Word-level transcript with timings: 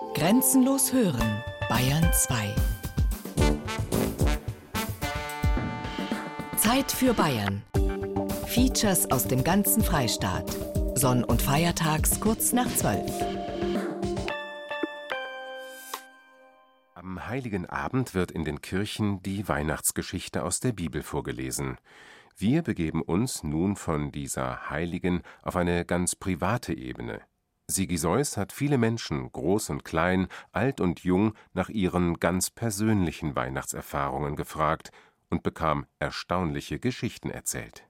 Grenzenlos 0.00 0.92
hören, 0.92 1.44
Bayern 1.68 2.10
2. 2.12 2.54
Zeit 6.56 6.90
für 6.90 7.14
Bayern. 7.14 7.62
Features 8.46 9.10
aus 9.12 9.28
dem 9.28 9.44
ganzen 9.44 9.84
Freistaat. 9.84 10.50
Sonn- 10.96 11.22
und 11.22 11.40
Feiertags 11.40 12.18
kurz 12.18 12.52
nach 12.52 12.66
12. 12.66 13.08
Am 16.94 17.28
heiligen 17.28 17.66
Abend 17.66 18.12
wird 18.14 18.32
in 18.32 18.44
den 18.44 18.60
Kirchen 18.62 19.22
die 19.22 19.46
Weihnachtsgeschichte 19.48 20.42
aus 20.42 20.58
der 20.58 20.72
Bibel 20.72 21.04
vorgelesen. 21.04 21.78
Wir 22.36 22.62
begeben 22.62 23.02
uns 23.02 23.44
nun 23.44 23.76
von 23.76 24.10
dieser 24.10 24.70
heiligen 24.70 25.22
auf 25.42 25.54
eine 25.54 25.84
ganz 25.84 26.16
private 26.16 26.72
Ebene. 26.72 27.20
Sigi 27.70 27.96
Seuss 27.96 28.36
hat 28.36 28.52
viele 28.52 28.78
Menschen, 28.78 29.30
groß 29.32 29.70
und 29.70 29.84
klein, 29.84 30.28
alt 30.52 30.80
und 30.80 31.00
jung, 31.00 31.34
nach 31.52 31.68
ihren 31.68 32.20
ganz 32.20 32.50
persönlichen 32.50 33.36
Weihnachtserfahrungen 33.36 34.36
gefragt 34.36 34.90
und 35.30 35.42
bekam 35.42 35.86
erstaunliche 35.98 36.78
Geschichten 36.78 37.30
erzählt. 37.30 37.89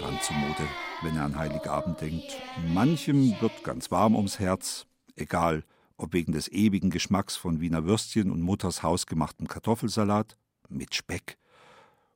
Blümerand 0.00 0.22
zumute, 0.22 0.66
wenn 1.02 1.16
er 1.16 1.24
an 1.24 1.36
Heiligabend 1.36 2.00
denkt. 2.00 2.40
Manchem 2.72 3.34
wird 3.40 3.64
ganz 3.64 3.90
warm 3.90 4.16
ums 4.16 4.38
Herz, 4.38 4.86
egal 5.14 5.62
ob 5.98 6.14
wegen 6.14 6.32
des 6.32 6.48
ewigen 6.48 6.88
Geschmacks 6.88 7.36
von 7.36 7.60
Wiener 7.60 7.84
Würstchen 7.84 8.30
und 8.30 8.40
Mutters 8.40 8.82
hausgemachtem 8.82 9.46
Kartoffelsalat 9.46 10.38
mit 10.70 10.94
Speck 10.94 11.36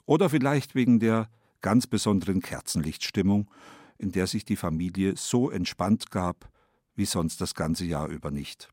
oder 0.06 0.30
vielleicht 0.30 0.74
wegen 0.74 0.98
der 0.98 1.28
ganz 1.60 1.86
besonderen 1.86 2.40
Kerzenlichtstimmung, 2.40 3.50
in 3.98 4.12
der 4.12 4.26
sich 4.28 4.46
die 4.46 4.56
Familie 4.56 5.16
so 5.16 5.50
entspannt 5.50 6.10
gab 6.10 6.48
wie 6.96 7.04
sonst 7.04 7.42
das 7.42 7.54
ganze 7.54 7.84
Jahr 7.84 8.08
über 8.08 8.30
nicht. 8.30 8.68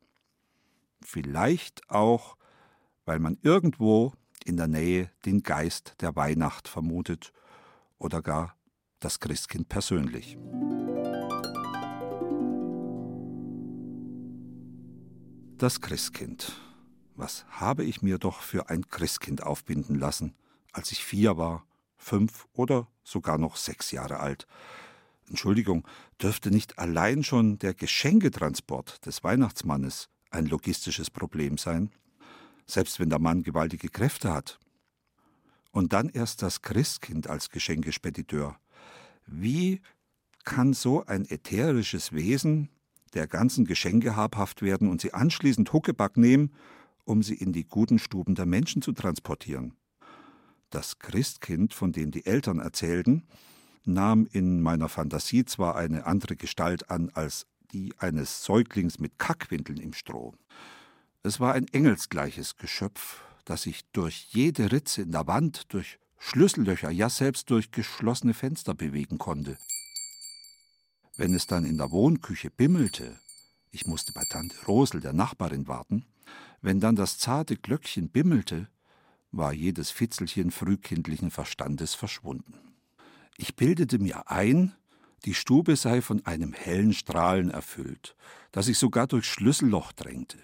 Vielleicht 1.03 1.89
auch, 1.89 2.37
weil 3.03 3.19
man 3.19 3.37
irgendwo 3.41 4.13
in 4.45 4.55
der 4.55 4.67
Nähe 4.67 5.11
den 5.25 5.43
Geist 5.43 5.95
der 5.99 6.15
Weihnacht 6.15 6.69
vermutet 6.69 7.33
oder 7.97 8.21
gar 8.21 8.55
das 9.01 9.19
Christkind 9.19 9.67
persönlich. 9.67 10.37
Das 15.57 15.81
Christkind. 15.81 16.53
Was 17.15 17.45
habe 17.49 17.83
ich 17.83 18.01
mir 18.01 18.17
doch 18.17 18.41
für 18.41 18.69
ein 18.69 18.87
Christkind 18.87 19.43
aufbinden 19.43 19.95
lassen, 19.95 20.33
als 20.71 20.91
ich 20.91 21.03
vier 21.03 21.37
war, 21.37 21.65
fünf 21.97 22.47
oder 22.53 22.87
sogar 23.03 23.37
noch 23.37 23.57
sechs 23.57 23.91
Jahre 23.91 24.19
alt. 24.19 24.47
Entschuldigung, 25.27 25.87
dürfte 26.21 26.49
nicht 26.49 26.79
allein 26.79 27.23
schon 27.23 27.59
der 27.59 27.73
Geschenketransport 27.73 29.05
des 29.05 29.23
Weihnachtsmannes 29.23 30.09
ein 30.29 30.45
logistisches 30.45 31.09
Problem 31.09 31.57
sein? 31.57 31.91
Selbst 32.65 32.99
wenn 32.99 33.09
der 33.09 33.19
Mann 33.19 33.43
gewaltige 33.43 33.89
Kräfte 33.89 34.31
hat, 34.31 34.59
und 35.71 35.93
dann 35.93 36.09
erst 36.09 36.41
das 36.41 36.61
Christkind 36.61 37.27
als 37.27 37.49
Geschenkespediteur. 37.49 38.59
Wie 39.25 39.81
kann 40.43 40.73
so 40.73 41.05
ein 41.05 41.25
ätherisches 41.25 42.13
Wesen 42.13 42.69
der 43.13 43.27
ganzen 43.27 43.65
Geschenke 43.65 44.15
habhaft 44.15 44.61
werden 44.61 44.89
und 44.89 45.01
sie 45.01 45.13
anschließend 45.13 45.71
Huckeback 45.73 46.17
nehmen, 46.17 46.51
um 47.03 47.23
sie 47.23 47.35
in 47.35 47.53
die 47.53 47.65
guten 47.65 47.99
Stuben 47.99 48.35
der 48.35 48.45
Menschen 48.45 48.81
zu 48.81 48.91
transportieren? 48.91 49.75
Das 50.69 50.99
Christkind, 50.99 51.73
von 51.73 51.91
dem 51.91 52.11
die 52.11 52.25
Eltern 52.25 52.59
erzählten, 52.59 53.27
nahm 53.83 54.27
in 54.31 54.61
meiner 54.61 54.89
Fantasie 54.89 55.45
zwar 55.45 55.75
eine 55.75 56.05
andere 56.05 56.35
Gestalt 56.35 56.89
an 56.89 57.09
als 57.13 57.45
die 57.73 57.93
eines 57.99 58.43
Säuglings 58.43 58.99
mit 58.99 59.17
Kackwindeln 59.17 59.79
im 59.79 59.93
Stroh. 59.93 60.33
Es 61.23 61.39
war 61.39 61.53
ein 61.53 61.67
engelsgleiches 61.67 62.57
Geschöpf, 62.57 63.23
das 63.45 63.63
sich 63.63 63.81
durch 63.91 64.27
jede 64.31 64.71
Ritze 64.71 65.03
in 65.03 65.11
der 65.11 65.27
Wand, 65.27 65.73
durch 65.73 65.99
Schlüssellöcher, 66.23 66.91
ja 66.91 67.09
selbst 67.09 67.49
durch 67.49 67.71
geschlossene 67.71 68.35
Fenster 68.35 68.75
bewegen 68.75 69.17
konnte. 69.17 69.57
Wenn 71.17 71.33
es 71.33 71.47
dann 71.47 71.65
in 71.65 71.77
der 71.77 71.89
Wohnküche 71.89 72.51
bimmelte, 72.51 73.19
ich 73.71 73.87
musste 73.87 74.13
bei 74.13 74.23
Tante 74.29 74.55
Rosel, 74.67 75.01
der 75.01 75.13
Nachbarin, 75.13 75.67
warten, 75.67 76.05
wenn 76.61 76.79
dann 76.79 76.95
das 76.95 77.17
zarte 77.17 77.57
Glöckchen 77.57 78.09
bimmelte, 78.09 78.69
war 79.31 79.51
jedes 79.51 79.89
Fitzelchen 79.89 80.51
frühkindlichen 80.51 81.31
Verstandes 81.31 81.95
verschwunden. 81.95 82.53
Ich 83.35 83.55
bildete 83.55 83.97
mir 83.97 84.29
ein, 84.29 84.75
die 85.25 85.33
Stube 85.33 85.75
sei 85.75 86.03
von 86.03 86.23
einem 86.27 86.53
hellen 86.53 86.93
Strahlen 86.93 87.49
erfüllt, 87.49 88.15
das 88.51 88.67
sich 88.67 88.77
sogar 88.77 89.07
durchs 89.07 89.27
Schlüsselloch 89.27 89.91
drängte. 89.91 90.37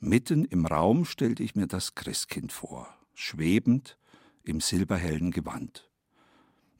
Mitten 0.00 0.44
im 0.44 0.66
Raum 0.66 1.06
stellte 1.06 1.42
ich 1.42 1.54
mir 1.54 1.66
das 1.66 1.94
Christkind 1.94 2.52
vor, 2.52 2.94
schwebend 3.14 3.96
im 4.44 4.60
silberhellen 4.60 5.30
Gewand. 5.30 5.90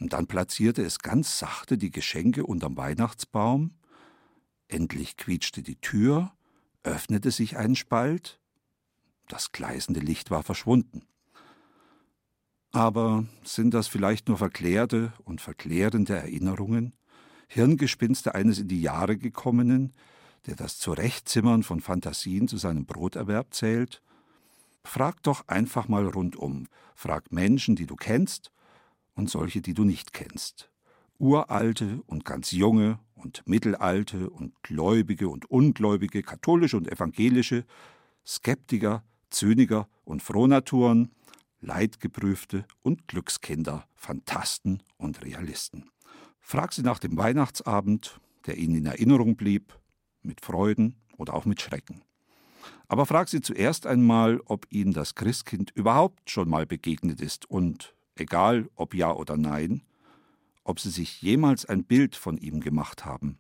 Und 0.00 0.12
dann 0.12 0.26
platzierte 0.26 0.82
es 0.82 0.98
ganz 0.98 1.38
sachte 1.38 1.78
die 1.78 1.90
Geschenke 1.90 2.44
unterm 2.44 2.76
Weihnachtsbaum. 2.76 3.74
Endlich 4.68 5.16
quietschte 5.16 5.62
die 5.62 5.80
Tür, 5.80 6.32
öffnete 6.82 7.30
sich 7.30 7.56
ein 7.56 7.76
Spalt. 7.76 8.40
Das 9.28 9.52
gleißende 9.52 10.00
Licht 10.00 10.30
war 10.30 10.42
verschwunden. 10.42 11.06
Aber 12.72 13.26
sind 13.44 13.74
das 13.74 13.86
vielleicht 13.86 14.28
nur 14.28 14.38
verklärte 14.38 15.12
und 15.24 15.40
verklärende 15.40 16.16
Erinnerungen, 16.16 16.94
Hirngespinste 17.48 18.34
eines 18.34 18.58
in 18.58 18.68
die 18.68 18.80
Jahre 18.80 19.18
gekommenen, 19.18 19.92
der 20.46 20.56
das 20.56 20.78
Zurechtzimmern 20.78 21.62
von 21.62 21.80
Fantasien 21.80 22.48
zu 22.48 22.56
seinem 22.56 22.86
Broterwerb 22.86 23.52
zählt? 23.52 24.02
Frag 24.84 25.22
doch 25.22 25.46
einfach 25.48 25.88
mal 25.88 26.06
rundum. 26.06 26.66
Frag 26.94 27.32
Menschen, 27.32 27.76
die 27.76 27.86
du 27.86 27.96
kennst 27.96 28.52
und 29.14 29.30
solche, 29.30 29.60
die 29.60 29.74
du 29.74 29.84
nicht 29.84 30.12
kennst. 30.12 30.70
Uralte 31.18 32.02
und 32.06 32.24
ganz 32.24 32.50
junge 32.50 32.98
und 33.14 33.46
mittelalte 33.46 34.30
und 34.30 34.60
Gläubige 34.62 35.28
und 35.28 35.50
Ungläubige, 35.50 36.22
katholische 36.22 36.76
und 36.76 36.90
evangelische, 36.90 37.64
Skeptiker, 38.26 39.04
Zyniker 39.30 39.88
und 40.04 40.22
Frohnaturen, 40.22 41.12
Leidgeprüfte 41.60 42.66
und 42.82 43.06
Glückskinder, 43.06 43.86
Phantasten 43.94 44.82
und 44.96 45.22
Realisten. 45.22 45.90
Frag 46.40 46.72
sie 46.72 46.82
nach 46.82 46.98
dem 46.98 47.16
Weihnachtsabend, 47.16 48.20
der 48.46 48.58
ihnen 48.58 48.74
in 48.74 48.86
Erinnerung 48.86 49.36
blieb, 49.36 49.78
mit 50.22 50.40
Freuden 50.40 50.96
oder 51.16 51.34
auch 51.34 51.44
mit 51.44 51.60
Schrecken. 51.60 52.02
Aber 52.88 53.06
frag 53.06 53.28
sie 53.28 53.40
zuerst 53.40 53.86
einmal, 53.86 54.40
ob 54.44 54.66
ihnen 54.70 54.92
das 54.92 55.14
Christkind 55.14 55.70
überhaupt 55.74 56.30
schon 56.30 56.48
mal 56.48 56.66
begegnet 56.66 57.20
ist 57.20 57.50
und, 57.50 57.94
egal 58.16 58.68
ob 58.74 58.94
ja 58.94 59.12
oder 59.12 59.36
nein, 59.36 59.82
ob 60.64 60.80
sie 60.80 60.90
sich 60.90 61.22
jemals 61.22 61.64
ein 61.64 61.84
Bild 61.84 62.16
von 62.16 62.38
ihm 62.38 62.60
gemacht 62.60 63.04
haben. 63.04 63.38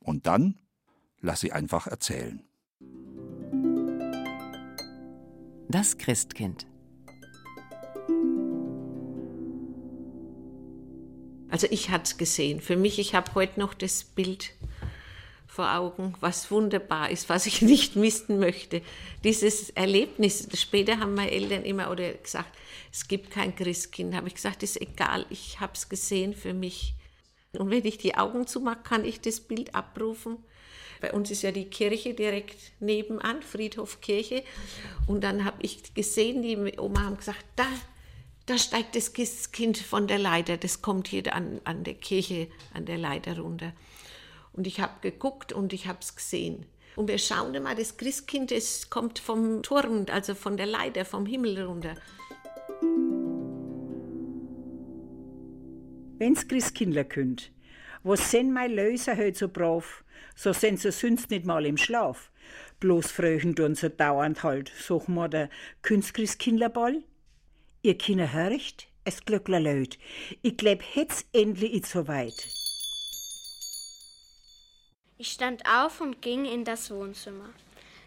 Und 0.00 0.26
dann 0.26 0.58
lass 1.20 1.40
sie 1.40 1.52
einfach 1.52 1.86
erzählen. 1.86 2.42
Das 5.68 5.98
Christkind. 5.98 6.66
Also 11.48 11.68
ich 11.70 11.90
hatte 11.90 12.04
es 12.04 12.16
gesehen. 12.16 12.60
Für 12.60 12.76
mich, 12.76 12.98
ich 12.98 13.14
habe 13.14 13.32
heute 13.34 13.60
noch 13.60 13.74
das 13.74 14.02
Bild 14.02 14.50
vor 15.46 15.72
Augen, 15.74 16.14
was 16.20 16.50
wunderbar 16.50 17.10
ist, 17.10 17.28
was 17.28 17.46
ich 17.46 17.62
nicht 17.62 17.96
missen 17.96 18.38
möchte. 18.38 18.82
Dieses 19.22 19.70
Erlebnis, 19.70 20.48
später 20.54 20.98
haben 20.98 21.14
meine 21.14 21.30
Eltern 21.30 21.64
immer 21.64 21.90
oder 21.90 22.12
gesagt, 22.12 22.56
es 22.92 23.08
gibt 23.08 23.30
kein 23.30 23.54
Christkind. 23.54 24.14
Habe 24.14 24.28
ich 24.28 24.34
gesagt, 24.34 24.62
ist 24.62 24.80
egal, 24.80 25.26
ich 25.30 25.60
habe 25.60 25.72
es 25.74 25.88
gesehen 25.88 26.34
für 26.34 26.54
mich. 26.54 26.94
Und 27.52 27.70
wenn 27.70 27.84
ich 27.84 27.98
die 27.98 28.16
Augen 28.16 28.46
zumache, 28.46 28.82
kann 28.82 29.04
ich 29.04 29.20
das 29.20 29.40
Bild 29.40 29.74
abrufen. 29.74 30.38
Bei 31.00 31.12
uns 31.12 31.30
ist 31.30 31.42
ja 31.42 31.52
die 31.52 31.66
Kirche 31.66 32.14
direkt 32.14 32.56
nebenan, 32.80 33.42
Friedhof 33.42 34.00
Kirche. 34.00 34.42
Und 35.06 35.22
dann 35.22 35.44
habe 35.44 35.58
ich 35.60 35.94
gesehen, 35.94 36.42
die 36.42 36.78
Oma 36.78 37.02
haben 37.02 37.16
gesagt, 37.16 37.44
da, 37.56 37.66
da 38.46 38.58
steigt 38.58 38.96
das 38.96 39.12
Kind 39.52 39.78
von 39.78 40.06
der 40.06 40.18
Leiter, 40.18 40.56
das 40.56 40.82
kommt 40.82 41.08
hier 41.08 41.34
an, 41.34 41.60
an 41.64 41.84
der 41.84 41.94
Kirche, 41.94 42.48
an 42.72 42.86
der 42.86 42.98
Leiter 42.98 43.38
runter. 43.38 43.72
Und 44.54 44.66
ich 44.66 44.80
habe 44.80 44.94
geguckt 45.00 45.52
und 45.52 45.72
ich 45.72 45.86
habe 45.86 45.98
es 46.00 46.14
gesehen. 46.14 46.66
Und 46.96 47.08
wir 47.08 47.18
schauen 47.18 47.60
mal, 47.62 47.74
das 47.74 47.96
Christkind, 47.96 48.52
es 48.52 48.88
kommt 48.88 49.18
vom 49.18 49.62
Turm, 49.62 50.06
also 50.10 50.34
von 50.34 50.56
der 50.56 50.66
Leiter, 50.66 51.04
vom 51.04 51.26
Himmel 51.26 51.62
runter. 51.62 51.96
Wenn's 56.18 56.46
Christkindler 56.46 57.04
könnt, 57.04 57.50
was 58.04 58.30
sind 58.30 58.52
meine 58.52 58.74
Löser 58.74 59.16
heute 59.16 59.36
so 59.36 59.48
brav? 59.48 60.04
So 60.36 60.52
sind 60.52 60.78
sie 60.78 60.92
sonst 60.92 61.30
nicht 61.30 61.44
mal 61.44 61.66
im 61.66 61.76
Schlaf. 61.76 62.30
Bloß 62.78 63.10
fröchen 63.10 63.56
tun 63.56 63.74
sie 63.74 63.90
dauernd 63.90 64.42
halt, 64.42 64.70
sag 64.78 65.08
mal 65.08 65.28
der 65.28 65.50
Künstchristkindlerball. 65.82 67.02
Ihr 67.82 67.98
Kinder 67.98 68.32
hörcht, 68.32 68.88
es 69.04 69.24
Glöckler 69.24 69.60
löt. 69.60 69.98
Ich 70.42 70.56
glaub, 70.56 70.82
het's 70.82 71.24
endlich 71.32 71.86
so 71.86 72.06
weit. 72.06 72.63
Ich 75.24 75.32
stand 75.32 75.62
auf 75.66 76.02
und 76.02 76.20
ging 76.20 76.44
in 76.44 76.64
das 76.66 76.90
Wohnzimmer. 76.90 77.48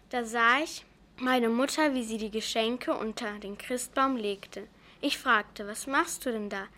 Da 0.08 0.24
sah 0.24 0.60
ich 0.62 0.84
meine 1.16 1.48
Mutter, 1.48 1.92
wie 1.92 2.04
sie 2.04 2.16
die 2.16 2.30
Geschenke 2.30 2.94
unter 2.94 3.40
den 3.40 3.58
Christbaum 3.58 4.14
legte. 4.14 4.68
Ich 5.00 5.18
fragte, 5.18 5.66
was 5.66 5.88
machst 5.88 6.24
du 6.24 6.30
denn 6.30 6.48
da? 6.48 6.68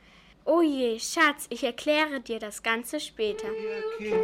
Oh 0.47 0.63
je, 0.63 0.99
Schatz, 0.99 1.47
ich 1.51 1.63
erkläre 1.63 2.21
dir 2.21 2.39
das 2.39 2.63
Ganze 2.63 3.01
später. 3.01 3.49
Ihr 3.99 4.17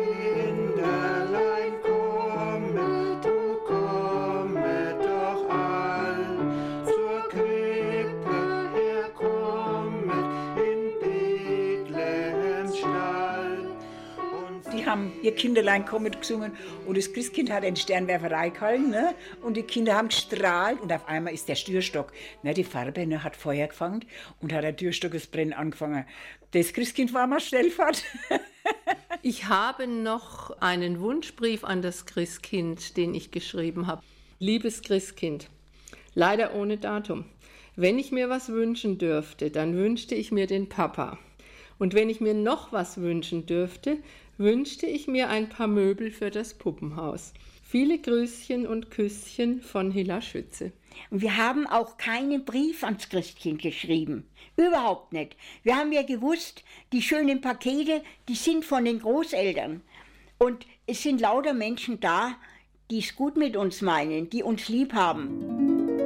haben 14.96 15.12
ihr 15.22 15.34
Kinderlein 15.34 15.84
kommt 15.84 16.20
gesungen 16.20 16.52
und 16.86 16.96
das 16.96 17.12
Christkind 17.12 17.50
hat 17.50 17.64
einen 17.64 17.76
Sternwerferei 17.76 18.50
gehalten, 18.50 18.90
ne? 18.90 19.14
Und 19.42 19.56
die 19.56 19.62
Kinder 19.62 19.94
haben 19.94 20.08
gestrahlt 20.08 20.80
und 20.80 20.92
auf 20.92 21.06
einmal 21.08 21.34
ist 21.34 21.48
der 21.48 21.56
Türstock, 21.56 22.12
ne? 22.42 22.54
Die 22.54 22.64
Farbe 22.64 23.06
ne, 23.06 23.22
hat 23.22 23.36
Feuer 23.36 23.66
gefangen 23.66 24.04
und 24.40 24.52
hat 24.52 24.64
der 24.64 24.76
Türstock 24.76 25.12
das 25.12 25.26
Brennen 25.26 25.52
angefangen. 25.52 26.06
Das 26.52 26.72
Christkind 26.72 27.12
war 27.12 27.26
mal 27.26 27.40
Stellfahrt. 27.40 28.02
Ich 29.22 29.46
habe 29.46 29.86
noch 29.86 30.60
einen 30.60 31.00
Wunschbrief 31.00 31.64
an 31.64 31.82
das 31.82 32.04
Christkind, 32.06 32.96
den 32.96 33.14
ich 33.14 33.30
geschrieben 33.30 33.86
habe. 33.86 34.02
Liebes 34.38 34.82
Christkind, 34.82 35.48
leider 36.14 36.54
ohne 36.54 36.76
Datum. 36.76 37.24
Wenn 37.76 37.98
ich 37.98 38.12
mir 38.12 38.28
was 38.28 38.48
wünschen 38.48 38.98
dürfte, 38.98 39.50
dann 39.50 39.74
wünschte 39.74 40.14
ich 40.14 40.32
mir 40.32 40.46
den 40.46 40.68
Papa. 40.68 41.18
Und 41.78 41.94
wenn 41.94 42.08
ich 42.08 42.20
mir 42.20 42.34
noch 42.34 42.72
was 42.72 42.98
wünschen 42.98 43.46
dürfte, 43.46 43.98
wünschte 44.38 44.86
ich 44.86 45.06
mir 45.06 45.28
ein 45.28 45.48
paar 45.48 45.66
Möbel 45.66 46.10
für 46.10 46.30
das 46.30 46.54
Puppenhaus. 46.54 47.32
Viele 47.62 47.98
Grüßchen 47.98 48.66
und 48.66 48.90
Küsschen 48.90 49.60
von 49.60 49.90
Hilla 49.90 50.22
Schütze. 50.22 50.72
Wir 51.10 51.36
haben 51.36 51.66
auch 51.66 51.98
keinen 51.98 52.44
Brief 52.44 52.84
ans 52.84 53.08
Christkind 53.08 53.60
geschrieben. 53.60 54.26
Überhaupt 54.56 55.12
nicht. 55.12 55.36
Wir 55.62 55.76
haben 55.76 55.92
ja 55.92 56.02
gewusst, 56.02 56.64
die 56.92 57.02
schönen 57.02 57.40
Pakete, 57.40 58.02
die 58.28 58.34
sind 58.34 58.64
von 58.64 58.84
den 58.84 59.00
Großeltern. 59.00 59.82
Und 60.38 60.66
es 60.86 61.02
sind 61.02 61.20
lauter 61.20 61.54
Menschen 61.54 62.00
da, 62.00 62.36
die 62.90 63.00
es 63.00 63.16
gut 63.16 63.36
mit 63.36 63.56
uns 63.56 63.82
meinen, 63.82 64.30
die 64.30 64.42
uns 64.42 64.68
lieb 64.68 64.92
haben. 64.92 65.98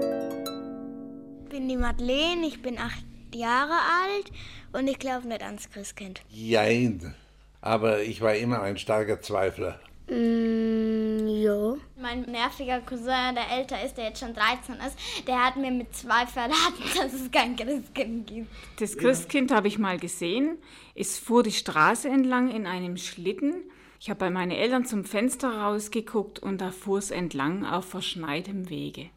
Ich 1.44 1.50
bin 1.50 1.68
die 1.68 1.76
Madeleine, 1.76 2.46
ich 2.46 2.62
bin 2.62 2.78
acht 2.78 3.04
Jahre 3.34 3.74
alt 3.74 4.32
und 4.72 4.88
ich 4.88 4.98
glaube 4.98 5.28
nicht 5.28 5.42
ans 5.42 5.68
Christkind. 5.70 6.22
Jein. 6.30 7.14
Aber 7.60 8.02
ich 8.02 8.20
war 8.20 8.34
immer 8.34 8.62
ein 8.62 8.78
starker 8.78 9.20
Zweifler. 9.20 9.78
Mm, 10.08 11.28
ja. 11.28 11.74
Mein 12.00 12.22
nerviger 12.22 12.80
Cousin, 12.80 13.34
der 13.34 13.50
älter 13.56 13.84
ist, 13.84 13.96
der 13.96 14.06
jetzt 14.06 14.20
schon 14.20 14.34
13 14.34 14.74
ist, 14.86 14.98
der 15.26 15.44
hat 15.44 15.56
mir 15.56 15.70
mit 15.70 15.94
zwei 15.94 16.26
verraten, 16.26 16.82
dass 16.96 17.12
es 17.12 17.30
kein 17.30 17.54
Christkind 17.54 18.26
gibt. 18.26 18.48
Das 18.80 18.96
Christkind 18.96 19.52
habe 19.52 19.68
ich 19.68 19.78
mal 19.78 19.98
gesehen. 19.98 20.58
Es 20.94 21.18
fuhr 21.18 21.42
die 21.42 21.52
Straße 21.52 22.08
entlang 22.08 22.50
in 22.50 22.66
einem 22.66 22.96
Schlitten. 22.96 23.54
Ich 24.00 24.10
habe 24.10 24.18
bei 24.20 24.30
meinen 24.30 24.50
Eltern 24.50 24.84
zum 24.84 25.04
Fenster 25.04 25.60
rausgeguckt 25.60 26.38
und 26.38 26.60
da 26.60 26.70
fuhr 26.72 26.98
es 26.98 27.10
entlang 27.10 27.64
auf 27.64 27.84
verschneitem 27.84 28.68
Wege 28.70 29.10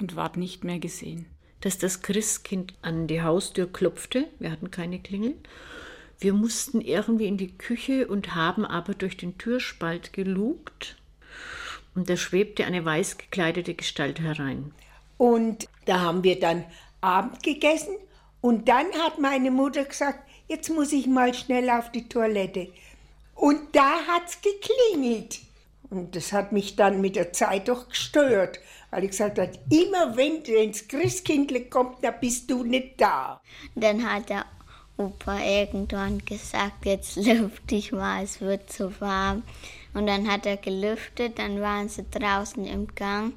und 0.00 0.16
ward 0.16 0.36
nicht 0.36 0.64
mehr 0.64 0.80
gesehen. 0.80 1.26
dass 1.60 1.78
das 1.78 2.02
Christkind 2.02 2.74
an 2.82 3.06
die 3.06 3.22
Haustür 3.22 3.66
klopfte. 3.66 4.28
Wir 4.38 4.50
hatten 4.50 4.70
keine 4.70 5.00
Klingel. 5.00 5.34
Wir 6.18 6.32
mussten 6.32 6.80
irgendwie 6.80 7.26
in 7.26 7.36
die 7.36 7.56
Küche 7.56 8.06
und 8.06 8.34
haben 8.34 8.64
aber 8.64 8.94
durch 8.94 9.16
den 9.16 9.38
Türspalt 9.38 10.12
gelugt. 10.12 10.96
Und 11.94 12.08
da 12.10 12.16
schwebte 12.16 12.64
eine 12.64 12.84
weiß 12.84 13.18
gekleidete 13.18 13.74
Gestalt 13.74 14.20
herein. 14.20 14.72
Und 15.18 15.68
da 15.86 16.00
haben 16.00 16.24
wir 16.24 16.38
dann 16.38 16.64
Abend 17.00 17.42
gegessen 17.42 17.94
und 18.40 18.68
dann 18.68 18.86
hat 19.04 19.18
meine 19.18 19.50
Mutter 19.50 19.84
gesagt, 19.84 20.20
jetzt 20.48 20.68
muss 20.70 20.92
ich 20.92 21.06
mal 21.06 21.34
schnell 21.34 21.70
auf 21.70 21.90
die 21.90 22.08
Toilette. 22.08 22.68
Und 23.34 23.74
da 23.74 24.06
hat's 24.06 24.38
geklingelt. 24.40 25.40
Und 25.90 26.16
das 26.16 26.32
hat 26.32 26.52
mich 26.52 26.76
dann 26.76 27.00
mit 27.00 27.16
der 27.16 27.32
Zeit 27.32 27.68
doch 27.68 27.88
gestört, 27.88 28.58
weil 28.90 29.04
ich 29.04 29.10
gesagt 29.10 29.38
habe, 29.38 29.52
immer 29.70 30.16
wenn 30.16 30.42
du 30.42 30.52
ins 30.52 30.88
Christkindle 30.88 31.66
kommt, 31.66 32.02
da 32.02 32.10
bist 32.10 32.50
du 32.50 32.64
nicht 32.64 33.00
da. 33.00 33.40
Dann 33.74 34.08
hat 34.10 34.28
der 34.28 34.46
Opa 34.98 35.38
irgendwann 35.40 36.24
gesagt, 36.24 36.86
jetzt 36.86 37.16
lüfte 37.24 37.74
ich 37.74 37.92
mal, 37.92 38.24
es 38.24 38.40
wird 38.40 38.72
zu 38.72 39.00
warm. 39.00 39.42
Und 39.92 40.06
dann 40.06 40.30
hat 40.30 40.46
er 40.46 40.56
gelüftet, 40.56 41.38
dann 41.38 41.60
waren 41.60 41.88
sie 41.88 42.04
draußen 42.10 42.64
im 42.66 42.94
Gang 42.94 43.34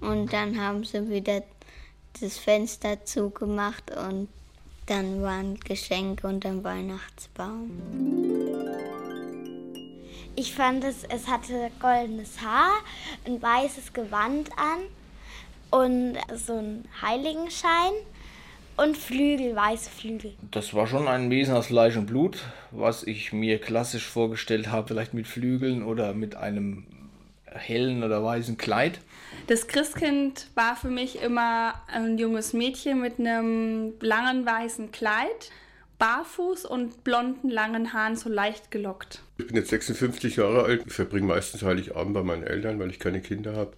und 0.00 0.32
dann 0.32 0.60
haben 0.60 0.84
sie 0.84 1.08
wieder 1.08 1.42
das 2.20 2.38
Fenster 2.38 3.04
zugemacht 3.04 3.90
und 3.90 4.28
dann 4.86 5.22
waren 5.22 5.58
Geschenke 5.60 6.26
unterm 6.26 6.62
Weihnachtsbaum. 6.62 7.70
Ich 10.36 10.52
fand 10.54 10.84
es, 10.84 11.04
es 11.04 11.28
hatte 11.28 11.70
goldenes 11.80 12.40
Haar, 12.40 12.72
ein 13.24 13.40
weißes 13.40 13.92
Gewand 13.92 14.50
an 14.58 14.80
und 15.70 16.18
so 16.36 16.54
einen 16.54 16.88
Heiligenschein 17.00 17.92
und 18.76 18.96
Flügel, 18.96 19.54
weiße 19.54 19.90
Flügel. 19.90 20.34
Das 20.50 20.74
war 20.74 20.86
schon 20.86 21.08
ein 21.08 21.30
Wesen 21.30 21.54
aus 21.54 21.66
Fleisch 21.66 21.96
und 21.96 22.06
Blut, 22.06 22.44
was 22.70 23.04
ich 23.04 23.32
mir 23.32 23.60
klassisch 23.60 24.06
vorgestellt 24.06 24.70
habe, 24.70 24.88
vielleicht 24.88 25.14
mit 25.14 25.26
Flügeln 25.26 25.82
oder 25.82 26.14
mit 26.14 26.36
einem 26.36 26.84
hellen 27.46 28.02
oder 28.02 28.22
weißen 28.24 28.56
Kleid. 28.56 29.00
Das 29.46 29.68
Christkind 29.68 30.48
war 30.54 30.76
für 30.76 30.88
mich 30.88 31.22
immer 31.22 31.74
ein 31.86 32.18
junges 32.18 32.52
Mädchen 32.52 33.00
mit 33.00 33.18
einem 33.18 33.94
langen 34.00 34.44
weißen 34.44 34.90
Kleid, 34.90 35.50
barfuß 35.98 36.64
und 36.64 37.04
blonden 37.04 37.50
langen 37.50 37.92
Haaren 37.92 38.16
so 38.16 38.28
leicht 38.28 38.70
gelockt. 38.70 39.22
Ich 39.38 39.46
bin 39.46 39.56
jetzt 39.56 39.70
56 39.70 40.36
Jahre 40.36 40.64
alt. 40.64 40.82
Ich 40.86 40.92
verbringe 40.92 41.26
meistens 41.26 41.62
Heiligabend 41.62 42.14
bei 42.14 42.22
meinen 42.22 42.42
Eltern, 42.42 42.78
weil 42.80 42.90
ich 42.90 42.98
keine 42.98 43.20
Kinder 43.20 43.54
habe. 43.54 43.72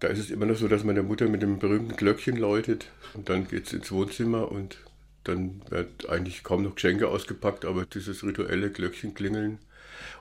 Da 0.00 0.08
ist 0.08 0.18
es 0.18 0.30
immer 0.30 0.46
noch 0.46 0.56
so, 0.56 0.68
dass 0.68 0.84
meine 0.84 1.02
Mutter 1.02 1.28
mit 1.28 1.42
dem 1.42 1.58
berühmten 1.58 1.96
Glöckchen 1.96 2.36
läutet 2.36 2.90
und 3.14 3.28
dann 3.28 3.48
geht 3.48 3.66
es 3.66 3.72
ins 3.72 3.90
Wohnzimmer 3.92 4.50
und 4.50 4.76
dann 5.24 5.62
wird 5.70 6.08
eigentlich 6.08 6.44
kaum 6.44 6.62
noch 6.62 6.74
Geschenke 6.74 7.08
ausgepackt, 7.08 7.64
aber 7.64 7.86
dieses 7.86 8.22
rituelle 8.22 8.70
Glöckchen 8.70 9.14
klingeln 9.14 9.58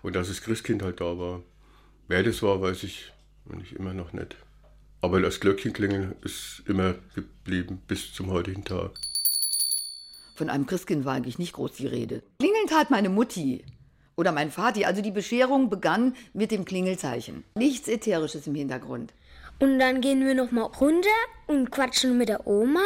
und 0.01 0.15
dass 0.15 0.29
das 0.29 0.41
Christkind 0.41 0.81
halt 0.81 1.01
da 1.01 1.17
war. 1.17 1.41
Wer 2.07 2.23
das 2.23 2.41
war, 2.41 2.61
weiß 2.61 2.83
ich 2.83 3.11
eigentlich 3.51 3.73
immer 3.75 3.93
noch 3.93 4.13
nicht. 4.13 4.35
Aber 5.01 5.19
das 5.19 5.41
Glöckchen 5.41 5.73
klingeln 5.73 6.15
ist 6.21 6.63
immer 6.65 6.95
geblieben 7.13 7.81
bis 7.87 8.13
zum 8.13 8.31
heutigen 8.31 8.63
Tag. 8.63 8.91
Von 10.35 10.49
einem 10.49 10.65
Christkind 10.65 11.03
war 11.05 11.13
eigentlich 11.13 11.39
nicht 11.39 11.53
groß 11.53 11.73
die 11.73 11.87
Rede. 11.87 12.23
Klingeln 12.39 12.67
tat 12.67 12.89
meine 12.89 13.09
Mutti 13.09 13.65
oder 14.15 14.31
mein 14.31 14.49
Vati. 14.49 14.85
Also 14.85 15.01
die 15.01 15.11
Bescherung 15.11 15.69
begann 15.69 16.15
mit 16.33 16.51
dem 16.51 16.65
Klingelzeichen. 16.65 17.43
Nichts 17.55 17.87
Ätherisches 17.87 18.47
im 18.47 18.55
Hintergrund. 18.55 19.13
Und 19.59 19.79
dann 19.79 20.01
gehen 20.01 20.25
wir 20.25 20.35
nochmal 20.35 20.69
runter 20.79 21.09
und 21.47 21.71
quatschen 21.71 22.17
mit 22.17 22.29
der 22.29 22.47
Oma. 22.47 22.81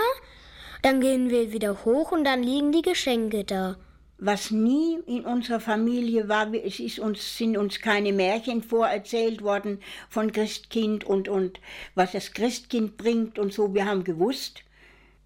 Dann 0.81 1.01
gehen 1.01 1.29
wir 1.29 1.51
wieder 1.51 1.85
hoch 1.85 2.11
und 2.11 2.23
dann 2.23 2.43
liegen 2.43 2.71
die 2.71 2.81
Geschenke 2.81 3.43
da. 3.43 3.77
Was 4.19 4.49
nie 4.49 4.97
in 5.05 5.25
unserer 5.25 5.59
Familie 5.59 6.27
war, 6.27 6.51
es 6.53 6.79
ist 6.79 6.97
uns, 6.97 7.37
sind 7.37 7.55
uns 7.55 7.81
keine 7.81 8.13
Märchen 8.13 8.63
vorerzählt 8.63 9.43
worden 9.43 9.79
von 10.09 10.31
Christkind 10.31 11.03
und, 11.03 11.29
und 11.29 11.59
was 11.93 12.13
das 12.13 12.33
Christkind 12.33 12.97
bringt 12.97 13.37
und 13.37 13.53
so. 13.53 13.75
Wir 13.75 13.85
haben 13.85 14.03
gewusst, 14.03 14.63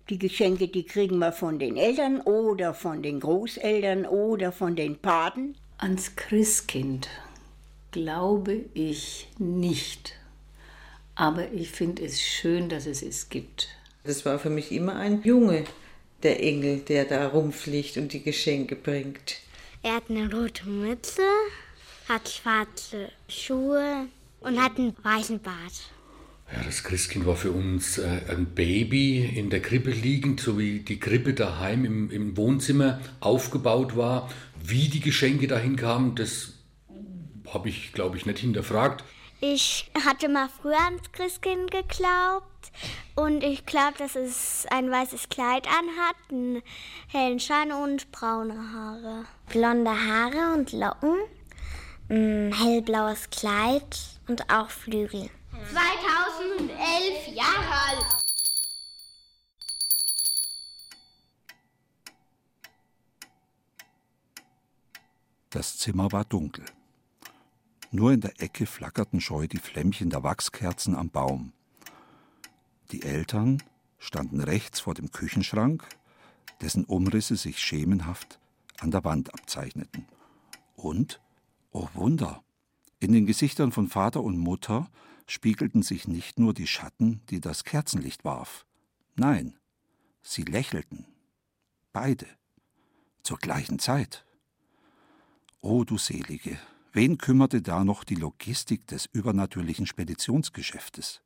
die 0.09 0.19
Geschenke, 0.19 0.67
die 0.67 0.83
kriegen 0.83 1.19
wir 1.19 1.31
von 1.31 1.57
den 1.57 1.77
Eltern 1.77 2.19
oder 2.19 2.73
von 2.73 3.01
den 3.01 3.21
Großeltern 3.21 4.05
oder 4.05 4.51
von 4.51 4.75
den 4.75 4.97
Paten. 4.97 5.55
Ans 5.77 6.17
Christkind 6.17 7.07
glaube 7.91 8.65
ich 8.73 9.29
nicht. 9.37 10.20
Aber 11.21 11.51
ich 11.51 11.69
finde 11.69 12.03
es 12.03 12.19
schön, 12.19 12.67
dass 12.67 12.87
es 12.87 13.03
es 13.03 13.29
gibt. 13.29 13.67
Das 14.03 14.25
war 14.25 14.39
für 14.39 14.49
mich 14.49 14.71
immer 14.71 14.95
ein 14.95 15.21
Junge, 15.21 15.65
der 16.23 16.41
Engel, 16.41 16.79
der 16.79 17.05
da 17.05 17.27
rumfliegt 17.27 17.97
und 17.97 18.11
die 18.11 18.23
Geschenke 18.23 18.75
bringt. 18.75 19.35
Er 19.83 19.97
hat 19.97 20.09
eine 20.09 20.33
rote 20.33 20.67
Mütze, 20.67 21.21
hat 22.09 22.27
schwarze 22.27 23.11
Schuhe 23.29 24.07
und 24.39 24.59
hat 24.59 24.79
einen 24.79 24.95
weißen 25.03 25.39
Bart. 25.41 25.91
Ja, 26.51 26.63
das 26.63 26.83
Christkind 26.83 27.27
war 27.27 27.35
für 27.35 27.51
uns 27.51 27.99
äh, 27.99 28.21
ein 28.27 28.47
Baby 28.55 29.23
in 29.23 29.51
der 29.51 29.61
Krippe 29.61 29.91
liegend, 29.91 30.39
so 30.39 30.57
wie 30.57 30.79
die 30.79 30.99
Krippe 30.99 31.35
daheim 31.35 31.85
im, 31.85 32.09
im 32.09 32.35
Wohnzimmer 32.35 32.99
aufgebaut 33.19 33.95
war. 33.95 34.27
Wie 34.59 34.87
die 34.87 35.01
Geschenke 35.01 35.45
dahin 35.45 35.75
kamen, 35.75 36.15
das 36.15 36.53
habe 37.47 37.69
ich, 37.69 37.93
glaube 37.93 38.17
ich, 38.17 38.25
nicht 38.25 38.39
hinterfragt. 38.39 39.03
Ich 39.43 39.89
hatte 40.05 40.29
mal 40.29 40.49
früher 40.49 40.79
ans 40.79 41.11
Christkind 41.13 41.71
geglaubt 41.71 42.71
und 43.15 43.43
ich 43.43 43.65
glaube, 43.65 43.97
dass 43.97 44.15
es 44.15 44.67
ein 44.69 44.91
weißes 44.91 45.29
Kleid 45.29 45.65
anhat, 45.65 46.15
einen 46.29 46.61
hellen 47.07 47.39
Schein 47.39 47.71
und 47.71 48.11
braune 48.11 48.53
Haare. 48.53 49.25
Blonde 49.49 49.89
Haare 49.89 50.53
und 50.53 50.71
Locken, 50.73 51.17
ein 52.07 52.53
hellblaues 52.53 53.31
Kleid 53.31 53.97
und 54.27 54.47
auch 54.53 54.69
Flügel. 54.69 55.31
2011 55.71 57.27
Jahre 57.29 57.81
alt. 57.89 58.05
Das 65.49 65.79
Zimmer 65.79 66.11
war 66.11 66.25
dunkel. 66.25 66.63
Nur 67.93 68.13
in 68.13 68.21
der 68.21 68.41
Ecke 68.41 68.65
flackerten 68.65 69.19
scheu 69.19 69.47
die 69.47 69.59
Flämmchen 69.59 70.09
der 70.09 70.23
Wachskerzen 70.23 70.95
am 70.95 71.09
Baum. 71.09 71.51
Die 72.91 73.03
Eltern 73.03 73.61
standen 73.99 74.39
rechts 74.39 74.79
vor 74.79 74.93
dem 74.93 75.11
Küchenschrank, 75.11 75.85
dessen 76.61 76.85
Umrisse 76.85 77.35
sich 77.35 77.59
schemenhaft 77.59 78.39
an 78.79 78.91
der 78.91 79.03
Wand 79.03 79.33
abzeichneten. 79.33 80.07
Und, 80.75 81.19
oh 81.71 81.89
Wunder, 81.93 82.43
in 82.99 83.11
den 83.11 83.25
Gesichtern 83.25 83.73
von 83.73 83.89
Vater 83.89 84.21
und 84.21 84.37
Mutter 84.37 84.89
spiegelten 85.27 85.83
sich 85.83 86.07
nicht 86.07 86.39
nur 86.39 86.53
die 86.53 86.67
Schatten, 86.67 87.21
die 87.29 87.41
das 87.41 87.65
Kerzenlicht 87.65 88.23
warf. 88.23 88.65
Nein, 89.15 89.59
sie 90.21 90.43
lächelten. 90.43 91.05
Beide. 91.91 92.25
Zur 93.23 93.37
gleichen 93.37 93.79
Zeit. 93.79 94.25
O 95.59 95.83
du 95.83 95.97
Selige, 95.97 96.57
wen 96.93 97.17
kümmerte 97.17 97.61
da 97.61 97.83
noch 97.83 98.03
die 98.03 98.15
Logistik 98.15 98.87
des 98.87 99.07
übernatürlichen 99.11 99.85
Speditionsgeschäftes? 99.85 101.21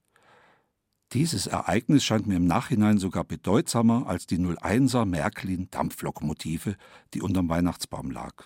Dieses 1.13 1.47
Ereignis 1.47 2.03
scheint 2.03 2.27
mir 2.27 2.37
im 2.37 2.47
Nachhinein 2.47 2.97
sogar 2.97 3.23
bedeutsamer 3.23 4.07
als 4.07 4.25
die 4.25 4.37
01er 4.37 5.05
Märklin 5.05 5.69
Dampflokomotive, 5.71 6.75
die 7.13 7.21
unterm 7.21 7.47
Weihnachtsbaum 7.47 8.11
lag. 8.11 8.45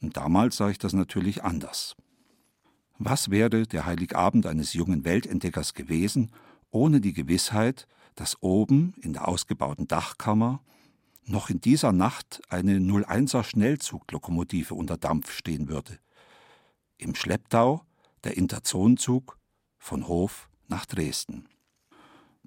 Und 0.00 0.16
damals 0.16 0.56
sah 0.56 0.70
ich 0.70 0.78
das 0.78 0.92
natürlich 0.92 1.42
anders. 1.42 1.96
Was 2.98 3.30
wäre 3.30 3.66
der 3.66 3.86
Heiligabend 3.86 4.46
eines 4.46 4.72
jungen 4.72 5.04
Weltentdeckers 5.04 5.74
gewesen, 5.74 6.32
ohne 6.70 7.00
die 7.00 7.12
Gewissheit, 7.12 7.86
dass 8.14 8.42
oben 8.42 8.94
in 9.00 9.12
der 9.12 9.28
ausgebauten 9.28 9.86
Dachkammer 9.86 10.60
noch 11.24 11.50
in 11.50 11.60
dieser 11.60 11.92
Nacht 11.92 12.40
eine 12.48 12.78
01er 12.78 13.44
Schnellzuglokomotive 13.44 14.74
unter 14.74 14.96
Dampf 14.96 15.32
stehen 15.32 15.68
würde. 15.68 15.98
Im 16.98 17.14
Schlepptau 17.14 17.82
der 18.24 18.36
Interzonenzug 18.36 19.38
von 19.78 20.08
Hof 20.08 20.50
nach 20.66 20.84
Dresden. 20.84 21.48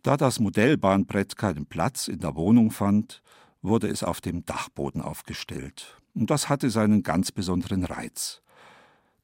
Da 0.04 0.18
das 0.18 0.40
Modellbahnbrett 0.40 1.38
keinen 1.38 1.66
Platz 1.66 2.10
in 2.10 2.20
der 2.20 2.36
Wohnung 2.36 2.70
fand, 2.70 3.24
wurde 3.62 3.88
es 3.88 4.04
auf 4.04 4.20
dem 4.20 4.46
Dachboden 4.46 5.02
aufgestellt. 5.02 5.98
Und 6.14 6.30
das 6.30 6.50
hatte 6.50 6.70
seinen 6.70 7.02
ganz 7.02 7.32
besonderen 7.32 7.86
Reiz. 7.86 8.42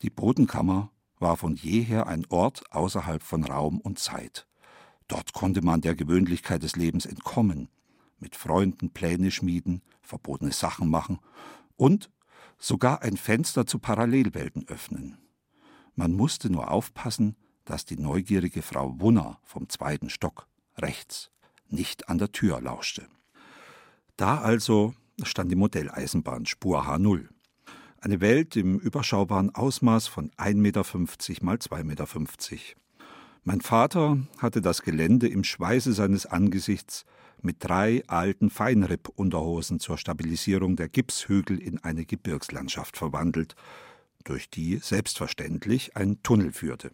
Die 0.02 0.10
Bodenkammer 0.10 0.92
war 1.20 1.36
von 1.36 1.56
jeher 1.56 2.08
ein 2.08 2.26
Ort 2.30 2.64
außerhalb 2.72 3.22
von 3.22 3.44
Raum 3.44 3.82
und 3.82 4.00
Zeit. 4.00 4.48
Dort 5.10 5.34
konnte 5.34 5.62
man 5.62 5.82
der 5.82 5.96
Gewöhnlichkeit 5.96 6.64
des 6.64 6.78
Lebens 6.78 7.06
entkommen, 7.06 7.68
mit 8.20 8.38
Freunden 8.38 8.92
Pläne 8.92 9.32
schmieden, 9.32 9.82
verbotene 10.02 10.54
Sachen 10.54 10.90
machen 10.90 11.20
und 11.76 12.10
sogar 12.58 13.02
ein 13.02 13.18
Fenster 13.18 13.66
zu 13.66 13.80
Parallelwelten 13.80 14.68
öffnen. 14.68 15.18
Man 15.96 16.14
musste 16.14 16.50
nur 16.50 16.72
aufpassen, 16.72 17.36
dass 17.66 17.86
die 17.86 17.98
neugierige 17.98 18.62
Frau 18.62 19.00
Wunner 19.00 19.40
vom 19.44 19.70
zweiten 19.70 20.10
Stock 20.10 20.48
rechts 20.78 21.32
nicht 21.70 22.10
an 22.10 22.18
der 22.18 22.32
Tür 22.32 22.62
lauschte. 22.62 23.08
Da 24.16 24.40
also 24.40 24.94
stand 25.24 25.52
die 25.52 25.56
Modelleisenbahn 25.56 26.46
Spur 26.46 26.88
H0. 26.88 27.28
Eine 28.00 28.22
Welt 28.22 28.56
im 28.56 28.80
überschaubaren 28.80 29.54
Ausmaß 29.54 30.08
von 30.08 30.32
1,50 30.32 30.56
Meter 30.56 30.84
mal 31.44 31.56
2,50 31.58 31.84
Meter. 31.84 32.08
Mein 33.44 33.62
Vater 33.62 34.20
hatte 34.38 34.62
das 34.62 34.82
Gelände 34.82 35.28
im 35.28 35.44
Schweiße 35.44 35.94
seines 35.94 36.26
Angesichts 36.26 37.06
mit 37.48 37.64
drei 37.64 38.04
alten 38.08 38.50
Feinripp-Unterhosen 38.50 39.80
zur 39.80 39.98
Stabilisierung 39.98 40.76
der 40.76 40.90
Gipshügel 40.90 41.60
in 41.60 41.82
eine 41.82 42.04
Gebirgslandschaft 42.06 42.98
verwandelt, 42.98 43.56
durch 44.26 44.50
die 44.50 44.76
selbstverständlich 44.80 45.96
ein 45.96 46.22
Tunnel 46.24 46.52
führte. 46.52 46.92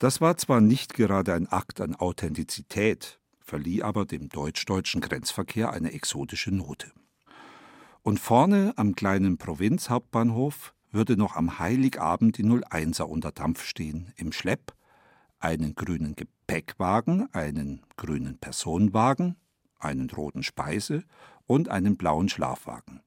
Das 0.00 0.20
war 0.20 0.36
zwar 0.36 0.60
nicht 0.60 0.94
gerade 0.94 1.32
ein 1.32 1.46
Akt 1.46 1.80
an 1.80 1.94
Authentizität, 1.94 3.20
verlieh 3.38 3.84
aber 3.84 4.04
dem 4.04 4.28
deutsch-deutschen 4.28 5.00
Grenzverkehr 5.00 5.70
eine 5.70 5.92
exotische 5.92 6.50
Note. 6.50 6.90
Und 8.02 8.18
vorne 8.18 8.72
am 8.74 8.96
kleinen 8.96 9.38
Provinzhauptbahnhof 9.38 10.74
würde 10.90 11.16
noch 11.16 11.36
am 11.36 11.60
Heiligabend 11.60 12.36
die 12.36 12.44
01er 12.44 13.04
unter 13.04 13.30
Dampf 13.30 13.62
stehen, 13.62 14.12
im 14.16 14.32
Schlepp, 14.32 14.74
einen 15.38 15.76
grünen 15.76 16.16
Gepäckwagen, 16.50 17.32
einen 17.32 17.86
grünen 17.96 18.36
Personenwagen, 18.38 19.36
einen 19.78 20.10
roten 20.10 20.42
Speise 20.42 21.04
und 21.46 21.68
einen 21.68 21.96
blauen 21.96 22.28
Schlafwagen. 22.28 23.02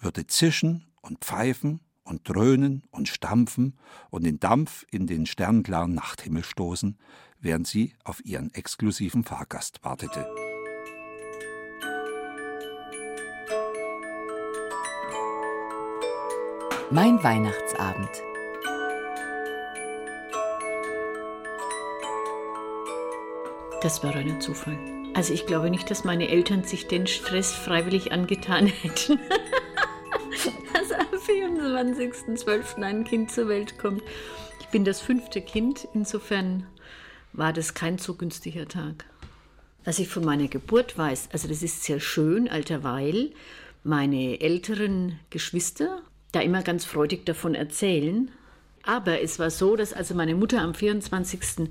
Würde 0.00 0.26
zischen 0.26 0.84
und 1.00 1.20
pfeifen 1.20 1.78
und 2.02 2.28
dröhnen 2.28 2.82
und 2.90 3.06
stampfen 3.06 3.78
und 4.10 4.24
den 4.24 4.40
Dampf 4.40 4.84
in 4.90 5.06
den 5.06 5.24
sternklaren 5.26 5.94
Nachthimmel 5.94 6.42
stoßen, 6.42 6.98
während 7.38 7.68
sie 7.68 7.94
auf 8.02 8.24
ihren 8.24 8.52
exklusiven 8.54 9.22
Fahrgast 9.22 9.78
wartete. 9.84 10.28
Mein 16.90 17.22
Weihnachtsabend. 17.22 18.33
Das 23.84 24.02
war 24.02 24.16
ein 24.16 24.40
Zufall. 24.40 24.78
Also 25.12 25.34
ich 25.34 25.44
glaube 25.44 25.68
nicht, 25.68 25.90
dass 25.90 26.04
meine 26.04 26.30
Eltern 26.30 26.64
sich 26.64 26.86
den 26.86 27.06
Stress 27.06 27.52
freiwillig 27.52 28.12
angetan 28.12 28.66
hätten. 28.82 29.20
dass 30.72 30.90
am 30.90 31.06
24.12. 31.18 32.82
ein 32.82 33.04
Kind 33.04 33.30
zur 33.30 33.46
Welt 33.48 33.76
kommt. 33.76 34.02
Ich 34.60 34.68
bin 34.68 34.86
das 34.86 35.02
fünfte 35.02 35.42
Kind, 35.42 35.86
insofern 35.92 36.66
war 37.34 37.52
das 37.52 37.74
kein 37.74 37.98
so 37.98 38.14
günstiger 38.14 38.66
Tag. 38.66 39.04
Was 39.84 39.98
ich 39.98 40.08
von 40.08 40.24
meiner 40.24 40.48
Geburt 40.48 40.96
weiß, 40.96 41.28
also 41.30 41.46
das 41.46 41.62
ist 41.62 41.84
sehr 41.84 42.00
schön, 42.00 42.48
alterweil 42.48 43.32
meine 43.82 44.40
älteren 44.40 45.20
Geschwister 45.28 46.00
da 46.32 46.40
immer 46.40 46.62
ganz 46.62 46.86
freudig 46.86 47.26
davon 47.26 47.54
erzählen. 47.54 48.30
Aber 48.82 49.20
es 49.20 49.38
war 49.38 49.50
so, 49.50 49.76
dass 49.76 49.92
also 49.92 50.14
meine 50.14 50.34
Mutter 50.34 50.62
am 50.62 50.74
24. 50.74 51.68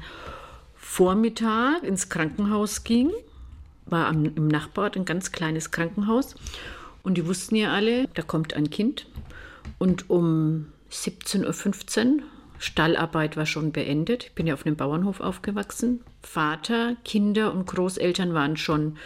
Vormittag 0.83 1.81
ins 1.83 2.09
Krankenhaus 2.09 2.83
ging, 2.83 3.09
war 3.85 4.07
am, 4.07 4.25
im 4.25 4.47
Nachbarort 4.47 4.95
ein 4.95 5.05
ganz 5.05 5.31
kleines 5.31 5.71
Krankenhaus 5.71 6.35
und 7.01 7.17
die 7.17 7.25
wussten 7.25 7.55
ja 7.55 7.73
alle, 7.73 8.07
da 8.13 8.21
kommt 8.21 8.53
ein 8.53 8.69
Kind. 8.69 9.07
Und 9.79 10.09
um 10.09 10.67
17.15 10.91 12.17
Uhr, 12.17 12.23
Stallarbeit 12.59 13.37
war 13.37 13.45
schon 13.45 13.71
beendet. 13.71 14.25
Ich 14.25 14.33
bin 14.33 14.45
ja 14.45 14.53
auf 14.53 14.65
einem 14.65 14.75
Bauernhof 14.75 15.19
aufgewachsen. 15.19 16.01
Vater, 16.21 16.95
Kinder 17.03 17.53
und 17.53 17.65
Großeltern 17.65 18.33
waren 18.33 18.55
schon 18.55 18.97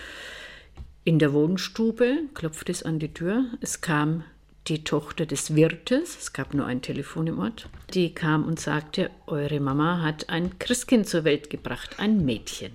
in 1.05 1.19
der 1.19 1.31
Wohnstube, 1.31 2.23
klopfte 2.33 2.71
es 2.71 2.83
an 2.83 2.99
die 2.99 3.13
Tür. 3.13 3.45
Es 3.61 3.81
kam 3.81 4.23
die 4.67 4.83
Tochter 4.83 5.25
des 5.25 5.55
Wirtes, 5.55 6.17
es 6.17 6.33
gab 6.33 6.53
nur 6.53 6.65
ein 6.65 6.81
Telefon 6.81 7.27
im 7.27 7.39
Ort, 7.39 7.69
die 7.93 8.13
kam 8.13 8.45
und 8.45 8.59
sagte, 8.59 9.09
eure 9.25 9.59
Mama 9.59 10.01
hat 10.01 10.29
ein 10.29 10.59
Christkind 10.59 11.07
zur 11.07 11.23
Welt 11.23 11.49
gebracht, 11.49 11.95
ein 11.99 12.25
Mädchen. 12.25 12.71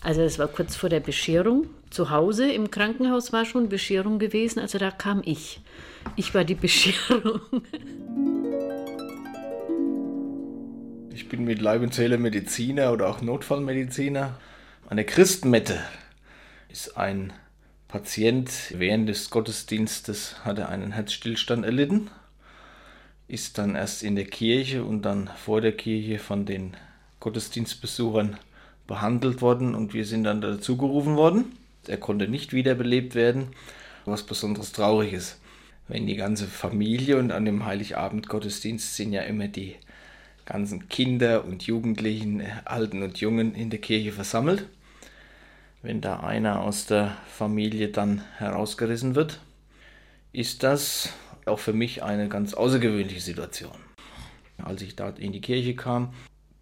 Also 0.00 0.22
es 0.22 0.38
war 0.38 0.48
kurz 0.48 0.76
vor 0.76 0.88
der 0.88 1.00
Bescherung. 1.00 1.66
Zu 1.90 2.10
Hause 2.10 2.50
im 2.50 2.70
Krankenhaus 2.70 3.32
war 3.32 3.44
schon 3.44 3.68
Bescherung 3.68 4.18
gewesen, 4.18 4.60
also 4.60 4.78
da 4.78 4.90
kam 4.90 5.22
ich. 5.24 5.60
Ich 6.14 6.34
war 6.34 6.44
die 6.44 6.54
Bescherung. 6.54 7.40
Ich 11.12 11.28
bin 11.28 11.44
mit 11.44 11.60
Leib 11.60 11.82
und 11.82 11.94
Seele 11.94 12.18
Mediziner 12.18 12.92
oder 12.92 13.08
auch 13.08 13.20
Notfallmediziner. 13.20 14.38
Eine 14.88 15.04
Christmette 15.04 15.80
ist 16.68 16.96
ein 16.96 17.32
Patient 17.96 18.74
während 18.76 19.08
des 19.08 19.30
Gottesdienstes 19.30 20.44
hatte 20.44 20.68
einen 20.68 20.92
Herzstillstand 20.92 21.64
erlitten. 21.64 22.10
ist 23.26 23.56
dann 23.56 23.74
erst 23.74 24.02
in 24.02 24.16
der 24.16 24.26
Kirche 24.26 24.84
und 24.84 25.00
dann 25.00 25.30
vor 25.34 25.62
der 25.62 25.72
Kirche 25.72 26.18
von 26.18 26.44
den 26.44 26.76
Gottesdienstbesuchern 27.20 28.36
behandelt 28.86 29.40
worden 29.40 29.74
und 29.74 29.94
wir 29.94 30.04
sind 30.04 30.24
dann 30.24 30.42
dazu 30.42 30.76
gerufen 30.76 31.16
worden. 31.16 31.56
Er 31.86 31.96
konnte 31.96 32.28
nicht 32.28 32.52
wiederbelebt 32.52 33.14
werden, 33.14 33.46
was 34.04 34.24
besonders 34.24 34.72
traurig 34.72 35.14
ist. 35.14 35.40
Wenn 35.88 36.06
die 36.06 36.16
ganze 36.16 36.48
Familie 36.48 37.16
und 37.16 37.32
an 37.32 37.46
dem 37.46 37.64
Heiligabend 37.64 38.28
Gottesdienst 38.28 38.94
sind 38.94 39.14
ja 39.14 39.22
immer 39.22 39.48
die 39.48 39.74
ganzen 40.44 40.90
Kinder 40.90 41.46
und 41.46 41.62
Jugendlichen, 41.62 42.42
Alten 42.66 43.02
und 43.02 43.16
Jungen 43.22 43.54
in 43.54 43.70
der 43.70 43.80
Kirche 43.80 44.12
versammelt. 44.12 44.66
Wenn 45.86 46.00
da 46.00 46.18
einer 46.18 46.62
aus 46.62 46.86
der 46.86 47.16
Familie 47.28 47.90
dann 47.90 48.20
herausgerissen 48.38 49.14
wird, 49.14 49.38
ist 50.32 50.64
das 50.64 51.10
auch 51.44 51.60
für 51.60 51.72
mich 51.72 52.02
eine 52.02 52.28
ganz 52.28 52.54
außergewöhnliche 52.54 53.20
Situation. 53.20 53.70
Als 54.58 54.82
ich 54.82 54.96
da 54.96 55.10
in 55.10 55.30
die 55.30 55.40
Kirche 55.40 55.76
kam, 55.76 56.12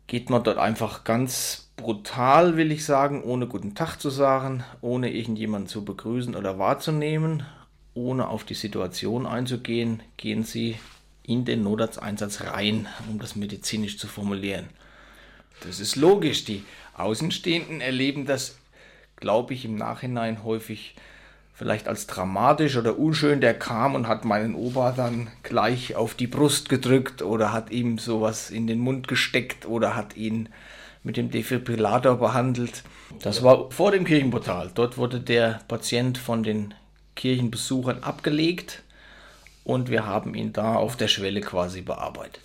geht 0.08 0.28
man 0.28 0.44
dort 0.44 0.58
einfach 0.58 1.04
ganz 1.04 1.70
brutal, 1.76 2.58
will 2.58 2.70
ich 2.70 2.84
sagen, 2.84 3.24
ohne 3.24 3.46
guten 3.46 3.74
Tag 3.74 3.96
zu 3.96 4.10
sagen, 4.10 4.62
ohne 4.82 5.10
irgendjemanden 5.10 5.70
zu 5.70 5.86
begrüßen 5.86 6.34
oder 6.34 6.58
wahrzunehmen, 6.58 7.44
ohne 7.94 8.28
auf 8.28 8.44
die 8.44 8.52
Situation 8.52 9.24
einzugehen, 9.24 10.02
gehen 10.18 10.44
sie 10.44 10.76
in 11.22 11.46
den 11.46 11.62
Notarzteinsatz 11.62 12.42
rein, 12.42 12.88
um 13.08 13.18
das 13.18 13.36
medizinisch 13.36 13.96
zu 13.96 14.06
formulieren. 14.06 14.68
Das 15.62 15.80
ist 15.80 15.96
logisch. 15.96 16.44
Die 16.44 16.62
Außenstehenden 16.92 17.80
erleben 17.80 18.26
das, 18.26 18.58
glaube 19.16 19.54
ich, 19.54 19.64
im 19.64 19.76
Nachhinein 19.76 20.44
häufig 20.44 20.94
vielleicht 21.54 21.88
als 21.88 22.06
dramatisch 22.06 22.76
oder 22.76 22.98
unschön. 22.98 23.40
Der 23.40 23.54
kam 23.54 23.94
und 23.94 24.08
hat 24.08 24.24
meinen 24.24 24.54
Opa 24.54 24.92
dann 24.92 25.28
gleich 25.42 25.96
auf 25.96 26.14
die 26.14 26.26
Brust 26.26 26.68
gedrückt 26.68 27.22
oder 27.22 27.52
hat 27.52 27.70
ihm 27.70 27.98
sowas 27.98 28.50
in 28.50 28.66
den 28.66 28.80
Mund 28.80 29.08
gesteckt 29.08 29.66
oder 29.66 29.94
hat 29.94 30.16
ihn 30.16 30.48
mit 31.04 31.16
dem 31.16 31.30
Defibrillator 31.30 32.16
behandelt. 32.16 32.82
Das 33.22 33.42
war 33.42 33.70
vor 33.70 33.92
dem 33.92 34.04
Kirchenportal. 34.04 34.70
Dort 34.74 34.98
wurde 34.98 35.20
der 35.20 35.60
Patient 35.68 36.18
von 36.18 36.42
den 36.42 36.74
Kirchenbesuchern 37.14 38.02
abgelegt 38.02 38.82
und 39.62 39.88
wir 39.88 40.06
haben 40.06 40.34
ihn 40.34 40.52
da 40.52 40.74
auf 40.74 40.96
der 40.96 41.08
Schwelle 41.08 41.40
quasi 41.40 41.82
bearbeitet. 41.82 42.42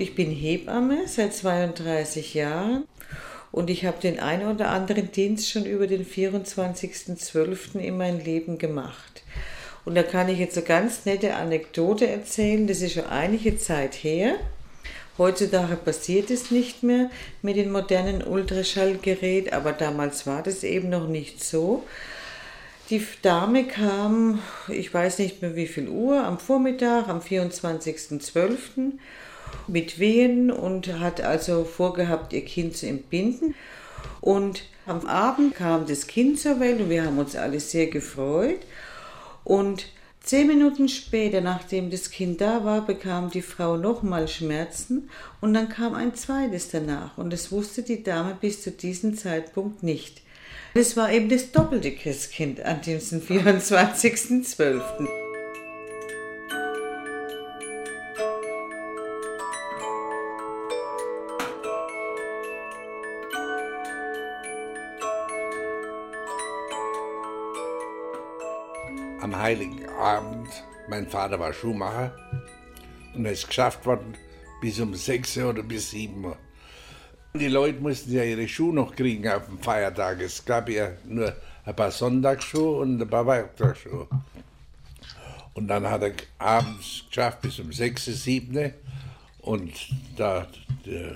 Ich 0.00 0.14
bin 0.14 0.30
Hebamme 0.30 1.06
seit 1.06 1.34
32 1.34 2.32
Jahren 2.32 2.84
und 3.52 3.68
ich 3.68 3.84
habe 3.84 4.00
den 4.00 4.18
einen 4.18 4.50
oder 4.50 4.70
anderen 4.70 5.12
Dienst 5.12 5.50
schon 5.50 5.66
über 5.66 5.86
den 5.86 6.06
24.12. 6.06 7.78
in 7.78 7.98
mein 7.98 8.24
Leben 8.24 8.56
gemacht. 8.56 9.22
Und 9.84 9.96
da 9.96 10.02
kann 10.02 10.30
ich 10.30 10.38
jetzt 10.38 10.56
eine 10.56 10.66
ganz 10.66 11.04
nette 11.04 11.34
Anekdote 11.34 12.06
erzählen, 12.06 12.66
das 12.66 12.80
ist 12.80 12.94
schon 12.94 13.08
einige 13.08 13.58
Zeit 13.58 13.92
her. 13.92 14.36
Heutzutage 15.18 15.76
passiert 15.76 16.30
es 16.30 16.50
nicht 16.50 16.82
mehr 16.82 17.10
mit 17.42 17.56
den 17.56 17.70
modernen 17.70 18.22
Ultraschallgeräten, 18.22 19.52
aber 19.52 19.72
damals 19.72 20.26
war 20.26 20.42
das 20.42 20.64
eben 20.64 20.88
noch 20.88 21.08
nicht 21.08 21.44
so. 21.44 21.84
Die 22.88 23.06
Dame 23.20 23.64
kam, 23.64 24.38
ich 24.66 24.94
weiß 24.94 25.18
nicht 25.18 25.42
mehr 25.42 25.56
wie 25.56 25.66
viel 25.66 25.90
Uhr, 25.90 26.24
am 26.24 26.38
Vormittag, 26.38 27.06
am 27.08 27.20
24.12. 27.20 28.92
mit 29.66 29.98
Wehen 29.98 30.50
und 30.50 30.98
hat 30.98 31.20
also 31.20 31.64
vorgehabt, 31.64 32.32
ihr 32.32 32.44
Kind 32.44 32.76
zu 32.76 32.86
entbinden. 32.86 33.54
Und 34.20 34.64
am 34.86 35.06
Abend 35.06 35.54
kam 35.54 35.86
das 35.86 36.06
Kind 36.06 36.38
zur 36.38 36.60
Welt 36.60 36.80
und 36.80 36.90
wir 36.90 37.04
haben 37.04 37.18
uns 37.18 37.36
alle 37.36 37.60
sehr 37.60 37.86
gefreut. 37.86 38.60
Und 39.44 39.86
Zehn 40.22 40.46
Minuten 40.46 40.88
später, 40.88 41.40
nachdem 41.40 41.90
das 41.90 42.10
Kind 42.10 42.42
da 42.42 42.64
war, 42.64 42.84
bekam 42.84 43.30
die 43.30 43.40
Frau 43.40 43.78
nochmal 43.78 44.28
Schmerzen 44.28 45.08
und 45.40 45.54
dann 45.54 45.70
kam 45.70 45.94
ein 45.94 46.14
zweites 46.14 46.70
danach. 46.70 47.16
Und 47.16 47.32
das 47.32 47.50
wusste 47.50 47.82
die 47.82 48.02
Dame 48.02 48.36
bis 48.38 48.62
zu 48.62 48.70
diesem 48.70 49.16
Zeitpunkt 49.16 49.82
nicht. 49.82 50.20
Es 50.74 50.96
war 50.96 51.10
eben 51.10 51.30
das 51.30 51.52
doppelte 51.52 51.92
Christkind 51.92 52.60
an 52.60 52.82
diesem 52.82 53.20
24.12. 53.22 55.29
Abend, 70.00 70.48
mein 70.88 71.06
Vater 71.06 71.38
war 71.38 71.52
Schuhmacher 71.52 72.12
und 73.14 73.26
er 73.26 73.32
ist 73.32 73.46
geschafft 73.46 73.84
worden 73.84 74.14
bis 74.60 74.80
um 74.80 74.94
6 74.94 75.36
Uhr 75.36 75.50
oder 75.50 75.62
bis 75.62 75.90
7 75.90 76.24
Uhr. 76.24 76.36
Die 77.34 77.48
Leute 77.48 77.80
mussten 77.80 78.12
ja 78.12 78.24
ihre 78.24 78.48
Schuhe 78.48 78.74
noch 78.74 78.96
kriegen 78.96 79.28
auf 79.28 79.46
dem 79.46 79.58
Feiertag. 79.58 80.20
Es 80.20 80.44
gab 80.44 80.68
ja 80.68 80.90
nur 81.04 81.34
ein 81.64 81.76
paar 81.76 81.90
Sonntagsschuhe 81.90 82.80
und 82.80 83.00
ein 83.00 83.08
paar 83.08 83.26
Weihnachtsschuhe. 83.26 84.08
Und 85.54 85.68
dann 85.68 85.88
hat 85.88 86.02
er 86.02 86.12
abends 86.38 87.04
geschafft 87.08 87.42
bis 87.42 87.60
um 87.60 87.72
6, 87.72 88.06
7 88.06 88.72
und 89.42 89.72
da 90.16 90.46
die 90.84 91.12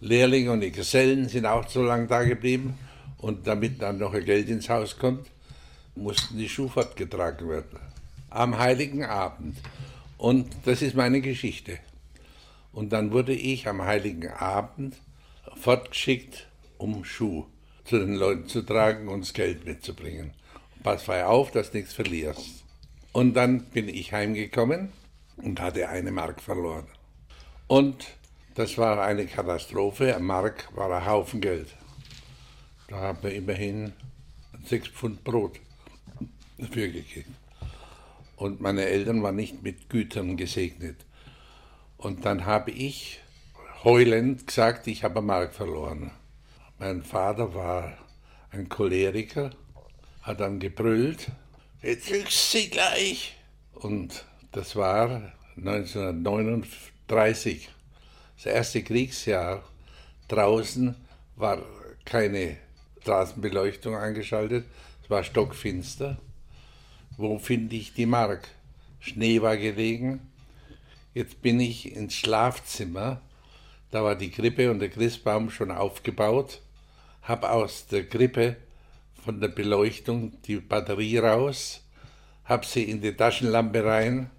Lehrlinge 0.00 0.52
und 0.52 0.60
die 0.60 0.72
Gesellen 0.72 1.28
sind 1.28 1.46
auch 1.46 1.68
so 1.68 1.82
lange 1.82 2.06
da 2.06 2.22
geblieben 2.22 2.78
und 3.18 3.46
damit 3.46 3.80
dann 3.80 3.98
noch 3.98 4.12
ein 4.14 4.24
Geld 4.24 4.48
ins 4.48 4.68
Haus 4.68 4.98
kommt, 4.98 5.26
mussten 5.94 6.38
die 6.38 6.48
Schuhe 6.48 6.68
fortgetragen 6.68 7.48
werden. 7.48 7.91
Am 8.34 8.58
heiligen 8.58 9.04
Abend. 9.04 9.58
Und 10.16 10.48
das 10.64 10.82
ist 10.82 10.94
meine 10.94 11.20
Geschichte. 11.20 11.78
Und 12.72 12.92
dann 12.92 13.12
wurde 13.12 13.34
ich 13.34 13.68
am 13.68 13.82
heiligen 13.82 14.28
Abend 14.28 14.96
fortgeschickt, 15.56 16.48
um 16.78 17.04
Schuh 17.04 17.46
zu 17.84 17.98
den 17.98 18.14
Leuten 18.14 18.48
zu 18.48 18.62
tragen 18.62 19.08
und 19.08 19.20
das 19.20 19.34
Geld 19.34 19.66
mitzubringen. 19.66 20.32
Pass 20.82 21.02
frei 21.02 21.26
auf, 21.26 21.50
dass 21.50 21.70
du 21.70 21.78
nichts 21.78 21.92
verlierst. 21.92 22.64
Und 23.12 23.34
dann 23.34 23.64
bin 23.66 23.88
ich 23.88 24.12
heimgekommen 24.12 24.92
und 25.36 25.60
hatte 25.60 25.88
eine 25.88 26.10
Mark 26.10 26.40
verloren. 26.40 26.86
Und 27.66 28.06
das 28.54 28.78
war 28.78 29.02
eine 29.02 29.26
Katastrophe. 29.26 30.14
Eine 30.14 30.24
Mark 30.24 30.68
war 30.74 30.90
ein 30.90 31.06
Haufen 31.06 31.40
Geld. 31.40 31.68
Da 32.88 32.96
haben 32.96 33.22
wir 33.22 33.34
immerhin 33.34 33.92
sechs 34.64 34.88
Pfund 34.88 35.22
Brot 35.24 35.60
dafür 36.58 36.88
gekriegt. 36.88 37.30
Und 38.42 38.60
meine 38.60 38.84
Eltern 38.86 39.22
waren 39.22 39.36
nicht 39.36 39.62
mit 39.62 39.88
Gütern 39.88 40.36
gesegnet. 40.36 41.06
Und 41.96 42.24
dann 42.24 42.44
habe 42.44 42.72
ich 42.72 43.20
heulend 43.84 44.48
gesagt, 44.48 44.88
ich 44.88 45.04
habe 45.04 45.22
Mark 45.22 45.54
verloren. 45.54 46.10
Mein 46.80 47.04
Vater 47.04 47.54
war 47.54 47.96
ein 48.50 48.68
Choleriker, 48.68 49.52
hat 50.22 50.40
dann 50.40 50.58
gebrüllt, 50.58 51.30
jetzt 51.82 52.08
kriegst 52.08 52.50
sie 52.50 52.68
gleich. 52.68 53.36
Und 53.74 54.24
das 54.50 54.74
war 54.74 55.34
1939, 55.56 57.70
das 58.34 58.46
erste 58.46 58.82
Kriegsjahr. 58.82 59.62
Draußen 60.26 60.96
war 61.36 61.62
keine 62.04 62.56
Straßenbeleuchtung 63.02 63.94
eingeschaltet, 63.94 64.64
es 65.04 65.10
war 65.10 65.22
stockfinster. 65.22 66.18
Wo 67.16 67.38
finde 67.38 67.76
ich 67.76 67.92
die 67.92 68.06
Mark? 68.06 68.48
Schnee 69.00 69.42
war 69.42 69.56
gelegen. 69.56 70.20
Jetzt 71.14 71.42
bin 71.42 71.60
ich 71.60 71.94
ins 71.94 72.14
Schlafzimmer. 72.14 73.20
Da 73.90 74.02
war 74.02 74.14
die 74.14 74.30
Krippe 74.30 74.70
und 74.70 74.78
der 74.78 74.88
Christbaum 74.88 75.50
schon 75.50 75.70
aufgebaut. 75.70 76.60
Hab 77.22 77.44
aus 77.44 77.86
der 77.86 78.08
Krippe 78.08 78.56
von 79.24 79.40
der 79.40 79.48
Beleuchtung 79.48 80.32
die 80.42 80.56
Batterie 80.56 81.18
raus, 81.18 81.82
hab 82.44 82.64
sie 82.64 82.82
in 82.84 83.00
die 83.00 83.12
Taschenlampe 83.12 83.84
rein 83.84 84.30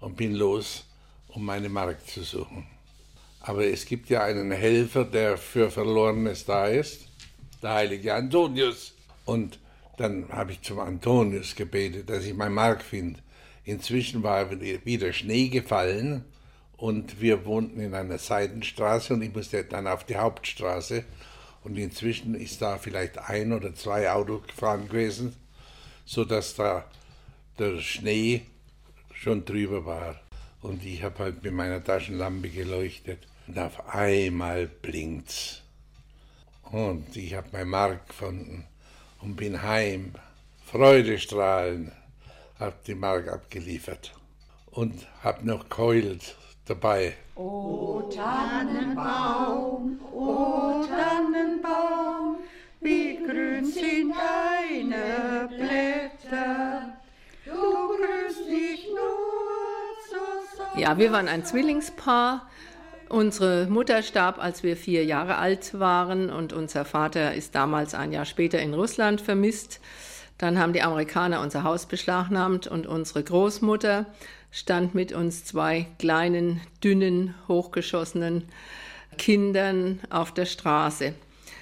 und 0.00 0.16
bin 0.16 0.34
los, 0.34 0.84
um 1.28 1.44
meine 1.44 1.68
Mark 1.68 2.06
zu 2.06 2.22
suchen. 2.22 2.66
Aber 3.40 3.66
es 3.66 3.84
gibt 3.84 4.10
ja 4.10 4.22
einen 4.22 4.52
Helfer, 4.52 5.04
der 5.04 5.36
für 5.36 5.70
Verlorenes 5.70 6.44
da 6.44 6.66
ist, 6.66 7.08
der 7.60 7.72
heilige 7.72 8.14
Antonius. 8.14 8.94
Und 9.24 9.58
dann 9.96 10.28
habe 10.30 10.52
ich 10.52 10.62
zum 10.62 10.78
Antonius 10.78 11.54
gebetet, 11.54 12.08
dass 12.08 12.24
ich 12.24 12.34
mein 12.34 12.52
Mark 12.52 12.82
finde. 12.82 13.20
Inzwischen 13.64 14.22
war 14.22 14.50
wieder 14.50 15.12
Schnee 15.12 15.48
gefallen 15.48 16.24
und 16.76 17.20
wir 17.20 17.44
wohnten 17.44 17.80
in 17.80 17.94
einer 17.94 18.18
Seitenstraße 18.18 19.14
und 19.14 19.22
ich 19.22 19.32
musste 19.32 19.64
dann 19.64 19.86
auf 19.86 20.04
die 20.04 20.16
Hauptstraße. 20.16 21.04
Und 21.62 21.76
inzwischen 21.78 22.34
ist 22.34 22.60
da 22.60 22.76
vielleicht 22.78 23.18
ein 23.18 23.52
oder 23.52 23.72
zwei 23.74 24.10
Autos 24.10 24.48
gefahren 24.48 24.88
gewesen, 24.88 25.36
sodass 26.04 26.56
da 26.56 26.84
der 27.58 27.78
Schnee 27.78 28.42
schon 29.14 29.44
drüber 29.44 29.86
war. 29.86 30.20
Und 30.60 30.84
ich 30.84 31.04
habe 31.04 31.18
halt 31.20 31.44
mit 31.44 31.52
meiner 31.52 31.84
Taschenlampe 31.84 32.48
geleuchtet. 32.48 33.28
Und 33.46 33.58
auf 33.58 33.88
einmal 33.88 34.66
blinkt's. 34.66 35.62
Und 36.72 37.16
ich 37.16 37.34
habe 37.34 37.48
mein 37.52 37.68
Mark 37.68 38.08
gefunden 38.08 38.66
und 39.22 39.36
bin 39.36 39.62
heim. 39.62 40.12
Freudestrahlen, 40.66 41.92
habe 42.58 42.76
die 42.86 42.94
Mark 42.94 43.28
abgeliefert 43.28 44.12
und 44.70 45.06
habe 45.22 45.46
noch 45.46 45.68
keult 45.68 46.36
dabei. 46.66 47.14
O 47.34 48.02
Tannenbaum, 48.14 50.00
o 50.12 50.84
Tannenbaum, 50.86 52.36
wie 52.80 53.16
grün 53.16 53.66
sind 53.66 54.14
deine 54.14 55.48
Blätter. 55.48 56.96
Du 57.44 57.52
grüßt 57.52 58.48
dich 58.48 58.86
nur 58.88 59.82
so 60.10 60.80
Ja, 60.80 60.96
wir 60.96 61.12
waren 61.12 61.28
ein 61.28 61.44
Zwillingspaar. 61.44 62.48
Unsere 63.12 63.66
Mutter 63.66 64.02
starb, 64.02 64.42
als 64.42 64.62
wir 64.62 64.74
vier 64.74 65.04
Jahre 65.04 65.36
alt 65.36 65.78
waren 65.78 66.30
und 66.30 66.54
unser 66.54 66.86
Vater 66.86 67.34
ist 67.34 67.54
damals 67.54 67.92
ein 67.92 68.10
Jahr 68.10 68.24
später 68.24 68.58
in 68.58 68.72
Russland 68.72 69.20
vermisst. 69.20 69.80
Dann 70.38 70.58
haben 70.58 70.72
die 70.72 70.80
Amerikaner 70.80 71.42
unser 71.42 71.62
Haus 71.62 71.84
beschlagnahmt 71.84 72.68
und 72.68 72.86
unsere 72.86 73.22
Großmutter 73.22 74.06
stand 74.50 74.94
mit 74.94 75.12
uns 75.12 75.44
zwei 75.44 75.88
kleinen, 75.98 76.62
dünnen, 76.82 77.34
hochgeschossenen 77.48 78.44
Kindern 79.18 80.00
auf 80.08 80.32
der 80.32 80.46
Straße. 80.46 81.12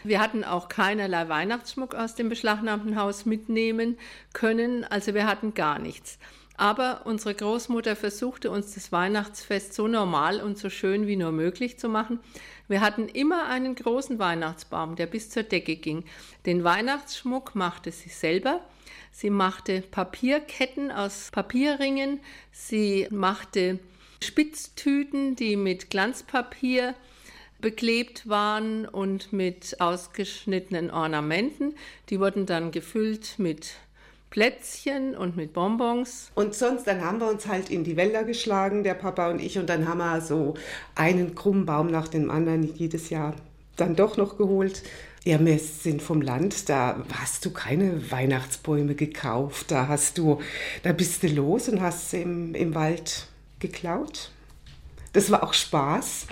Wir 0.05 0.21
hatten 0.21 0.45
auch 0.45 0.69
keinerlei 0.69 1.29
Weihnachtsschmuck 1.29 1.97
aus 1.97 2.15
dem 2.15 2.29
beschlagnahmten 2.29 2.95
Haus 2.95 3.27
mitnehmen 3.27 3.99
können, 4.35 4.85
also 4.85 5.15
wir 5.15 5.27
hatten 5.27 5.53
gar 5.55 5.81
nichts. 5.81 6.17
Aber 6.61 7.07
unsere 7.07 7.35
Großmutter 7.35 7.97
versuchte 7.97 8.51
uns 8.51 8.75
das 8.75 8.93
Weihnachtsfest 8.93 9.73
so 9.73 9.89
normal 9.89 10.43
und 10.43 10.59
so 10.59 10.69
schön 10.69 11.07
wie 11.07 11.17
nur 11.17 11.33
möglich 11.33 11.79
zu 11.79 11.89
machen. 11.89 12.21
Wir 12.69 12.83
hatten 12.83 13.09
immer 13.09 13.47
einen 13.47 13.75
großen 13.75 14.19
Weihnachtsbaum, 14.19 14.95
der 14.95 15.07
bis 15.07 15.31
zur 15.31 15.43
Decke 15.43 15.77
ging. 15.77 16.05
Den 16.45 16.63
Weihnachtsschmuck 16.63 17.55
machte 17.55 17.91
sie 17.93 18.11
selber. 18.11 18.61
Sie 19.11 19.31
machte 19.31 19.81
Papierketten 19.81 20.93
aus 20.93 21.31
Papierringen. 21.33 22.21
Sie 22.53 23.09
machte 23.11 23.79
Spitztüten, 24.23 25.37
die 25.37 25.57
mit 25.57 25.89
Glanzpapier 25.89 26.95
beklebt 27.63 28.29
waren 28.29 28.85
und 28.85 29.33
mit 29.33 29.81
ausgeschnittenen 29.81 30.91
Ornamenten. 30.91 31.75
Die 32.11 32.21
wurden 32.21 32.45
dann 32.45 32.71
gefüllt 32.71 33.39
mit 33.39 33.77
Plätzchen 34.31 35.17
und 35.17 35.37
mit 35.37 35.53
Bonbons. 35.53 36.31
Und 36.35 36.55
sonst, 36.55 36.87
dann 36.87 37.05
haben 37.05 37.21
wir 37.21 37.29
uns 37.29 37.49
halt 37.49 37.69
in 37.69 37.83
die 37.83 37.97
Wälder 37.97 38.23
geschlagen, 38.25 38.85
der 38.85 38.95
Papa 38.95 39.29
und 39.29 39.41
ich, 39.41 39.59
und 39.59 39.69
dann 39.69 39.89
haben 39.89 39.99
wir 39.99 40.21
so 40.21 40.55
einen 40.95 41.35
krummen 41.35 41.67
Baum 41.67 41.89
nach 41.89 42.09
dem 42.09 42.31
anderen 42.31 42.63
jedes 42.63 43.11
Jahr 43.11 43.35
dann 43.77 43.97
doch 43.97 44.17
noch 44.17 44.39
geholt. 44.39 44.83
Ja, 45.25 45.45
wir 45.45 45.59
sind 45.59 46.01
vom 46.01 46.23
Land, 46.23 46.69
da 46.69 47.05
hast 47.13 47.45
du 47.45 47.51
keine 47.51 48.11
Weihnachtsbäume 48.11 48.95
gekauft, 48.95 49.71
da 49.71 49.89
hast 49.89 50.17
du, 50.17 50.41
da 50.83 50.93
bist 50.93 51.23
du 51.23 51.29
los 51.29 51.69
und 51.69 51.83
hast 51.83 52.11
sie 52.11 52.23
im, 52.23 52.55
im 52.55 52.75
Wald 52.75 53.27
geklaut. 53.59 54.31
Das 55.13 55.31
war 55.31 55.43
auch 55.43 55.53
Spaß. 55.53 56.29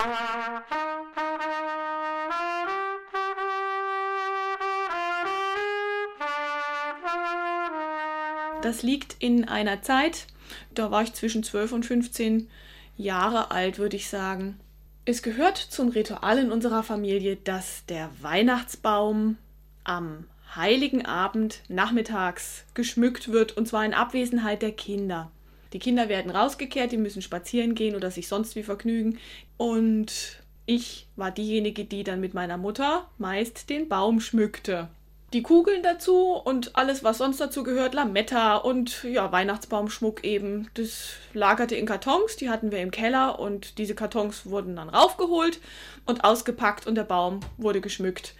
Das 8.62 8.82
liegt 8.82 9.16
in 9.20 9.46
einer 9.46 9.82
Zeit, 9.82 10.26
da 10.74 10.90
war 10.90 11.02
ich 11.02 11.12
zwischen 11.12 11.44
12 11.44 11.72
und 11.72 11.86
15 11.86 12.48
Jahre 12.96 13.52
alt, 13.52 13.78
würde 13.78 13.96
ich 13.96 14.08
sagen. 14.08 14.58
Es 15.04 15.22
gehört 15.22 15.56
zum 15.56 15.90
Ritual 15.90 16.38
in 16.38 16.50
unserer 16.50 16.82
Familie, 16.82 17.36
dass 17.36 17.86
der 17.86 18.10
Weihnachtsbaum 18.20 19.38
am 19.84 20.24
heiligen 20.54 21.06
Abend 21.06 21.62
nachmittags 21.68 22.64
geschmückt 22.74 23.30
wird, 23.30 23.56
und 23.56 23.68
zwar 23.68 23.84
in 23.84 23.94
Abwesenheit 23.94 24.62
der 24.62 24.72
Kinder. 24.72 25.30
Die 25.72 25.78
Kinder 25.78 26.08
werden 26.08 26.30
rausgekehrt, 26.30 26.92
die 26.92 26.96
müssen 26.96 27.22
spazieren 27.22 27.74
gehen 27.74 27.94
oder 27.94 28.10
sich 28.10 28.26
sonst 28.26 28.56
wie 28.56 28.62
vergnügen. 28.62 29.18
Und 29.56 30.42
ich 30.66 31.06
war 31.14 31.30
diejenige, 31.30 31.84
die 31.84 32.04
dann 32.04 32.20
mit 32.20 32.34
meiner 32.34 32.56
Mutter 32.56 33.08
meist 33.18 33.70
den 33.70 33.88
Baum 33.88 34.20
schmückte 34.20 34.88
die 35.32 35.42
Kugeln 35.42 35.82
dazu 35.82 36.32
und 36.32 36.76
alles, 36.76 37.04
was 37.04 37.18
sonst 37.18 37.38
dazu 37.38 37.62
gehört, 37.62 37.92
Lametta 37.92 38.56
und 38.56 39.04
ja, 39.04 39.30
Weihnachtsbaumschmuck 39.30 40.24
eben. 40.24 40.70
Das 40.74 41.10
lagerte 41.34 41.74
in 41.74 41.84
Kartons, 41.84 42.36
die 42.36 42.48
hatten 42.48 42.72
wir 42.72 42.80
im 42.80 42.90
Keller 42.90 43.38
und 43.38 43.78
diese 43.78 43.94
Kartons 43.94 44.46
wurden 44.46 44.76
dann 44.76 44.88
raufgeholt 44.88 45.60
und 46.06 46.24
ausgepackt 46.24 46.86
und 46.86 46.94
der 46.94 47.04
Baum 47.04 47.40
wurde 47.58 47.82
geschmückt. 47.82 48.34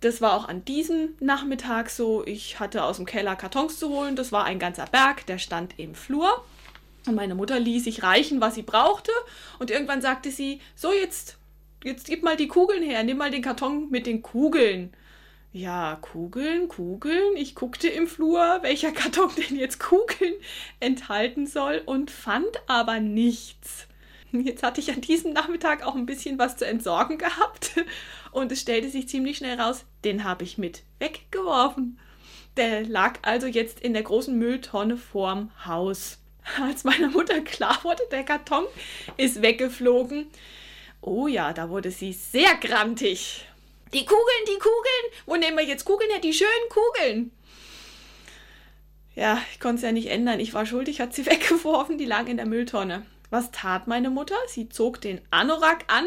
Das 0.00 0.20
war 0.20 0.34
auch 0.34 0.46
an 0.46 0.64
diesem 0.64 1.14
Nachmittag 1.18 1.90
so. 1.90 2.24
Ich 2.24 2.60
hatte 2.60 2.84
aus 2.84 2.96
dem 2.98 3.06
Keller 3.06 3.34
Kartons 3.34 3.78
zu 3.78 3.88
holen. 3.88 4.14
Das 4.14 4.30
war 4.30 4.44
ein 4.44 4.58
ganzer 4.58 4.84
Berg, 4.86 5.26
der 5.26 5.38
stand 5.38 5.78
im 5.78 5.94
Flur. 5.94 6.44
Und 7.08 7.14
meine 7.14 7.34
Mutter 7.34 7.58
ließ 7.58 7.84
sich 7.84 8.02
reichen, 8.02 8.40
was 8.40 8.54
sie 8.54 8.62
brauchte. 8.62 9.10
Und 9.58 9.70
irgendwann 9.70 10.02
sagte 10.02 10.30
sie: 10.30 10.60
So, 10.76 10.92
jetzt, 10.92 11.38
jetzt 11.82 12.06
gib 12.06 12.22
mal 12.22 12.36
die 12.36 12.46
Kugeln 12.46 12.82
her, 12.82 13.02
nimm 13.02 13.16
mal 13.16 13.30
den 13.30 13.42
Karton 13.42 13.90
mit 13.90 14.06
den 14.06 14.22
Kugeln. 14.22 14.92
Ja, 15.56 15.96
Kugeln, 16.02 16.68
Kugeln. 16.68 17.34
Ich 17.34 17.54
guckte 17.54 17.88
im 17.88 18.06
Flur, 18.06 18.58
welcher 18.60 18.92
Karton 18.92 19.30
denn 19.38 19.56
jetzt 19.56 19.80
Kugeln 19.80 20.34
enthalten 20.80 21.46
soll 21.46 21.80
und 21.86 22.10
fand 22.10 22.60
aber 22.66 23.00
nichts. 23.00 23.86
Jetzt 24.32 24.62
hatte 24.62 24.82
ich 24.82 24.92
an 24.92 25.00
diesem 25.00 25.32
Nachmittag 25.32 25.82
auch 25.82 25.94
ein 25.94 26.04
bisschen 26.04 26.38
was 26.38 26.58
zu 26.58 26.66
entsorgen 26.66 27.16
gehabt 27.16 27.70
und 28.32 28.52
es 28.52 28.60
stellte 28.60 28.90
sich 28.90 29.08
ziemlich 29.08 29.38
schnell 29.38 29.58
raus, 29.58 29.86
den 30.04 30.24
habe 30.24 30.44
ich 30.44 30.58
mit 30.58 30.82
weggeworfen. 30.98 31.98
Der 32.58 32.84
lag 32.84 33.18
also 33.22 33.46
jetzt 33.46 33.80
in 33.80 33.94
der 33.94 34.02
großen 34.02 34.36
Mülltonne 34.36 34.98
vorm 34.98 35.52
Haus. 35.64 36.18
Als 36.60 36.84
meiner 36.84 37.08
Mutter 37.08 37.40
klar 37.40 37.78
wurde, 37.82 38.02
der 38.12 38.24
Karton 38.24 38.66
ist 39.16 39.40
weggeflogen. 39.40 40.26
Oh 41.00 41.28
ja, 41.28 41.54
da 41.54 41.70
wurde 41.70 41.90
sie 41.90 42.12
sehr 42.12 42.56
grantig. 42.56 43.46
Die 43.96 44.04
Kugeln, 44.04 44.44
die 44.46 44.58
Kugeln! 44.58 45.24
Wo 45.24 45.36
nehmen 45.36 45.56
wir 45.56 45.64
jetzt 45.64 45.86
Kugeln 45.86 46.10
her? 46.10 46.20
Die 46.20 46.34
schönen 46.34 46.68
Kugeln! 46.68 47.30
Ja, 49.14 49.40
ich 49.50 49.58
konnte 49.58 49.76
es 49.76 49.82
ja 49.84 49.92
nicht 49.92 50.10
ändern. 50.10 50.38
Ich 50.38 50.52
war 50.52 50.66
schuldig, 50.66 51.00
hat 51.00 51.14
sie 51.14 51.24
weggeworfen, 51.30 51.96
die 51.96 52.04
lagen 52.04 52.28
in 52.28 52.36
der 52.36 52.44
Mülltonne. 52.44 53.06
Was 53.30 53.52
tat 53.52 53.86
meine 53.86 54.10
Mutter? 54.10 54.36
Sie 54.48 54.68
zog 54.68 55.00
den 55.00 55.22
Anorak 55.30 55.84
an, 55.86 56.04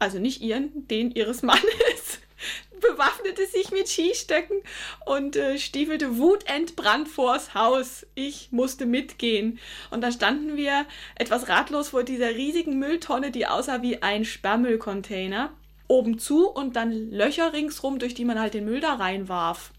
also 0.00 0.18
nicht 0.18 0.42
ihren, 0.42 0.88
den 0.88 1.12
ihres 1.12 1.42
Mannes, 1.42 1.62
bewaffnete 2.80 3.46
sich 3.46 3.70
mit 3.70 3.88
Skistöcken 3.88 4.60
und 5.06 5.36
äh, 5.36 5.60
stiefelte 5.60 6.18
wutentbrannt 6.18 7.06
vors 7.06 7.54
Haus. 7.54 8.04
Ich 8.16 8.50
musste 8.50 8.84
mitgehen. 8.84 9.60
Und 9.92 10.00
da 10.00 10.10
standen 10.10 10.56
wir 10.56 10.86
etwas 11.14 11.48
ratlos 11.48 11.90
vor 11.90 12.02
dieser 12.02 12.30
riesigen 12.30 12.80
Mülltonne, 12.80 13.30
die 13.30 13.46
aussah 13.46 13.80
wie 13.80 14.02
ein 14.02 14.24
Sperrmüllcontainer 14.24 15.52
oben 15.92 16.18
zu 16.18 16.48
und 16.48 16.76
dann 16.76 17.10
Löcher 17.10 17.52
ringsrum, 17.52 17.98
durch 17.98 18.14
die 18.14 18.24
man 18.24 18.40
halt 18.40 18.54
den 18.54 18.64
Müll 18.64 18.80
da 18.80 18.94
reinwarf. 18.94 19.72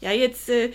Ja, 0.00 0.10
jetzt 0.10 0.48
äh, 0.48 0.72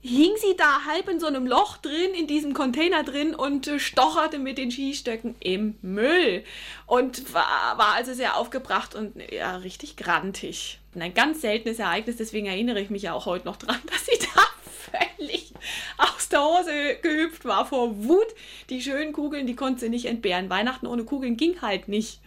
hing 0.00 0.32
sie 0.36 0.56
da 0.56 0.84
halb 0.86 1.08
in 1.08 1.20
so 1.20 1.26
einem 1.26 1.46
Loch 1.46 1.76
drin, 1.76 2.14
in 2.18 2.26
diesem 2.26 2.54
Container 2.54 3.04
drin 3.04 3.34
und 3.34 3.68
äh, 3.68 3.78
stocherte 3.78 4.38
mit 4.38 4.58
den 4.58 4.70
Skistöcken 4.70 5.36
im 5.38 5.76
Müll 5.82 6.44
und 6.86 7.32
war, 7.34 7.76
war 7.76 7.94
also 7.94 8.14
sehr 8.14 8.36
aufgebracht 8.36 8.94
und 8.94 9.14
ja, 9.30 9.56
richtig 9.56 9.96
grantig. 9.96 10.78
Ein 10.98 11.14
ganz 11.14 11.40
seltenes 11.42 11.78
Ereignis, 11.78 12.16
deswegen 12.16 12.46
erinnere 12.46 12.80
ich 12.80 12.90
mich 12.90 13.02
ja 13.02 13.12
auch 13.12 13.26
heute 13.26 13.46
noch 13.46 13.56
dran, 13.56 13.78
dass 13.86 14.06
sie 14.06 14.18
da 14.34 14.42
völlig 14.90 15.52
aus 15.98 16.28
der 16.30 16.42
Hose 16.42 16.96
gehüpft 17.02 17.44
war 17.44 17.66
vor 17.66 18.04
Wut. 18.04 18.26
Die 18.70 18.82
schönen 18.82 19.12
Kugeln, 19.12 19.46
die 19.46 19.56
konnte 19.56 19.80
sie 19.80 19.88
nicht 19.90 20.06
entbehren. 20.06 20.50
Weihnachten 20.50 20.86
ohne 20.86 21.04
Kugeln 21.04 21.36
ging 21.36 21.60
halt 21.62 21.88
nicht. 21.88 22.20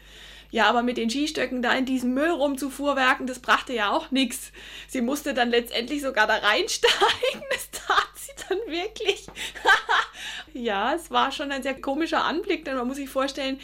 Ja, 0.51 0.67
aber 0.67 0.83
mit 0.83 0.97
den 0.97 1.09
Skistöcken 1.09 1.61
da 1.61 1.73
in 1.73 1.85
diesem 1.85 2.13
Müll 2.13 2.29
rumzufuhrwerken, 2.29 3.27
das 3.27 3.39
brachte 3.39 3.73
ja 3.73 3.91
auch 3.91 4.11
nichts. 4.11 4.51
Sie 4.87 5.01
musste 5.01 5.33
dann 5.33 5.49
letztendlich 5.49 6.01
sogar 6.01 6.27
da 6.27 6.35
reinsteigen. 6.37 6.95
Das 7.51 7.69
tat 7.71 8.09
sie 8.15 8.31
dann 8.49 8.57
wirklich. 8.67 9.27
ja, 10.53 10.93
es 10.93 11.11
war 11.11 11.31
schon 11.31 11.51
ein 11.51 11.63
sehr 11.63 11.79
komischer 11.79 12.23
Anblick, 12.23 12.65
denn 12.65 12.75
man 12.75 12.87
muss 12.87 12.97
sich 12.97 13.09
vorstellen, 13.09 13.59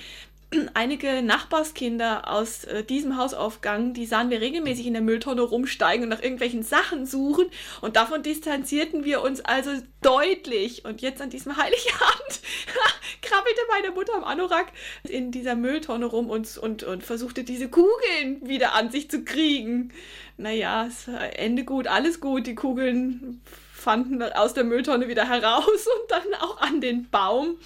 einige 0.74 1.22
Nachbarskinder 1.22 2.30
aus 2.32 2.64
äh, 2.66 2.84
diesem 2.84 3.18
Hausaufgang, 3.18 3.94
die 3.94 4.06
sahen 4.06 4.30
wir 4.30 4.42
regelmäßig 4.42 4.88
in 4.88 4.94
der 4.94 5.02
Mülltonne 5.02 5.42
rumsteigen 5.42 6.04
und 6.04 6.10
nach 6.10 6.22
irgendwelchen 6.22 6.64
Sachen 6.64 7.06
suchen. 7.06 7.48
Und 7.82 7.96
davon 7.96 8.24
distanzierten 8.24 9.04
wir 9.06 9.22
uns 9.22 9.42
also 9.42 9.72
deutlich. 10.02 10.86
Und 10.86 11.02
jetzt 11.02 11.22
an 11.22 11.30
diesem 11.30 11.56
Heiligabend 11.58 12.42
krabbelte 13.22 13.62
meine 13.70 13.92
Mutter 13.92 14.14
am 14.16 14.24
Anorak 14.24 14.68
in 15.04 15.32
dieser 15.32 15.56
Mülltonne 15.56 16.06
rum 16.06 16.30
und, 16.30 16.58
und, 16.58 16.84
und 16.84 17.04
versuchte 17.04 17.44
diese 17.44 17.70
Kugeln 17.70 18.48
wieder 18.48 18.74
an 18.74 18.92
sich 18.92 19.10
zu 19.10 19.24
kriegen. 19.24 19.92
Naja, 20.38 20.90
war 21.06 21.38
Ende 21.38 21.64
gut, 21.64 21.88
alles 21.88 22.20
gut. 22.20 22.48
Die 22.48 22.56
Kugeln 22.56 23.42
fanden 23.82 24.22
aus 24.22 24.54
der 24.54 24.64
Mülltonne 24.64 25.08
wieder 25.08 25.28
heraus 25.28 25.66
und 25.66 26.10
dann 26.12 26.34
auch 26.40 26.62
an 26.62 26.82
den 26.82 27.10
Baum 27.10 27.58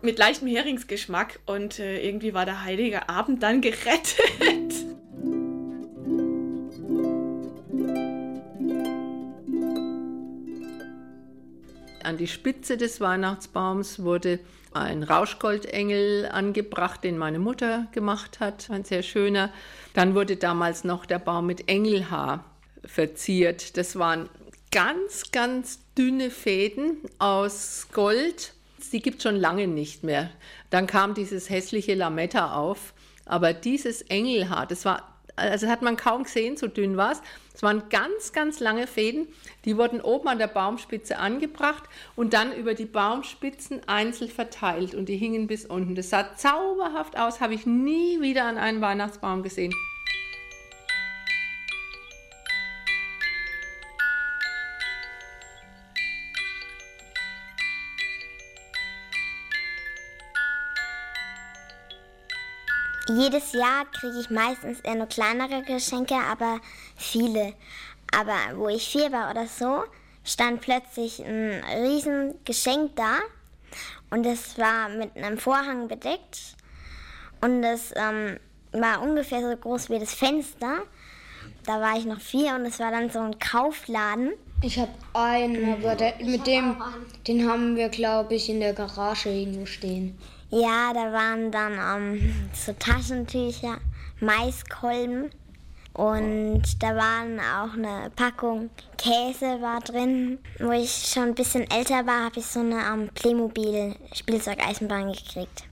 mit, 0.00 0.18
leichtem 0.18 0.48
Heringsgeschmack. 0.48 1.40
Und 1.46 1.78
äh, 1.78 2.04
irgendwie 2.04 2.34
war 2.34 2.44
der 2.44 2.64
heilige 2.64 3.08
Abend 3.08 3.42
dann 3.42 3.60
gerettet. 3.60 4.86
An 12.02 12.16
die 12.16 12.26
Spitze 12.26 12.76
des 12.76 13.00
Weihnachtsbaums 13.00 14.02
wurde 14.02 14.40
ein 14.72 15.02
Rauschgoldengel 15.02 16.28
angebracht, 16.32 17.04
den 17.04 17.18
meine 17.18 17.38
Mutter 17.38 17.86
gemacht 17.92 18.40
hat, 18.40 18.70
ein 18.70 18.84
sehr 18.84 19.02
schöner. 19.02 19.52
Dann 19.94 20.14
wurde 20.14 20.36
damals 20.36 20.82
noch 20.82 21.06
der 21.06 21.18
Baum 21.18 21.46
mit 21.46 21.68
Engelhaar 21.68 22.44
verziert. 22.84 23.76
Das 23.76 23.96
waren 23.96 24.28
ganz, 24.72 25.30
ganz 25.30 25.78
dünne 25.96 26.30
Fäden 26.30 26.96
aus 27.18 27.86
Gold. 27.92 28.54
Die 28.92 29.00
gibt 29.00 29.18
es 29.18 29.22
schon 29.22 29.36
lange 29.36 29.68
nicht 29.68 30.02
mehr. 30.02 30.30
Dann 30.70 30.86
kam 30.86 31.14
dieses 31.14 31.48
hässliche 31.48 31.94
Lametta 31.94 32.54
auf. 32.56 32.94
Aber 33.24 33.52
dieses 33.52 34.02
Engelhaar, 34.02 34.66
das 34.66 34.84
war 34.84 35.12
also 35.36 35.68
hat 35.68 35.82
man 35.82 35.96
kaum 35.96 36.24
gesehen, 36.24 36.56
so 36.56 36.66
dünn 36.66 36.96
war 36.96 37.12
es. 37.12 37.22
Es 37.54 37.62
waren 37.62 37.88
ganz, 37.90 38.32
ganz 38.32 38.60
lange 38.60 38.86
Fäden, 38.86 39.28
die 39.64 39.76
wurden 39.76 40.00
oben 40.00 40.28
an 40.28 40.38
der 40.38 40.46
Baumspitze 40.46 41.18
angebracht 41.18 41.84
und 42.16 42.34
dann 42.34 42.54
über 42.54 42.74
die 42.74 42.86
Baumspitzen 42.86 43.80
einzeln 43.86 44.30
verteilt 44.30 44.94
und 44.94 45.08
die 45.08 45.16
hingen 45.16 45.46
bis 45.46 45.64
unten. 45.66 45.94
Das 45.94 46.10
sah 46.10 46.34
zauberhaft 46.36 47.18
aus, 47.18 47.40
habe 47.40 47.54
ich 47.54 47.66
nie 47.66 48.20
wieder 48.20 48.44
an 48.44 48.58
einem 48.58 48.80
Weihnachtsbaum 48.80 49.42
gesehen. 49.42 49.72
Jedes 63.16 63.52
Jahr 63.52 63.84
kriege 63.92 64.20
ich 64.20 64.30
meistens 64.30 64.80
eher 64.80 64.94
nur 64.94 65.06
kleinere 65.06 65.62
Geschenke, 65.62 66.14
aber 66.14 66.60
viele. 66.96 67.52
Aber 68.10 68.56
wo 68.56 68.68
ich 68.68 68.88
vier 68.88 69.12
war 69.12 69.30
oder 69.30 69.46
so, 69.46 69.84
stand 70.24 70.62
plötzlich 70.62 71.22
ein 71.22 71.62
riesen 71.82 72.34
Geschenk 72.44 72.96
da 72.96 73.18
und 74.10 74.24
es 74.24 74.56
war 74.56 74.88
mit 74.88 75.14
einem 75.16 75.36
Vorhang 75.36 75.88
bedeckt 75.88 76.56
und 77.42 77.62
es 77.64 77.92
ähm, 77.96 78.38
war 78.72 79.02
ungefähr 79.02 79.42
so 79.42 79.56
groß 79.56 79.90
wie 79.90 79.98
das 79.98 80.14
Fenster. 80.14 80.82
Da 81.66 81.80
war 81.80 81.98
ich 81.98 82.06
noch 82.06 82.20
vier 82.20 82.54
und 82.54 82.64
es 82.64 82.78
war 82.78 82.90
dann 82.90 83.10
so 83.10 83.20
ein 83.20 83.38
Kaufladen. 83.38 84.32
Ich 84.62 84.78
habe 84.78 84.92
einen, 85.12 85.74
aber 85.74 85.96
der, 85.96 86.14
mit 86.24 86.46
dem, 86.46 86.76
den 87.26 87.48
haben 87.48 87.76
wir, 87.76 87.88
glaube 87.88 88.34
ich, 88.36 88.48
in 88.48 88.60
der 88.60 88.72
Garage 88.72 89.28
irgendwo 89.28 89.66
stehen. 89.66 90.16
Ja, 90.54 90.92
da 90.92 91.10
waren 91.14 91.50
dann 91.50 91.72
ähm, 91.72 92.50
so 92.52 92.74
Taschentücher, 92.74 93.78
Maiskolben 94.20 95.30
und 95.94 96.62
da 96.78 96.94
waren 96.94 97.40
auch 97.40 97.72
eine 97.72 98.10
Packung 98.14 98.68
Käse 98.98 99.62
war 99.62 99.80
drin. 99.80 100.38
Wo 100.58 100.72
ich 100.72 100.90
schon 100.92 101.28
ein 101.28 101.34
bisschen 101.34 101.70
älter 101.70 102.06
war, 102.06 102.26
habe 102.26 102.40
ich 102.40 102.44
so 102.44 102.60
eine 102.60 102.82
ähm, 102.82 103.08
Playmobil-Spielzeugeisenbahn 103.14 105.12
gekriegt. 105.12 105.64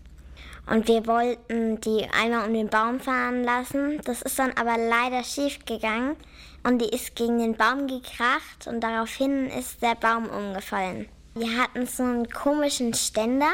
Und 0.66 0.88
wir 0.88 1.06
wollten 1.06 1.78
die 1.82 2.06
einmal 2.18 2.48
um 2.48 2.54
den 2.54 2.68
Baum 2.68 3.00
fahren 3.00 3.44
lassen. 3.44 4.00
Das 4.06 4.22
ist 4.22 4.38
dann 4.38 4.52
aber 4.52 4.78
leider 4.78 5.22
schief 5.24 5.58
gegangen 5.66 6.16
und 6.62 6.78
die 6.78 6.88
ist 6.88 7.16
gegen 7.16 7.38
den 7.38 7.54
Baum 7.54 7.86
gekracht 7.86 8.66
und 8.66 8.80
daraufhin 8.80 9.48
ist 9.48 9.82
der 9.82 9.94
Baum 9.94 10.26
umgefallen. 10.26 11.06
Wir 11.34 11.58
hatten 11.58 11.86
so 11.86 12.02
einen 12.02 12.30
komischen 12.30 12.94
Ständer 12.94 13.52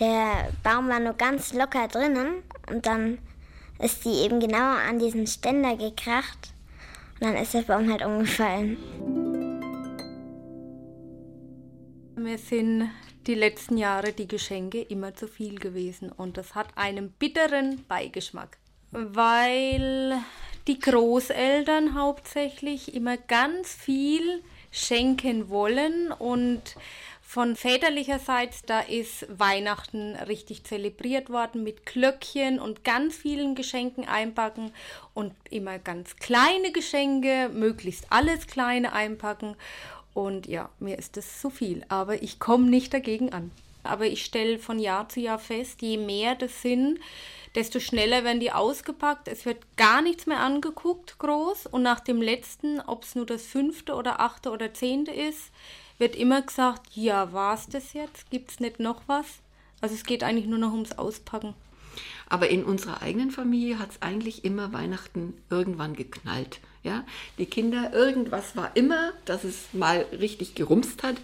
der 0.00 0.52
Baum 0.62 0.88
war 0.88 1.00
nur 1.00 1.14
ganz 1.14 1.52
locker 1.52 1.88
drinnen 1.88 2.42
und 2.70 2.86
dann 2.86 3.18
ist 3.78 4.04
die 4.04 4.24
eben 4.24 4.40
genau 4.40 4.76
an 4.88 4.98
diesen 4.98 5.26
Ständer 5.26 5.76
gekracht 5.76 6.52
und 7.14 7.22
dann 7.28 7.36
ist 7.36 7.54
der 7.54 7.62
Baum 7.62 7.90
halt 7.90 8.04
umgefallen. 8.04 8.76
Mir 12.16 12.38
sind 12.38 12.90
die 13.26 13.34
letzten 13.34 13.76
Jahre 13.76 14.12
die 14.12 14.28
Geschenke 14.28 14.80
immer 14.80 15.14
zu 15.14 15.26
viel 15.28 15.58
gewesen 15.58 16.10
und 16.10 16.36
das 16.36 16.54
hat 16.54 16.68
einen 16.76 17.10
bitteren 17.10 17.84
Beigeschmack, 17.86 18.58
weil 18.90 20.18
die 20.66 20.78
Großeltern 20.78 21.94
hauptsächlich 21.94 22.94
immer 22.94 23.16
ganz 23.16 23.74
viel 23.74 24.42
schenken 24.70 25.48
wollen 25.48 26.12
und 26.12 26.62
von 27.26 27.56
väterlicherseits, 27.56 28.62
da 28.62 28.80
ist 28.80 29.26
Weihnachten 29.28 30.14
richtig 30.14 30.62
zelebriert 30.64 31.30
worden 31.30 31.64
mit 31.64 31.84
Glöckchen 31.84 32.60
und 32.60 32.84
ganz 32.84 33.16
vielen 33.16 33.54
Geschenken 33.54 34.06
einpacken 34.06 34.72
und 35.14 35.32
immer 35.50 35.78
ganz 35.78 36.16
kleine 36.16 36.70
Geschenke, 36.70 37.50
möglichst 37.52 38.06
alles 38.10 38.46
kleine 38.46 38.92
einpacken. 38.92 39.56
Und 40.12 40.46
ja, 40.46 40.68
mir 40.78 40.96
ist 40.96 41.16
das 41.16 41.40
zu 41.40 41.50
viel, 41.50 41.84
aber 41.88 42.22
ich 42.22 42.38
komme 42.38 42.70
nicht 42.70 42.94
dagegen 42.94 43.32
an. 43.32 43.50
Aber 43.82 44.06
ich 44.06 44.24
stelle 44.24 44.58
von 44.58 44.78
Jahr 44.78 45.08
zu 45.08 45.18
Jahr 45.18 45.40
fest, 45.40 45.82
je 45.82 45.96
mehr 45.96 46.36
das 46.36 46.62
sind, 46.62 47.00
desto 47.54 47.80
schneller 47.80 48.22
werden 48.22 48.40
die 48.40 48.52
ausgepackt. 48.52 49.28
Es 49.28 49.44
wird 49.44 49.58
gar 49.76 50.02
nichts 50.02 50.26
mehr 50.26 50.40
angeguckt, 50.40 51.18
groß. 51.18 51.66
Und 51.66 51.82
nach 51.82 52.00
dem 52.00 52.22
letzten, 52.22 52.80
ob 52.80 53.02
es 53.02 53.14
nur 53.14 53.26
das 53.26 53.44
fünfte 53.44 53.94
oder 53.94 54.20
achte 54.20 54.50
oder 54.50 54.72
zehnte 54.72 55.10
ist, 55.10 55.50
wird 56.04 56.16
immer 56.16 56.42
gesagt, 56.42 56.82
ja, 56.94 57.32
war 57.32 57.54
es 57.54 57.66
das 57.66 57.94
jetzt? 57.94 58.30
Gibt 58.30 58.50
es 58.50 58.60
nicht 58.60 58.78
noch 58.78 59.00
was? 59.06 59.24
Also 59.80 59.94
es 59.94 60.04
geht 60.04 60.22
eigentlich 60.22 60.44
nur 60.44 60.58
noch 60.58 60.72
ums 60.72 60.92
Auspacken. 60.92 61.54
Aber 62.28 62.50
in 62.50 62.62
unserer 62.62 63.00
eigenen 63.00 63.30
Familie 63.30 63.78
hat 63.78 63.92
es 63.92 64.02
eigentlich 64.02 64.44
immer 64.44 64.74
Weihnachten 64.74 65.32
irgendwann 65.48 65.96
geknallt. 65.96 66.60
Ja? 66.82 67.06
Die 67.38 67.46
Kinder, 67.46 67.94
irgendwas 67.94 68.54
war 68.54 68.76
immer, 68.76 69.14
dass 69.24 69.44
es 69.44 69.72
mal 69.72 70.04
richtig 70.12 70.54
gerumst 70.54 71.02
hat. 71.02 71.16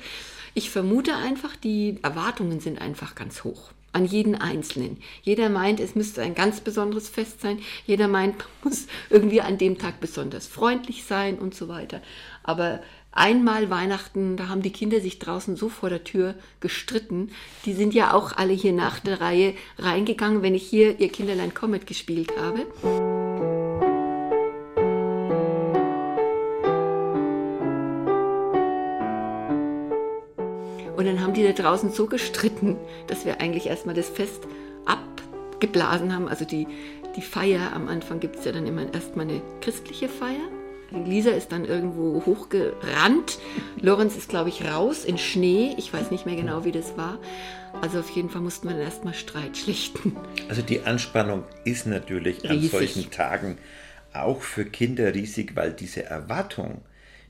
Ich 0.55 0.71
vermute 0.71 1.15
einfach, 1.15 1.57
die 1.57 1.99
Erwartungen 2.03 2.61
sind 2.61 2.81
einfach 2.81 3.15
ganz 3.15 3.45
hoch 3.45 3.73
an 3.93 4.07
jeden 4.07 4.37
Einzelnen. 4.37 4.99
Jeder 5.23 5.49
meint, 5.49 5.81
es 5.81 5.95
müsste 5.95 6.23
ein 6.23 6.35
ganz 6.35 6.61
besonderes 6.61 7.09
Fest 7.09 7.41
sein. 7.41 7.59
Jeder 7.87 8.09
meint, 8.09 8.39
man 8.39 8.47
muss 8.65 8.87
irgendwie 9.11 9.41
an 9.41 9.59
dem 9.59 9.79
Tag 9.79 10.01
besonders 10.01 10.47
freundlich 10.47 11.05
sein 11.05 11.39
und 11.39 11.55
so 11.55 11.69
weiter. 11.69 12.01
Aber 12.45 12.81
einmal 13.13 13.71
Weihnachten, 13.71 14.37
da 14.37 14.49
haben 14.49 14.63
die 14.63 14.73
Kinder 14.73 15.01
sich 15.01 15.19
draußen 15.19 15.57
so 15.57 15.69
vor 15.69 15.91
der 15.91 16.05
Tür 16.05 16.35
gestritten. 16.61 17.31
Die 17.65 17.73
sind 17.73 17.95
ja 17.95 18.15
auch 18.15 18.33
alle 18.33 18.53
hier 18.53 18.73
nach 18.73 19.01
der 19.01 19.21
Reihe 19.21 19.55
reingegangen, 19.79 20.43
wenn 20.43 20.55
ich 20.55 20.67
hier 20.67 21.01
ihr 21.01 21.09
Kinderlein 21.09 21.55
Comet 21.55 21.87
gespielt 21.87 22.33
habe. 22.39 22.67
Und 30.97 31.07
dann 31.07 31.21
haben 31.23 31.33
die 31.33 31.43
da 31.43 31.53
draußen 31.53 31.91
so 31.91 32.07
gestritten, 32.07 32.77
dass 33.07 33.25
wir 33.25 33.41
eigentlich 33.41 33.67
erstmal 33.67 33.95
das 33.95 34.11
Fest 34.11 34.47
abgeblasen 34.85 36.15
haben. 36.15 36.29
Also 36.29 36.45
die, 36.45 36.67
die 37.17 37.23
Feier 37.23 37.73
am 37.75 37.89
Anfang 37.89 38.21
gibt 38.21 38.37
es 38.37 38.45
ja 38.45 38.53
dann 38.53 38.67
immer 38.67 38.93
erstmal 38.93 39.27
eine 39.27 39.41
christliche 39.63 40.11
Feier. 40.11 40.60
Lisa 40.91 41.31
ist 41.31 41.53
dann 41.53 41.65
irgendwo 41.65 42.25
hochgerannt. 42.27 43.39
Lorenz 43.81 44.17
ist, 44.17 44.29
glaube 44.29 44.49
ich, 44.49 44.65
raus 44.65 45.05
in 45.05 45.19
Schnee. 45.19 45.75
Ich 45.79 45.93
weiß 45.93 46.11
nicht 46.11 46.27
mehr 46.27 46.37
genau, 46.37 46.65
wie 46.65 46.73
das 46.73 46.97
war. 46.97 47.19
Also 47.81 48.01
auf 48.01 48.11
jeden 48.11 48.31
Fall 48.31 48.43
mussten 48.43 48.69
wir 48.69 48.75
dann 48.75 48.85
erstmal 48.85 49.15
Streit 49.15 49.57
schlichten. 49.57 50.17
Also 50.49 50.63
die 50.63 50.83
Anspannung 50.83 51.45
ist 51.65 51.87
natürlich 51.87 52.43
riesig. 52.43 52.51
an 52.51 52.81
solchen 52.81 53.11
Tagen 53.11 53.59
auch 54.13 54.43
für 54.43 54.65
Kinder 54.65 55.15
riesig, 55.15 55.55
weil 55.55 55.73
diese 55.73 56.05
Erwartung, 56.05 56.83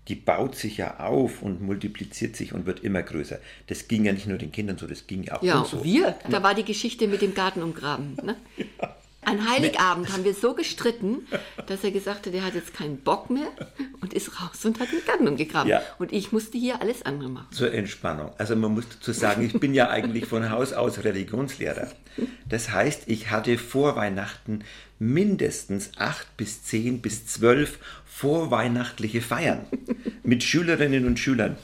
die 0.08 0.14
baut 0.14 0.56
sich 0.56 0.78
ja 0.78 0.98
auf 0.98 1.42
und 1.42 1.60
multipliziert 1.60 2.36
sich 2.36 2.54
und 2.54 2.64
wird 2.66 2.80
immer 2.80 3.02
größer. 3.02 3.38
Das 3.66 3.86
ging 3.86 4.04
ja 4.06 4.12
nicht 4.12 4.26
nur 4.26 4.38
den 4.38 4.50
Kindern 4.50 4.78
so, 4.78 4.86
das 4.86 5.06
ging 5.06 5.22
ja 5.24 5.36
auch 5.36 5.42
ja, 5.42 5.60
uns 5.60 5.70
so. 5.70 5.84
wir. 5.84 6.16
Da 6.30 6.42
war 6.42 6.54
die 6.54 6.64
Geschichte 6.64 7.06
mit 7.06 7.20
dem 7.20 7.34
Garten 7.34 7.62
umgraben. 7.62 8.16
Ne? 8.22 8.36
Ja. 8.80 8.96
An 9.22 9.48
Heiligabend 9.50 10.12
haben 10.12 10.24
wir 10.24 10.34
so 10.34 10.54
gestritten, 10.54 11.26
dass 11.66 11.84
er 11.84 11.90
gesagt 11.90 12.26
hat, 12.26 12.34
er 12.34 12.44
hat 12.44 12.54
jetzt 12.54 12.72
keinen 12.72 12.98
Bock 12.98 13.28
mehr 13.28 13.48
und 14.00 14.14
ist 14.14 14.40
raus 14.40 14.64
und 14.64 14.80
hat 14.80 14.90
den 14.90 15.04
Garten 15.06 15.28
umgegraben. 15.28 15.68
Ja. 15.68 15.82
Und 15.98 16.12
ich 16.12 16.32
musste 16.32 16.56
hier 16.56 16.80
alles 16.80 17.02
andere 17.02 17.28
machen. 17.28 17.52
Zur 17.52 17.72
Entspannung. 17.72 18.32
Also 18.38 18.56
man 18.56 18.72
muss 18.72 18.88
dazu 18.88 19.12
sagen, 19.12 19.44
ich 19.44 19.52
bin 19.60 19.74
ja 19.74 19.90
eigentlich 19.90 20.26
von 20.26 20.50
Haus 20.50 20.72
aus 20.72 21.04
Religionslehrer. 21.04 21.90
Das 22.48 22.70
heißt, 22.70 23.02
ich 23.06 23.30
hatte 23.30 23.58
vor 23.58 23.94
Weihnachten 23.94 24.64
mindestens 24.98 25.92
acht 25.96 26.36
bis 26.36 26.62
zehn 26.64 27.00
bis 27.00 27.26
zwölf 27.26 27.78
vorweihnachtliche 28.06 29.20
Feiern 29.20 29.66
mit 30.22 30.42
Schülerinnen 30.42 31.06
und 31.06 31.18
Schülern. 31.18 31.56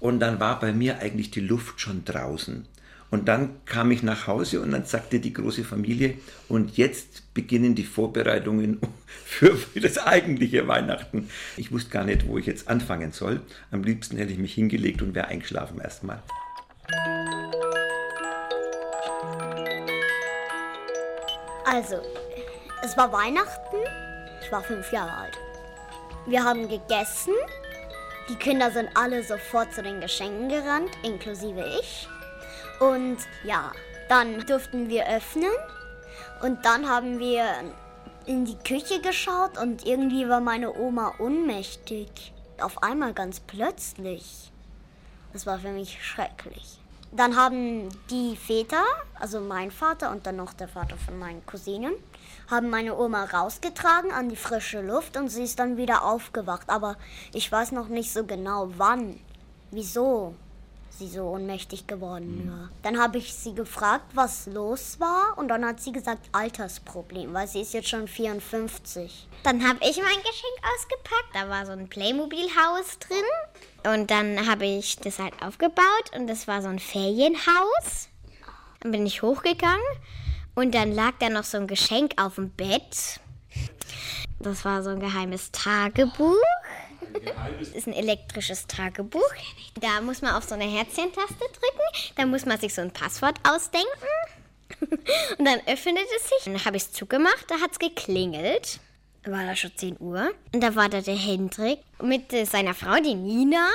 Und 0.00 0.20
dann 0.20 0.40
war 0.40 0.60
bei 0.60 0.72
mir 0.72 0.98
eigentlich 0.98 1.30
die 1.30 1.40
Luft 1.40 1.80
schon 1.80 2.04
draußen. 2.04 2.66
Und 3.14 3.26
dann 3.26 3.64
kam 3.64 3.92
ich 3.92 4.02
nach 4.02 4.26
Hause 4.26 4.60
und 4.60 4.72
dann 4.72 4.86
sagte 4.86 5.20
die 5.20 5.32
große 5.32 5.62
Familie, 5.62 6.14
und 6.48 6.76
jetzt 6.76 7.32
beginnen 7.32 7.76
die 7.76 7.84
Vorbereitungen 7.84 8.80
für, 9.24 9.56
das 9.80 9.98
eigentliche 9.98 10.66
Weihnachten. 10.66 11.28
Ich 11.56 11.70
wusste 11.70 11.90
gar 11.90 12.02
nicht, 12.02 12.26
wo 12.26 12.38
ich 12.38 12.46
jetzt 12.46 12.66
anfangen 12.66 13.12
soll. 13.12 13.40
Am 13.70 13.84
liebsten 13.84 14.16
hätte 14.16 14.32
ich 14.32 14.38
mich 14.40 14.52
hingelegt 14.54 15.00
und 15.00 15.14
wäre 15.14 15.28
eingeschlafen 15.28 15.80
erstmal. 15.80 16.24
Also, 21.66 22.02
es 22.82 22.96
war 22.96 23.12
Weihnachten. 23.12 23.76
Ich 24.42 24.50
war 24.50 24.64
fünf 24.64 24.90
Jahre 24.90 25.12
alt. 25.18 25.38
Wir 26.26 26.42
haben 26.42 26.68
gegessen 26.68 27.34
Die 28.28 28.34
Kinder 28.34 28.72
sind 28.72 28.88
alle 28.94 29.22
sofort 29.22 29.72
zu 29.72 29.84
den 29.84 30.00
Geschenken 30.00 30.48
gerannt, 30.48 30.90
inklusive 31.04 31.64
ich. 31.80 32.08
Und 32.84 33.18
ja, 33.44 33.72
dann 34.08 34.40
durften 34.46 34.88
wir 34.88 35.06
öffnen. 35.08 35.50
Und 36.42 36.64
dann 36.64 36.88
haben 36.88 37.18
wir 37.18 37.44
in 38.26 38.44
die 38.44 38.56
Küche 38.56 39.00
geschaut 39.00 39.58
und 39.58 39.86
irgendwie 39.86 40.28
war 40.28 40.40
meine 40.40 40.74
Oma 40.74 41.14
ohnmächtig. 41.18 42.32
Auf 42.60 42.82
einmal 42.82 43.12
ganz 43.12 43.40
plötzlich. 43.40 44.50
Das 45.32 45.46
war 45.46 45.58
für 45.58 45.70
mich 45.70 46.04
schrecklich. 46.04 46.78
Dann 47.12 47.36
haben 47.36 47.88
die 48.10 48.36
Väter, 48.36 48.82
also 49.14 49.40
mein 49.40 49.70
Vater 49.70 50.10
und 50.10 50.26
dann 50.26 50.36
noch 50.36 50.52
der 50.52 50.68
Vater 50.68 50.96
von 50.96 51.18
meinen 51.18 51.46
Cousinen, 51.46 51.94
haben 52.50 52.70
meine 52.70 52.96
Oma 52.96 53.24
rausgetragen 53.24 54.10
an 54.10 54.28
die 54.28 54.36
frische 54.36 54.80
Luft 54.80 55.16
und 55.16 55.28
sie 55.28 55.44
ist 55.44 55.58
dann 55.58 55.76
wieder 55.76 56.04
aufgewacht. 56.04 56.68
Aber 56.68 56.96
ich 57.32 57.50
weiß 57.50 57.72
noch 57.72 57.88
nicht 57.88 58.12
so 58.12 58.24
genau 58.24 58.70
wann, 58.76 59.20
wieso 59.70 60.34
sie 60.98 61.08
so 61.08 61.24
ohnmächtig 61.24 61.86
geworden 61.86 62.50
war. 62.50 62.70
Dann 62.82 63.00
habe 63.00 63.18
ich 63.18 63.34
sie 63.34 63.54
gefragt, 63.54 64.06
was 64.14 64.46
los 64.46 65.00
war 65.00 65.36
und 65.36 65.48
dann 65.48 65.64
hat 65.64 65.80
sie 65.80 65.92
gesagt 65.92 66.28
Altersproblem, 66.32 67.34
weil 67.34 67.48
sie 67.48 67.60
ist 67.60 67.74
jetzt 67.74 67.88
schon 67.88 68.08
54. 68.08 69.28
Dann 69.42 69.66
habe 69.66 69.78
ich 69.82 69.96
mein 69.96 70.22
Geschenk 70.22 70.58
ausgepackt. 70.74 71.34
Da 71.34 71.48
war 71.48 71.66
so 71.66 71.72
ein 71.72 71.88
Playmobil-Haus 71.88 72.98
drin. 72.98 73.92
Und 73.92 74.10
dann 74.10 74.48
habe 74.48 74.66
ich 74.66 74.96
das 74.96 75.18
halt 75.18 75.34
aufgebaut 75.42 76.10
und 76.16 76.26
das 76.26 76.48
war 76.48 76.62
so 76.62 76.68
ein 76.68 76.78
Ferienhaus. 76.78 78.08
Dann 78.80 78.92
bin 78.92 79.06
ich 79.06 79.22
hochgegangen 79.22 79.80
und 80.54 80.74
dann 80.74 80.92
lag 80.92 81.12
da 81.18 81.28
noch 81.28 81.44
so 81.44 81.58
ein 81.58 81.66
Geschenk 81.66 82.12
auf 82.16 82.36
dem 82.36 82.50
Bett. 82.50 83.20
Das 84.40 84.64
war 84.64 84.82
so 84.82 84.90
ein 84.90 85.00
geheimes 85.00 85.50
Tagebuch. 85.52 86.36
Das 87.58 87.68
ist 87.68 87.86
ein 87.86 87.92
elektrisches 87.92 88.66
Tagebuch. 88.66 89.22
Da 89.80 90.00
muss 90.00 90.22
man 90.22 90.34
auf 90.34 90.44
so 90.44 90.54
eine 90.54 90.64
Herzchentaste 90.64 91.34
drücken. 91.34 92.14
Da 92.16 92.26
muss 92.26 92.46
man 92.46 92.58
sich 92.58 92.74
so 92.74 92.82
ein 92.82 92.90
Passwort 92.90 93.38
ausdenken. 93.42 93.88
Und 95.38 95.44
dann 95.44 95.60
öffnet 95.66 96.06
es 96.16 96.28
sich. 96.28 96.44
Dann 96.44 96.64
habe 96.64 96.76
ich 96.76 96.84
es 96.84 96.92
zugemacht. 96.92 97.44
Da 97.48 97.60
hat 97.60 97.72
es 97.72 97.78
geklingelt. 97.78 98.80
War 99.24 99.46
da 99.46 99.56
schon 99.56 99.72
10 99.74 99.96
Uhr. 100.00 100.32
Und 100.52 100.60
da 100.62 100.74
war 100.74 100.88
da 100.88 101.00
der 101.00 101.16
Hendrik 101.16 101.80
mit 102.02 102.30
seiner 102.46 102.74
Frau, 102.74 102.96
die 102.96 103.14
Nina, 103.14 103.68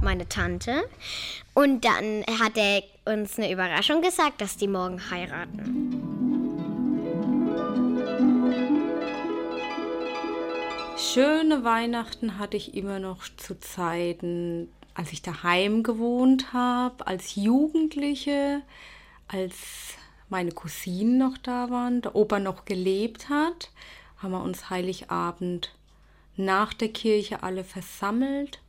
meine 0.00 0.28
Tante. 0.28 0.88
Und 1.54 1.84
dann 1.84 2.24
hat 2.40 2.56
er 2.56 2.82
uns 3.04 3.36
eine 3.38 3.50
Überraschung 3.50 4.00
gesagt, 4.00 4.40
dass 4.40 4.56
die 4.56 4.68
morgen 4.68 5.10
heiraten. 5.10 6.23
Schöne 11.12 11.62
Weihnachten 11.64 12.38
hatte 12.38 12.56
ich 12.56 12.74
immer 12.74 12.98
noch 12.98 13.22
zu 13.36 13.58
Zeiten, 13.60 14.68
als 14.94 15.12
ich 15.12 15.22
daheim 15.22 15.82
gewohnt 15.82 16.52
habe, 16.52 17.06
als 17.06 17.36
Jugendliche, 17.36 18.62
als 19.28 19.54
meine 20.28 20.50
Cousinen 20.50 21.18
noch 21.18 21.36
da 21.38 21.70
waren, 21.70 22.00
der 22.00 22.16
Opa 22.16 22.40
noch 22.40 22.64
gelebt 22.64 23.28
hat, 23.28 23.70
haben 24.16 24.32
wir 24.32 24.42
uns 24.42 24.70
Heiligabend 24.70 25.74
nach 26.36 26.72
der 26.72 26.88
Kirche 26.88 27.42
alle 27.42 27.64
versammelt, 27.64 28.60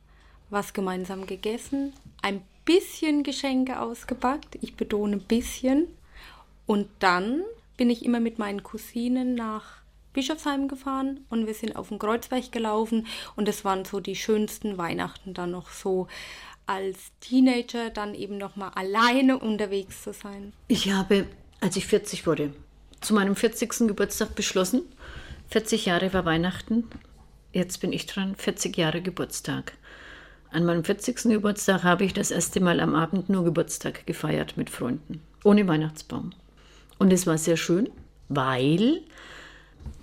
was 0.50 0.74
gemeinsam 0.74 1.26
gegessen, 1.26 1.94
ein 2.22 2.42
bisschen 2.64 3.22
Geschenke 3.22 3.80
ausgepackt, 3.80 4.58
ich 4.60 4.76
betone 4.76 5.16
bisschen, 5.16 5.88
und 6.66 6.88
dann 6.98 7.42
bin 7.76 7.90
ich 7.90 8.04
immer 8.04 8.20
mit 8.20 8.38
meinen 8.38 8.62
Cousinen 8.62 9.34
nach 9.34 9.85
Bischofsheim 10.16 10.66
gefahren 10.66 11.20
und 11.28 11.46
wir 11.46 11.52
sind 11.52 11.76
auf 11.76 11.90
den 11.90 11.98
Kreuzberg 11.98 12.50
gelaufen 12.50 13.06
und 13.36 13.46
das 13.46 13.66
waren 13.66 13.84
so 13.84 14.00
die 14.00 14.16
schönsten 14.16 14.78
Weihnachten 14.78 15.34
dann 15.34 15.50
noch 15.50 15.68
so 15.68 16.08
als 16.64 17.12
Teenager 17.20 17.90
dann 17.90 18.14
eben 18.14 18.38
noch 18.38 18.56
mal 18.56 18.70
alleine 18.70 19.38
unterwegs 19.38 20.02
zu 20.02 20.14
sein. 20.14 20.54
Ich 20.68 20.90
habe, 20.90 21.26
als 21.60 21.76
ich 21.76 21.86
40 21.86 22.26
wurde, 22.26 22.54
zu 23.02 23.12
meinem 23.12 23.36
40. 23.36 23.86
Geburtstag 23.86 24.34
beschlossen, 24.34 24.82
40 25.48 25.84
Jahre 25.84 26.14
war 26.14 26.24
Weihnachten, 26.24 26.84
jetzt 27.52 27.82
bin 27.82 27.92
ich 27.92 28.06
dran, 28.06 28.36
40 28.36 28.74
Jahre 28.74 29.02
Geburtstag. 29.02 29.74
An 30.50 30.64
meinem 30.64 30.82
40. 30.82 31.24
Geburtstag 31.24 31.84
habe 31.84 32.04
ich 32.04 32.14
das 32.14 32.30
erste 32.30 32.60
Mal 32.60 32.80
am 32.80 32.94
Abend 32.94 33.28
nur 33.28 33.44
Geburtstag 33.44 34.06
gefeiert 34.06 34.56
mit 34.56 34.70
Freunden, 34.70 35.20
ohne 35.44 35.68
Weihnachtsbaum. 35.68 36.30
Und 36.98 37.12
es 37.12 37.26
war 37.26 37.36
sehr 37.36 37.58
schön, 37.58 37.90
weil 38.30 39.02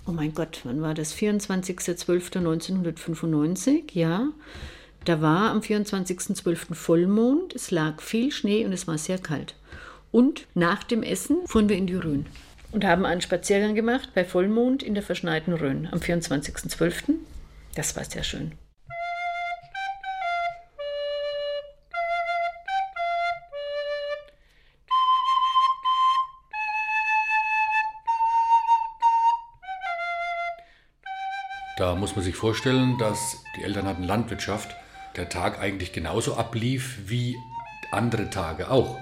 oh 0.06 0.12
mein 0.12 0.34
Gott, 0.34 0.60
wann 0.64 0.82
war 0.82 0.94
das? 0.94 1.14
24.12.1995, 1.14 3.92
ja. 3.92 4.28
Da 5.04 5.20
war 5.20 5.50
am 5.50 5.60
24.12. 5.60 6.74
Vollmond, 6.74 7.54
es 7.54 7.70
lag 7.70 8.00
viel 8.00 8.32
Schnee 8.32 8.64
und 8.64 8.72
es 8.72 8.86
war 8.86 8.96
sehr 8.98 9.18
kalt. 9.18 9.54
Und 10.10 10.46
nach 10.54 10.82
dem 10.82 11.02
Essen 11.02 11.46
fuhren 11.46 11.68
wir 11.68 11.76
in 11.76 11.86
die 11.86 11.96
Rhön 11.96 12.26
und 12.72 12.84
haben 12.84 13.04
einen 13.04 13.20
Spaziergang 13.20 13.74
gemacht 13.74 14.10
bei 14.14 14.24
Vollmond 14.24 14.82
in 14.82 14.94
der 14.94 15.02
verschneiten 15.02 15.52
Rhön 15.54 15.88
am 15.90 15.98
24.12. 15.98 17.14
Das 17.74 17.96
war 17.96 18.04
sehr 18.04 18.24
schön. 18.24 18.52
Da 31.76 31.96
muss 31.96 32.14
man 32.14 32.24
sich 32.24 32.36
vorstellen, 32.36 32.98
dass 32.98 33.42
die 33.56 33.64
Eltern 33.64 33.86
hatten 33.86 34.04
Landwirtschaft, 34.04 34.76
der 35.16 35.28
Tag 35.28 35.58
eigentlich 35.58 35.92
genauso 35.92 36.36
ablief 36.36 36.98
wie 37.06 37.36
andere 37.90 38.30
Tage 38.30 38.70
auch. 38.70 38.98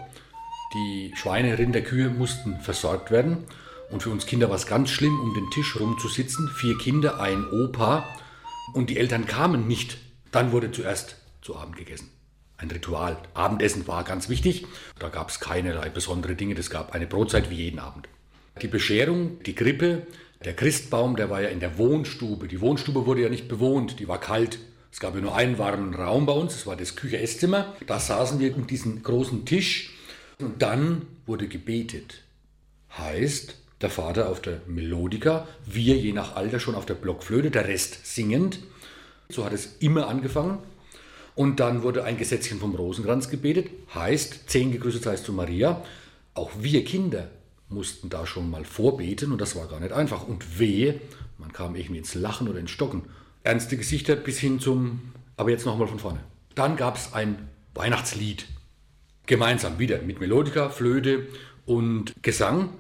Die 0.75 1.13
Schweine, 1.15 1.59
Rinder, 1.59 1.83
Kühe 1.83 2.09
mussten 2.09 2.59
versorgt 2.61 3.11
werden. 3.11 3.45
Und 3.91 4.03
für 4.03 4.09
uns 4.09 4.25
Kinder 4.25 4.49
war 4.49 4.57
es 4.57 4.67
ganz 4.67 4.89
schlimm, 4.89 5.21
um 5.21 5.35
den 5.35 5.51
Tisch 5.51 5.79
rumzusitzen. 5.79 6.49
Vier 6.49 6.79
Kinder, 6.79 7.21
ein 7.21 7.47
Opa. 7.51 8.09
Und 8.73 8.89
die 8.89 8.97
Eltern 8.97 9.27
kamen 9.27 9.69
nicht. 9.69 9.99
Dann 10.31 10.51
wurde 10.53 10.73
zuerst 10.73 11.17
zu 11.43 11.57
Abend 11.57 11.77
gegessen. 11.77 12.09
Ein 12.57 12.71
Ritual. 12.71 13.19
Abendessen 13.35 13.87
war 13.87 14.03
ganz 14.05 14.31
wichtig. 14.31 14.67
Da 14.99 15.11
gab 15.11 15.29
es 15.29 15.41
keinerlei 15.41 15.91
besondere 15.91 16.37
Dinge. 16.37 16.55
Es 16.55 16.71
gab 16.71 16.95
eine 16.95 17.07
Brotzeit 17.07 17.51
wie 17.51 17.57
jeden 17.57 17.81
Abend. 17.81 18.09
Die 18.63 18.69
Bescherung, 18.69 19.43
die 19.43 19.55
Krippe, 19.55 20.07
der 20.43 20.55
Christbaum, 20.55 21.17
der 21.17 21.31
war 21.31 21.43
ja 21.43 21.49
in 21.49 21.61
der 21.61 21.79
Wohnstube. 21.79 22.49
Die 22.49 22.61
Wohnstube 22.61 23.07
wurde 23.07 23.23
ja 23.23 23.29
nicht 23.29 23.49
bewohnt, 23.49 23.99
die 24.01 24.09
war 24.09 24.21
kalt. 24.21 24.59
Es 24.91 25.01
gab 25.01 25.15
ja 25.15 25.21
nur 25.21 25.35
einen 25.35 25.59
warmen 25.59 25.95
Raum 25.95 26.27
bei 26.27 26.33
uns, 26.33 26.55
das 26.55 26.67
war 26.67 26.77
das 26.77 26.97
Küche-Esszimmer. 26.97 27.75
Da 27.87 27.99
saßen 27.99 28.39
wir 28.39 28.55
um 28.55 28.67
diesen 28.67 29.03
großen 29.03 29.47
Tisch 29.47 29.95
und 30.39 30.61
dann 30.61 31.07
wurde 31.25 31.49
gebetet. 31.49 32.23
Heißt, 32.99 33.57
der 33.81 33.91
Vater 33.91 34.29
auf 34.29 34.43
der 34.43 34.61
Melodika, 34.67 35.49
wir 35.65 35.97
je 35.97 36.13
nach 36.13 36.37
Alter 36.37 36.61
schon 36.61 36.75
auf 36.75 36.87
der 36.87 36.95
Blockflöte, 36.95 37.51
der 37.51 37.67
Rest 37.67 38.05
singend. 38.05 38.61
So 39.31 39.45
hat 39.45 39.53
es 39.53 39.77
immer 39.81 40.09
angefangen. 40.09 40.59
Und 41.35 41.61
dann 41.61 41.83
wurde 41.83 42.05
ein 42.05 42.19
Gesetzchen 42.19 42.59
vom 42.59 42.75
Rosenkranz 42.75 43.31
gebetet, 43.31 43.71
heißt, 43.95 44.51
zehn 44.51 44.71
gegrüßet 44.71 45.07
heißt 45.07 45.25
zu 45.25 45.33
Maria. 45.33 45.83
Auch 46.35 46.51
wir 46.59 46.85
Kinder 46.85 47.31
mussten 47.73 48.09
da 48.09 48.27
schon 48.27 48.51
mal 48.51 48.65
vorbeten 48.65 49.33
und 49.33 49.41
das 49.41 49.57
war 49.57 49.67
gar 49.67 49.81
nicht 49.81 49.93
einfach. 49.93 50.27
Und 50.27 50.59
wehe, 50.59 51.01
man 51.39 51.53
kam 51.53 51.75
irgendwie 51.75 51.99
ins 51.99 52.15
Lachen 52.15 52.49
oder 52.49 52.59
ins 52.59 52.71
Stocken. 52.71 53.03
Ernste 53.45 53.77
Gesichter 53.77 54.17
bis 54.17 54.39
hin 54.39 54.61
zum, 54.61 55.13
aber 55.37 55.51
jetzt 55.51 55.67
nochmal 55.67 55.89
von 55.89 55.99
vorne. 55.99 56.21
Dann 56.55 56.77
gab 56.77 56.97
es 56.97 57.13
ein 57.13 57.49
Weihnachtslied. 57.75 58.47
Gemeinsam 59.27 59.79
wieder 59.79 60.03
mit 60.03 60.21
Melodika, 60.21 60.69
Flöte 60.69 61.27
und 61.67 62.13
Gesang. 62.23 62.71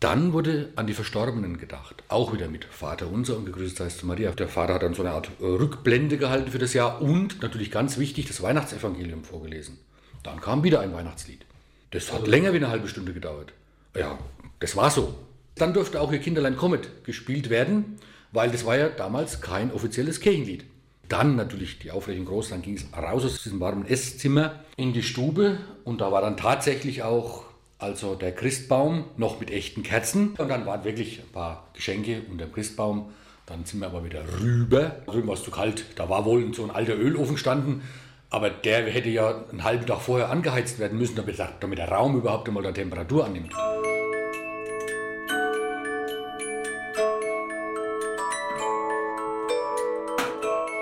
Dann 0.00 0.32
wurde 0.32 0.68
an 0.76 0.86
die 0.86 0.92
Verstorbenen 0.92 1.58
gedacht. 1.58 2.04
Auch 2.08 2.32
wieder 2.32 2.48
mit 2.48 2.64
Vater 2.64 3.10
unser 3.10 3.36
und 3.36 3.46
gegrüßt 3.46 3.80
heißt 3.80 4.04
Maria. 4.04 4.30
Der 4.30 4.48
Vater 4.48 4.74
hat 4.74 4.82
dann 4.82 4.94
so 4.94 5.02
eine 5.02 5.10
Art 5.10 5.28
äh, 5.40 5.44
Rückblende 5.44 6.18
gehalten 6.18 6.52
für 6.52 6.58
das 6.58 6.72
Jahr 6.72 7.02
und 7.02 7.42
natürlich 7.42 7.72
ganz 7.72 7.98
wichtig 7.98 8.26
das 8.26 8.40
Weihnachtsevangelium 8.40 9.24
vorgelesen. 9.24 9.78
Dann 10.22 10.40
kam 10.40 10.62
wieder 10.62 10.80
ein 10.80 10.92
Weihnachtslied. 10.92 11.44
Das 11.90 12.12
hat 12.12 12.28
länger 12.28 12.52
wie 12.52 12.58
eine 12.58 12.68
halbe 12.68 12.86
Stunde 12.86 13.12
gedauert. 13.12 13.52
Ja, 13.96 14.18
das 14.60 14.76
war 14.76 14.90
so. 14.90 15.14
Dann 15.54 15.74
durfte 15.74 16.00
auch 16.00 16.12
ihr 16.12 16.18
Kinderlein 16.18 16.56
Comet 16.56 17.04
gespielt 17.04 17.50
werden, 17.50 17.98
weil 18.32 18.50
das 18.50 18.64
war 18.64 18.76
ja 18.76 18.88
damals 18.88 19.40
kein 19.40 19.72
offizielles 19.72 20.20
Kirchenlied. 20.20 20.64
Dann 21.08 21.36
natürlich 21.36 21.78
die 21.78 21.90
Aufregung 21.90 22.26
groß, 22.26 22.50
dann 22.50 22.62
ging 22.62 22.76
es 22.76 22.84
raus 22.96 23.24
aus 23.24 23.42
diesem 23.42 23.60
warmen 23.60 23.86
Esszimmer 23.86 24.62
in 24.76 24.92
die 24.92 25.02
Stube 25.02 25.58
und 25.84 26.00
da 26.00 26.12
war 26.12 26.20
dann 26.20 26.36
tatsächlich 26.36 27.02
auch 27.02 27.44
also 27.78 28.14
der 28.14 28.32
Christbaum 28.34 29.04
noch 29.16 29.40
mit 29.40 29.50
echten 29.50 29.82
Kerzen 29.82 30.34
und 30.36 30.48
dann 30.48 30.66
waren 30.66 30.84
wirklich 30.84 31.20
ein 31.20 31.32
paar 31.32 31.68
Geschenke 31.72 32.22
unter 32.30 32.46
dem 32.46 32.52
Christbaum. 32.52 33.10
Dann 33.46 33.64
sind 33.64 33.80
wir 33.80 33.86
aber 33.86 34.04
wieder 34.04 34.22
rüber. 34.40 34.96
Drüben 35.06 35.28
war 35.28 35.34
es 35.34 35.42
zu 35.42 35.50
kalt, 35.50 35.84
da 35.96 36.10
war 36.10 36.26
wohl 36.26 36.52
so 36.52 36.64
ein 36.64 36.70
alter 36.70 36.96
Ölofen 36.96 37.36
gestanden, 37.36 37.82
aber 38.30 38.50
der 38.50 38.86
hätte 38.86 39.08
ja 39.08 39.44
einen 39.50 39.64
halben 39.64 39.86
Tag 39.86 40.00
vorher 40.00 40.30
angeheizt 40.30 40.78
werden 40.78 40.98
müssen, 40.98 41.16
damit, 41.16 41.78
der 41.78 41.88
Raum 41.88 42.16
überhaupt 42.16 42.48
einmal 42.48 42.62
der 42.62 42.74
Temperatur 42.74 43.24
annimmt. 43.24 43.54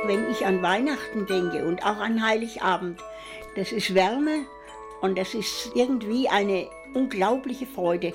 wenn 0.06 0.30
ich 0.30 0.46
an 0.46 0.62
Weihnachten 0.62 1.26
denke 1.26 1.64
und 1.64 1.84
auch 1.84 1.98
an 1.98 2.24
Heiligabend, 2.24 3.00
das 3.56 3.72
ist 3.72 3.94
Wärme 3.94 4.46
und 5.00 5.18
das 5.18 5.34
ist 5.34 5.72
irgendwie 5.74 6.28
eine 6.28 6.68
unglaubliche 6.94 7.66
Freude, 7.66 8.12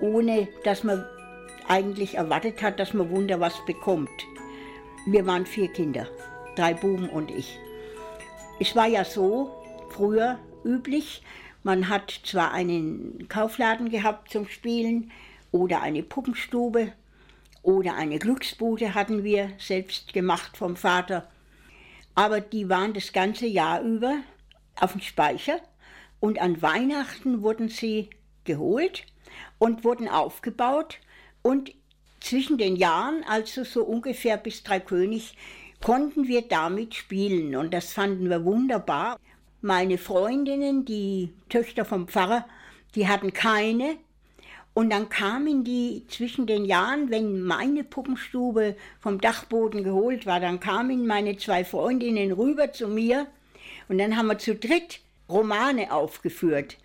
ohne 0.00 0.48
dass 0.64 0.84
man 0.84 1.04
eigentlich 1.68 2.14
erwartet 2.14 2.62
hat, 2.62 2.78
dass 2.78 2.94
man 2.94 3.10
Wunder 3.10 3.40
was 3.40 3.54
bekommt. 3.66 4.10
Wir 5.06 5.26
waren 5.26 5.46
vier 5.46 5.68
Kinder, 5.68 6.06
drei 6.56 6.74
Buben 6.74 7.08
und 7.08 7.30
ich. 7.30 7.58
Es 8.62 8.76
war 8.76 8.86
ja 8.86 9.06
so 9.06 9.50
früher 9.88 10.38
üblich, 10.64 11.22
man 11.62 11.88
hat 11.88 12.20
zwar 12.24 12.52
einen 12.52 13.26
Kaufladen 13.26 13.88
gehabt 13.88 14.30
zum 14.30 14.46
Spielen 14.46 15.10
oder 15.50 15.80
eine 15.80 16.02
Puppenstube 16.02 16.92
oder 17.62 17.94
eine 17.94 18.18
Glücksbude 18.18 18.94
hatten 18.94 19.24
wir 19.24 19.50
selbst 19.58 20.12
gemacht 20.12 20.58
vom 20.58 20.76
Vater, 20.76 21.26
aber 22.14 22.42
die 22.42 22.68
waren 22.68 22.92
das 22.92 23.14
ganze 23.14 23.46
Jahr 23.46 23.80
über 23.80 24.18
auf 24.78 24.92
dem 24.92 25.00
Speicher 25.00 25.58
und 26.20 26.38
an 26.38 26.60
Weihnachten 26.60 27.42
wurden 27.42 27.70
sie 27.70 28.10
geholt 28.44 29.06
und 29.58 29.84
wurden 29.84 30.06
aufgebaut. 30.06 30.98
Und 31.40 31.72
zwischen 32.20 32.58
den 32.58 32.76
Jahren, 32.76 33.24
also 33.26 33.64
so 33.64 33.84
ungefähr 33.84 34.36
bis 34.36 34.62
Drei 34.62 34.80
König, 34.80 35.34
konnten 35.82 36.28
wir 36.28 36.42
damit 36.42 36.94
spielen 36.94 37.56
und 37.56 37.72
das 37.72 37.92
fanden 37.92 38.28
wir 38.28 38.44
wunderbar. 38.44 39.18
Meine 39.62 39.98
Freundinnen, 39.98 40.84
die 40.84 41.32
Töchter 41.48 41.84
vom 41.84 42.08
Pfarrer, 42.08 42.46
die 42.94 43.08
hatten 43.08 43.32
keine. 43.32 43.96
Und 44.72 44.90
dann 44.90 45.08
kamen 45.08 45.64
die 45.64 46.06
zwischen 46.08 46.46
den 46.46 46.64
Jahren, 46.64 47.10
wenn 47.10 47.42
meine 47.42 47.82
Puppenstube 47.82 48.76
vom 49.00 49.20
Dachboden 49.20 49.82
geholt 49.82 50.26
war, 50.26 50.38
dann 50.38 50.60
kamen 50.60 51.06
meine 51.06 51.36
zwei 51.36 51.64
Freundinnen 51.64 52.32
rüber 52.32 52.72
zu 52.72 52.86
mir 52.86 53.26
und 53.88 53.98
dann 53.98 54.16
haben 54.16 54.28
wir 54.28 54.38
zu 54.38 54.54
dritt 54.54 55.00
Romane 55.28 55.92
aufgeführt 55.92 56.76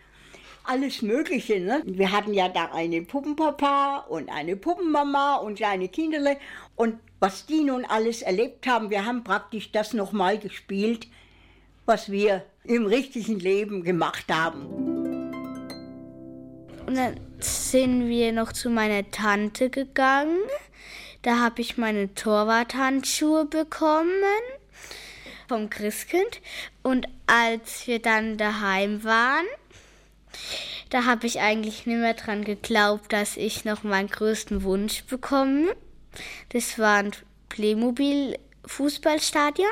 alles 0.68 1.02
Mögliche. 1.02 1.60
Ne? 1.60 1.82
Wir 1.86 2.12
hatten 2.12 2.34
ja 2.34 2.50
da 2.50 2.66
einen 2.74 3.06
Puppenpapa 3.06 4.06
und 4.10 4.30
eine 4.30 4.56
Puppenmama 4.56 5.36
und 5.38 5.56
kleine 5.56 5.88
Kinderle. 5.88 6.38
Und 6.76 7.00
was 7.26 7.48
die 7.48 7.64
nun 7.64 7.86
alles 7.86 8.22
erlebt 8.22 8.68
haben, 8.68 8.92
wir 8.92 9.04
haben 9.04 9.24
praktisch 9.24 9.72
das 9.72 9.94
nochmal 9.94 10.38
gespielt, 10.38 11.08
was 11.88 12.12
wir 12.12 12.46
im 12.64 12.86
richtigen 12.86 13.40
Leben 13.40 13.82
gemacht 13.82 14.26
haben. 14.32 14.68
Und 16.86 16.96
dann 16.96 17.20
sind 17.40 18.08
wir 18.10 18.32
noch 18.32 18.54
zu 18.54 18.70
meiner 18.70 19.10
Tante 19.10 19.72
gegangen. 19.72 20.38
Da 21.24 21.40
habe 21.40 21.62
ich 21.62 21.80
meine 21.80 22.14
Torwarthandschuhe 22.14 23.46
bekommen 23.46 24.22
vom 25.48 25.72
Christkind. 25.72 26.42
Und 26.84 27.08
als 27.26 27.88
wir 27.88 27.98
dann 27.98 28.38
daheim 28.38 29.04
waren, 29.04 29.48
da 30.92 31.06
habe 31.06 31.26
ich 31.26 31.40
eigentlich 31.40 31.88
nicht 31.88 31.98
mehr 31.98 32.14
dran 32.14 32.44
geglaubt, 32.44 33.12
dass 33.12 33.36
ich 33.36 33.66
noch 33.66 33.82
meinen 33.82 34.10
größten 34.10 34.62
Wunsch 34.62 35.06
bekomme. 35.06 35.76
Das 36.50 36.80
war 36.80 36.98
ein 36.98 37.12
Playmobil-Fußballstadion. 37.50 39.68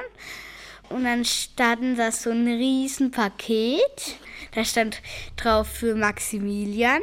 Und 0.89 1.05
dann 1.05 1.25
stand 1.25 1.97
da 1.97 2.11
so 2.11 2.29
ein 2.29 2.47
Riesenpaket. 2.47 4.17
Da 4.53 4.63
stand 4.63 5.01
drauf 5.37 5.67
für 5.67 5.95
Maximilian. 5.95 7.01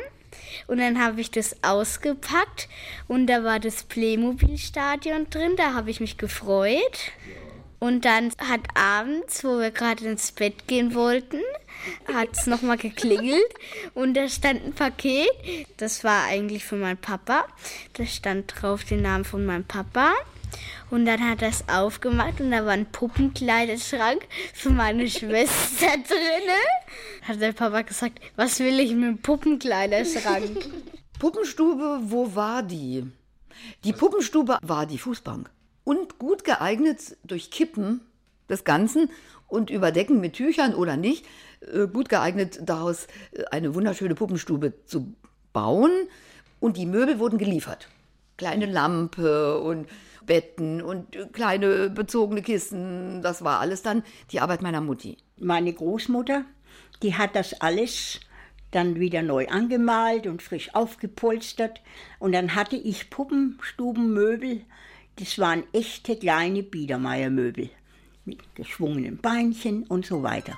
Und 0.66 0.78
dann 0.78 1.03
habe 1.03 1.20
ich 1.20 1.30
das 1.30 1.57
ausgepackt 1.62 2.68
und 3.09 3.26
da 3.26 3.45
war 3.45 3.61
das 3.61 3.84
Playmobil-Stadion 3.84 5.30
drin. 5.30 5.55
Da 5.57 5.74
habe 5.74 5.91
ich 5.91 6.01
mich 6.01 6.16
gefreut. 6.16 7.12
Und 7.78 8.05
dann 8.05 8.30
hat 8.38 8.61
abends, 8.74 9.43
wo 9.43 9.59
wir 9.59 9.70
gerade 9.70 10.05
ins 10.05 10.32
Bett 10.32 10.66
gehen 10.66 10.95
wollten, 10.95 11.41
hat 12.12 12.28
es 12.32 12.46
nochmal 12.46 12.76
geklingelt 12.76 13.54
und 13.94 14.14
da 14.14 14.28
stand 14.28 14.64
ein 14.64 14.72
Paket. 14.72 15.28
Das 15.76 16.04
war 16.04 16.24
eigentlich 16.24 16.64
für 16.64 16.76
meinen 16.76 16.98
Papa. 16.98 17.44
Da 17.94 18.06
stand 18.06 18.52
drauf 18.56 18.84
den 18.84 19.02
Namen 19.02 19.24
von 19.24 19.44
meinem 19.44 19.64
Papa. 19.64 20.12
Und 20.90 21.06
dann 21.06 21.20
hat 21.20 21.42
er 21.42 21.50
es 21.50 21.68
aufgemacht 21.68 22.40
und 22.40 22.50
da 22.50 22.64
war 22.64 22.72
ein 22.72 22.86
Puppenkleiderschrank 22.90 24.26
für 24.52 24.70
meine 24.70 25.08
Schwester 25.08 25.86
drin. 25.86 26.50
Hat 27.22 27.40
der 27.40 27.52
Papa 27.52 27.82
gesagt, 27.82 28.20
was 28.36 28.58
will 28.58 28.80
ich 28.80 28.92
mit 28.92 29.04
dem 29.04 29.18
Puppenkleiderschrank? 29.18 30.68
Puppenstube, 31.20 32.00
wo 32.04 32.34
war 32.34 32.62
die? 32.62 33.04
Die 33.84 33.92
Puppenstube 33.92 34.58
war 34.62 34.86
die 34.86 34.98
Fußbank. 34.98 35.50
Und 35.84 36.18
gut 36.18 36.44
geeignet 36.44 37.16
durch 37.24 37.50
Kippen 37.50 38.00
des 38.48 38.64
Ganzen 38.64 39.10
und 39.46 39.70
Überdecken 39.70 40.20
mit 40.20 40.34
Tüchern 40.34 40.74
oder 40.74 40.96
nicht, 40.96 41.24
gut 41.92 42.08
geeignet 42.08 42.61
daraus 42.62 43.06
äh, 43.32 43.44
eine 43.50 43.74
wunderschöne 43.74 44.14
Puppenstube 44.14 44.84
zu 44.86 45.14
bauen. 45.52 45.92
Und 46.58 46.76
die 46.76 46.86
Möbel 46.86 47.18
wurden 47.18 47.38
geliefert. 47.38 47.88
Kleine 48.36 48.66
Lampe 48.66 49.58
und 49.61 49.88
Betten 50.26 50.82
und 50.82 51.16
äh, 51.16 51.26
kleine 51.32 51.90
bezogene 51.90 52.42
Kissen. 52.42 53.22
Das 53.22 53.42
war 53.44 53.61
alles 53.61 53.82
dann 53.82 54.02
die 54.30 54.40
Arbeit 54.40 54.62
meiner 54.62 54.80
Mutti. 54.80 55.18
Meine 55.38 55.72
Großmutter, 55.72 56.44
die 57.02 57.14
hat 57.16 57.34
das 57.34 57.61
alles 57.61 58.20
dann 58.70 59.00
wieder 59.00 59.22
neu 59.22 59.48
angemalt 59.48 60.26
und 60.26 60.42
frisch 60.42 60.74
aufgepolstert. 60.74 61.80
Und 62.18 62.32
dann 62.32 62.54
hatte 62.54 62.76
ich 62.76 63.11
Puppenstubenmöbel. 63.11 64.62
Das 65.16 65.38
waren 65.38 65.64
echte 65.72 66.16
kleine 66.16 66.62
Biedermeiermöbel 66.62 67.70
mit 68.24 68.54
geschwungenen 68.54 69.18
Beinchen 69.18 69.82
und 69.84 70.06
so 70.06 70.22
weiter. 70.22 70.56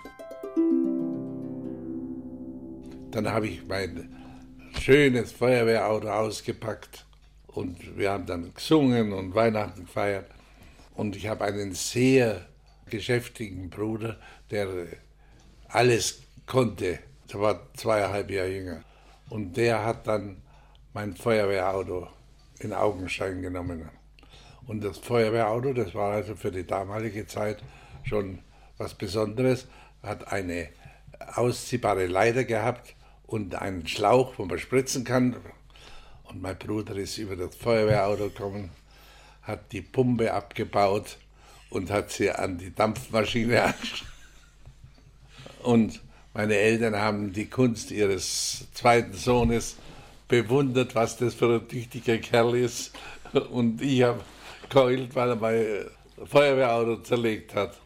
Dann 3.13 3.31
habe 3.31 3.47
ich 3.47 3.63
mein 3.67 4.09
schönes 4.81 5.33
Feuerwehrauto 5.33 6.09
ausgepackt 6.09 7.05
und 7.47 7.99
wir 7.99 8.11
haben 8.11 8.25
dann 8.25 8.55
gesungen 8.55 9.13
und 9.13 9.35
Weihnachten 9.35 9.85
gefeiert. 9.85 10.31
Und 10.95 11.15
ich 11.15 11.27
habe 11.27 11.45
einen 11.45 11.75
sehr 11.75 12.47
geschäftigen 12.87 13.69
Bruder, 13.69 14.19
der 14.51 14.67
alles 15.69 16.23
konnte. 16.47 17.01
Der 17.31 17.41
war 17.41 17.61
zweieinhalb 17.75 18.31
Jahre 18.31 18.49
jünger. 18.49 18.83
Und 19.29 19.59
der 19.59 19.85
hat 19.85 20.07
dann 20.07 20.39
mein 20.95 21.15
Feuerwehrauto 21.15 22.09
in 22.61 22.73
Augenschein 22.73 23.43
genommen. 23.43 23.91
Und 24.67 24.83
das 24.83 24.97
Feuerwehrauto, 24.97 25.75
das 25.75 25.95
war 25.95 26.13
also 26.13 26.35
für 26.35 26.51
die 26.51 26.67
damalige 26.67 27.27
Zeit 27.27 27.63
schon 28.05 28.39
was 28.79 28.95
Besonderes, 28.95 29.67
hat 30.03 30.33
eine 30.33 30.69
ausziehbare 31.35 32.07
Leiter 32.07 32.45
gehabt 32.45 32.95
und 33.33 33.55
einen 33.55 33.87
Schlauch, 33.89 34.35
wo 34.37 34.45
man 34.45 34.59
spritzen 34.59 35.05
kann. 35.05 35.37
Und 36.25 36.43
mein 36.43 36.59
Bruder 36.59 36.95
ist 36.97 37.17
über 37.17 37.35
das 37.35 37.57
Feuerwehrauto 37.57 38.29
gekommen, 38.29 38.71
hat 39.43 39.73
die 39.73 39.81
Pumpe 39.81 40.33
abgebaut 40.33 41.17
und 41.71 41.91
hat 41.91 42.11
sie 42.11 42.31
an 42.31 42.59
die 42.59 42.75
Dampfmaschine 42.75 43.63
angeschlossen. 43.65 44.07
Und 45.63 46.01
meine 46.35 46.57
Eltern 46.57 46.97
haben 46.97 47.33
die 47.33 47.47
Kunst 47.47 47.91
ihres 47.91 48.67
zweiten 48.75 49.15
Sohnes 49.15 49.77
bewundert, 50.29 50.95
was 50.95 51.17
das 51.17 51.35
für 51.35 51.55
ein 51.55 51.69
tüchtiger 51.69 52.19
Kerl 52.19 52.55
ist. 52.55 52.93
Und 53.51 53.81
ich 53.81 54.03
habe 54.03 54.21
geheult, 54.69 55.15
weil 55.15 55.31
er 55.31 55.37
mein 55.37 55.67
Feuerwehrauto 56.27 56.97
zerlegt 57.03 57.55
hat. 57.55 57.79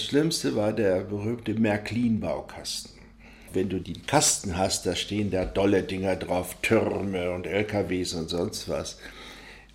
Das 0.00 0.08
Schlimmste 0.08 0.56
war 0.56 0.72
der 0.72 1.00
berühmte 1.00 1.52
Märklin-Baukasten. 1.52 2.98
Wenn 3.52 3.68
du 3.68 3.80
die 3.80 4.00
Kasten 4.00 4.56
hast, 4.56 4.86
da 4.86 4.96
stehen 4.96 5.30
da 5.30 5.44
dolle 5.44 5.82
Dinger 5.82 6.16
drauf, 6.16 6.56
Türme 6.62 7.32
und 7.32 7.46
LKWs 7.46 8.14
und 8.14 8.30
sonst 8.30 8.70
was. 8.70 8.96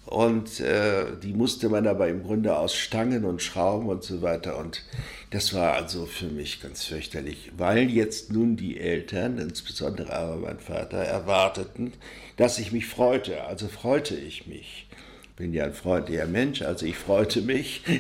Und 0.08 0.60
äh, 0.62 1.06
die 1.22 1.34
musste 1.34 1.70
man 1.70 1.86
aber 1.86 2.08
im 2.08 2.24
Grunde 2.24 2.58
aus 2.58 2.74
Stangen 2.74 3.24
und 3.24 3.44
Schrauben 3.44 3.88
und 3.88 4.04
so 4.04 4.24
weiter. 4.24 4.58
Und 4.58 4.84
das 5.30 5.54
war 5.54 5.74
also 5.74 6.08
für 6.08 6.30
mich 6.30 6.60
ganz 6.60 6.86
fürchterlich, 6.86 7.52
weil 7.56 7.88
jetzt 7.92 8.34
nun 8.34 8.56
die 8.58 8.80
Eltern, 8.80 9.38
insbesondere 9.38 10.12
aber 10.12 10.38
mein 10.38 10.60
Vater, 10.60 10.98
erwarteten, 10.98 11.94
dass 12.36 12.58
ich 12.58 12.72
mich 12.72 12.88
freute. 12.88 13.44
Also 13.44 13.68
freute 13.68 14.16
ich 14.16 14.48
mich. 14.48 14.88
Bin 15.38 15.54
ja 15.54 15.66
ein 15.66 15.74
freundlicher 15.74 16.26
Mensch, 16.26 16.64
also 16.64 16.88
ich 16.88 16.98
freute 16.98 17.44
mich. 17.44 17.84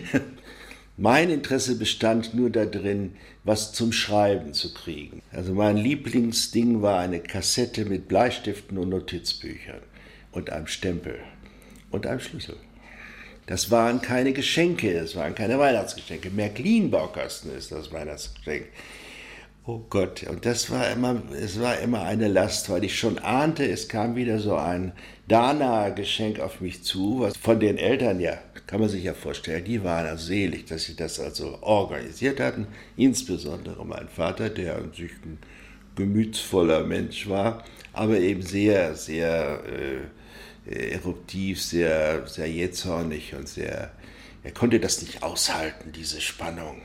Mein 0.98 1.30
Interesse 1.30 1.76
bestand 1.78 2.34
nur 2.34 2.50
darin, 2.50 3.16
was 3.44 3.74
zum 3.74 3.92
Schreiben 3.92 4.54
zu 4.54 4.74
kriegen. 4.74 5.22
Also 5.32 5.54
mein 5.54 5.76
Lieblingsding 5.76 6.82
war 6.82 7.00
eine 7.00 7.20
Kassette 7.20 7.84
mit 7.84 8.08
Bleistiften 8.08 8.78
und 8.78 8.90
Notizbüchern 8.90 9.82
und 10.32 10.50
einem 10.50 10.68
Stempel. 10.68 11.20
und 11.92 12.08
einem 12.08 12.20
Schlüssel. 12.20 12.58
Das 13.48 13.72
waren 13.72 14.02
keine 14.02 14.34
Geschenke, 14.34 14.94
das 14.94 15.16
waren 15.16 15.36
keine 15.36 15.60
Weihnachtsgeschenke. 15.60 16.30
Märklin-Baukasten 16.30 17.56
ist 17.56 17.72
das 17.72 17.92
Weihnachtsgeschenk. 17.92 18.66
Oh 19.68 19.84
Gott, 19.90 20.22
und 20.30 20.46
das 20.46 20.70
war 20.70 20.92
immer, 20.92 21.24
es 21.34 21.60
war 21.60 21.80
immer 21.80 22.04
eine 22.04 22.28
Last, 22.28 22.70
weil 22.70 22.84
ich 22.84 23.00
schon 23.00 23.18
ahnte, 23.18 23.68
es 23.68 23.88
kam 23.88 24.16
wieder 24.16 24.38
so 24.38 24.56
ein 24.56 24.94
Dana-Geschenk 25.28 26.40
auf 26.40 26.62
mich 26.62 26.84
zu, 26.84 27.22
was 27.22 27.36
von 27.36 27.60
den 27.60 27.80
Eltern 27.80 28.20
ja, 28.20 28.38
kann 28.68 28.80
man 28.80 28.90
sich 28.90 29.06
ja 29.06 29.16
vorstellen, 29.16 29.66
die 29.66 29.84
waren 29.84 30.06
ja 30.06 30.18
selig, 30.18 30.66
dass 30.66 30.84
sie 30.84 30.96
das 30.96 31.20
also 31.20 31.58
organisiert 31.62 32.40
hatten. 32.40 32.68
Insbesondere 32.96 33.84
mein 33.84 34.08
Vater, 34.08 34.52
der 34.52 34.76
an 34.76 34.94
sich 34.94 35.14
ein 35.26 35.40
gemütsvoller 35.96 36.84
Mensch 36.84 37.28
war, 37.28 37.64
aber 37.92 38.20
eben 38.20 38.44
sehr, 38.44 38.94
sehr 38.94 39.64
äh, 40.70 40.92
eruptiv, 40.92 41.60
sehr, 41.60 42.28
sehr 42.28 42.48
jähzornig 42.48 43.34
und 43.34 43.50
sehr, 43.50 43.92
er 44.44 44.52
konnte 44.52 44.80
das 44.80 45.02
nicht 45.02 45.24
aushalten, 45.24 45.92
diese 45.92 46.22
Spannung, 46.22 46.84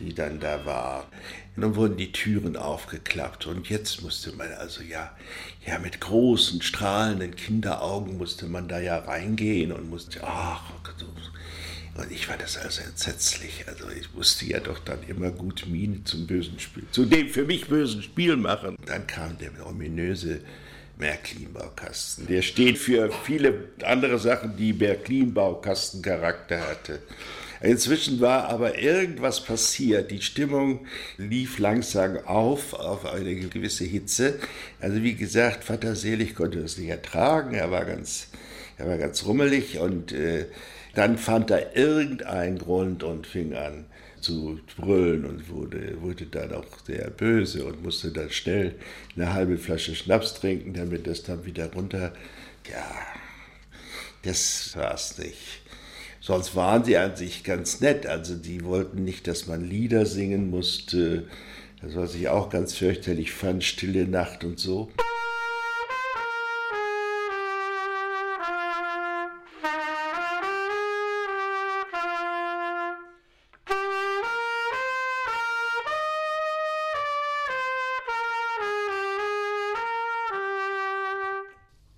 die 0.00 0.14
dann 0.14 0.40
da 0.40 0.64
war. 0.64 1.06
Und 1.56 1.62
dann 1.62 1.76
wurden 1.76 1.96
die 1.96 2.12
Türen 2.12 2.56
aufgeklappt 2.56 3.46
und 3.46 3.68
jetzt 3.68 4.02
musste 4.02 4.32
man 4.32 4.52
also 4.52 4.82
ja, 4.82 5.16
ja 5.66 5.78
mit 5.78 6.00
großen, 6.00 6.62
strahlenden 6.62 7.34
Kinderaugen 7.34 8.18
musste 8.18 8.46
man 8.46 8.68
da 8.68 8.78
ja 8.78 8.98
reingehen 8.98 9.72
und 9.72 9.88
musste, 9.88 10.22
ach, 10.22 10.70
und 11.98 12.12
ich 12.12 12.28
war 12.28 12.36
das 12.36 12.58
also 12.58 12.82
entsetzlich. 12.82 13.64
Also 13.66 13.88
ich 13.88 14.12
musste 14.14 14.44
ja 14.44 14.60
doch 14.60 14.78
dann 14.80 14.98
immer 15.08 15.30
gut 15.30 15.66
Miene 15.66 16.04
zum 16.04 16.26
bösen 16.26 16.58
Spiel, 16.58 16.84
zu 16.90 17.06
dem 17.06 17.28
für 17.28 17.44
mich 17.44 17.68
bösen 17.68 18.02
Spiel 18.02 18.36
machen. 18.36 18.76
Dann 18.84 19.06
kam 19.06 19.38
der 19.38 19.66
ominöse 19.66 20.40
Märklin-Baukasten. 20.98 22.26
Der 22.26 22.42
steht 22.42 22.78
für 22.78 23.10
viele 23.24 23.70
andere 23.82 24.18
Sachen, 24.18 24.56
die 24.56 24.72
Märklin-Baukasten-Charakter 24.74 26.60
hatte. 26.68 27.00
Inzwischen 27.66 28.20
war 28.20 28.48
aber 28.48 28.78
irgendwas 28.78 29.42
passiert. 29.42 30.12
Die 30.12 30.22
Stimmung 30.22 30.86
lief 31.18 31.58
langsam 31.58 32.18
auf, 32.24 32.74
auf 32.74 33.04
eine 33.04 33.34
gewisse 33.34 33.84
Hitze. 33.84 34.38
Also 34.80 35.02
wie 35.02 35.14
gesagt, 35.14 35.64
Vater 35.64 35.96
Selig 35.96 36.36
konnte 36.36 36.62
das 36.62 36.78
nicht 36.78 36.90
ertragen. 36.90 37.54
Er 37.54 37.72
war 37.72 37.84
ganz, 37.84 38.28
er 38.78 38.86
war 38.88 38.98
ganz 38.98 39.24
rummelig 39.24 39.80
und 39.80 40.12
äh, 40.12 40.46
dann 40.94 41.18
fand 41.18 41.50
er 41.50 41.76
irgendeinen 41.76 42.58
Grund 42.58 43.02
und 43.02 43.26
fing 43.26 43.54
an 43.54 43.86
zu 44.20 44.60
brüllen 44.76 45.24
und 45.24 45.48
wurde, 45.50 46.00
wurde 46.00 46.26
dann 46.26 46.52
auch 46.52 46.66
sehr 46.86 47.10
böse 47.10 47.64
und 47.64 47.82
musste 47.82 48.12
dann 48.12 48.30
schnell 48.30 48.76
eine 49.16 49.32
halbe 49.32 49.58
Flasche 49.58 49.96
Schnaps 49.96 50.34
trinken, 50.34 50.72
damit 50.72 51.08
das 51.08 51.24
dann 51.24 51.44
wieder 51.44 51.72
runter. 51.72 52.12
Ja, 52.70 52.96
das 54.22 54.76
war's 54.76 55.18
nicht. 55.18 55.62
Sonst 56.26 56.56
waren 56.56 56.82
sie 56.82 56.96
an 56.96 57.14
sich 57.14 57.44
ganz 57.44 57.80
nett. 57.80 58.04
Also 58.04 58.34
die 58.34 58.64
wollten 58.64 59.04
nicht, 59.04 59.28
dass 59.28 59.46
man 59.46 59.64
Lieder 59.64 60.06
singen 60.06 60.50
musste. 60.50 61.28
Das, 61.80 61.94
was 61.94 62.16
ich 62.16 62.26
auch 62.26 62.50
ganz 62.50 62.74
fürchterlich 62.74 63.30
fand, 63.30 63.62
Stille 63.62 64.08
Nacht 64.08 64.42
und 64.42 64.58
so. 64.58 64.90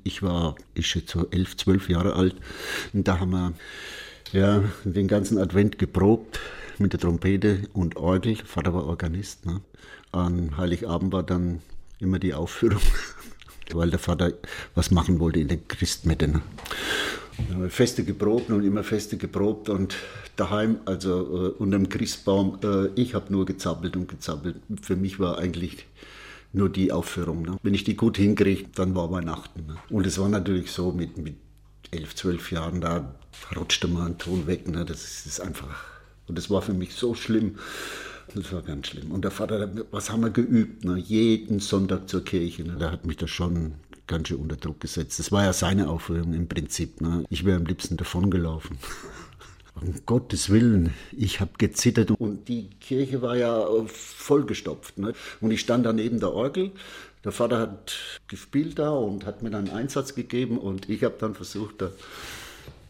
Ich 0.04 0.22
war, 0.22 0.54
ich 0.74 0.86
schätze 0.86 1.26
elf, 1.30 1.56
zwölf 1.56 1.88
Jahre 1.88 2.12
alt 2.12 2.36
und 2.92 3.08
da 3.08 3.20
haben 3.20 3.30
wir 3.30 3.54
ja, 4.32 4.64
den 4.84 5.08
ganzen 5.08 5.38
Advent 5.38 5.78
geprobt 5.78 6.40
mit 6.78 6.92
der 6.92 7.00
Trompete 7.00 7.62
und 7.72 7.96
Orgel. 7.96 8.36
Vater 8.36 8.74
war 8.74 8.86
Organist. 8.86 9.46
Ne? 9.46 9.60
An 10.12 10.56
Heiligabend 10.56 11.12
war 11.12 11.22
dann 11.22 11.60
immer 11.98 12.18
die 12.18 12.34
Aufführung, 12.34 12.80
weil 13.72 13.90
der 13.90 13.98
Vater 13.98 14.32
was 14.74 14.90
machen 14.90 15.18
wollte 15.20 15.40
in 15.40 15.48
der 15.48 15.58
Christmette. 15.58 16.28
Ne? 16.28 16.42
Feste 17.68 18.04
geprobt 18.04 18.50
und 18.50 18.64
immer 18.64 18.82
Feste 18.82 19.16
geprobt 19.16 19.68
und 19.68 19.96
daheim, 20.36 20.78
also 20.86 21.46
äh, 21.46 21.48
unterm 21.50 21.88
Christbaum, 21.88 22.58
äh, 22.62 22.88
ich 23.00 23.14
habe 23.14 23.32
nur 23.32 23.46
gezappelt 23.46 23.96
und 23.96 24.08
gezappelt. 24.08 24.56
Für 24.82 24.96
mich 24.96 25.20
war 25.20 25.38
eigentlich 25.38 25.86
nur 26.52 26.68
die 26.68 26.90
Aufführung. 26.92 27.42
Ne? 27.42 27.56
Wenn 27.62 27.74
ich 27.74 27.84
die 27.84 27.96
gut 27.96 28.16
hinkriege, 28.16 28.64
dann 28.74 28.94
war 28.94 29.10
Weihnachten. 29.10 29.66
Ne? 29.66 29.76
Und 29.90 30.06
es 30.06 30.18
war 30.18 30.28
natürlich 30.28 30.72
so 30.72 30.92
mit, 30.92 31.18
mit 31.18 31.36
elf, 31.90 32.14
zwölf 32.14 32.50
Jahren, 32.50 32.80
da 32.80 33.14
rutschte 33.57 33.89
mal 33.89 34.07
ein 34.07 34.18
Ton 34.18 34.47
weg. 34.47 34.68
Ne? 34.68 34.84
Das 34.84 35.26
ist 35.26 35.41
einfach. 35.41 35.84
Und 36.26 36.36
das 36.36 36.51
war 36.51 36.62
für 36.62 36.74
mich 36.74 36.95
so 36.95 37.14
schlimm. 37.14 37.59
Das 38.34 38.53
war 38.53 38.62
ganz 38.62 38.89
schlimm. 38.89 39.11
Und 39.11 39.22
der 39.22 39.30
Vater, 39.30 39.70
was 39.91 40.11
haben 40.11 40.22
wir 40.22 40.30
geübt? 40.30 40.84
Ne? 40.84 40.99
Jeden 40.99 41.61
Sonntag 41.61 42.09
zur 42.09 42.24
Kirche. 42.24 42.64
Ne? 42.64 42.76
Der 42.76 42.93
hat 42.93 43.07
mich 43.07 43.16
da 43.16 43.26
schon 43.26 43.74
ganz 44.07 44.28
schön 44.28 44.39
unter 44.39 44.57
Druck 44.57 44.80
gesetzt. 44.80 45.18
Das 45.18 45.32
war 45.32 45.45
ja 45.45 45.53
seine 45.53 45.89
Aufführung 45.89 46.34
im 46.34 46.49
Prinzip. 46.49 47.01
Ne? 47.01 47.24
Ich 47.30 47.45
wäre 47.45 47.57
am 47.57 47.66
liebsten 47.66 47.97
davongelaufen. 47.97 48.78
Um 49.80 49.95
Gottes 50.07 50.51
Willen, 50.51 50.93
ich 51.12 51.39
habe 51.39 51.53
gezittert 51.57 52.11
und 52.11 52.49
die 52.49 52.68
Kirche 52.80 53.22
war 53.22 53.36
ja 53.36 53.64
vollgestopft. 53.86 54.99
Ne? 54.99 55.12
Und 55.41 55.53
ich 55.53 55.61
stand 55.61 55.86
da 55.86 55.93
neben 55.93 56.18
der 56.18 56.32
Orgel 56.32 56.72
der 57.24 57.32
Vater 57.32 57.59
hat 57.59 57.97
gespielt 58.28 58.78
da 58.78 58.91
und 58.91 59.26
hat 59.26 59.43
mir 59.43 59.51
dann 59.51 59.68
einen 59.68 59.76
Einsatz 59.76 60.14
gegeben 60.14 60.57
und 60.57 60.89
ich 60.89 61.03
habe 61.03 61.16
dann 61.18 61.34
versucht, 61.34 61.82
da 61.82 61.91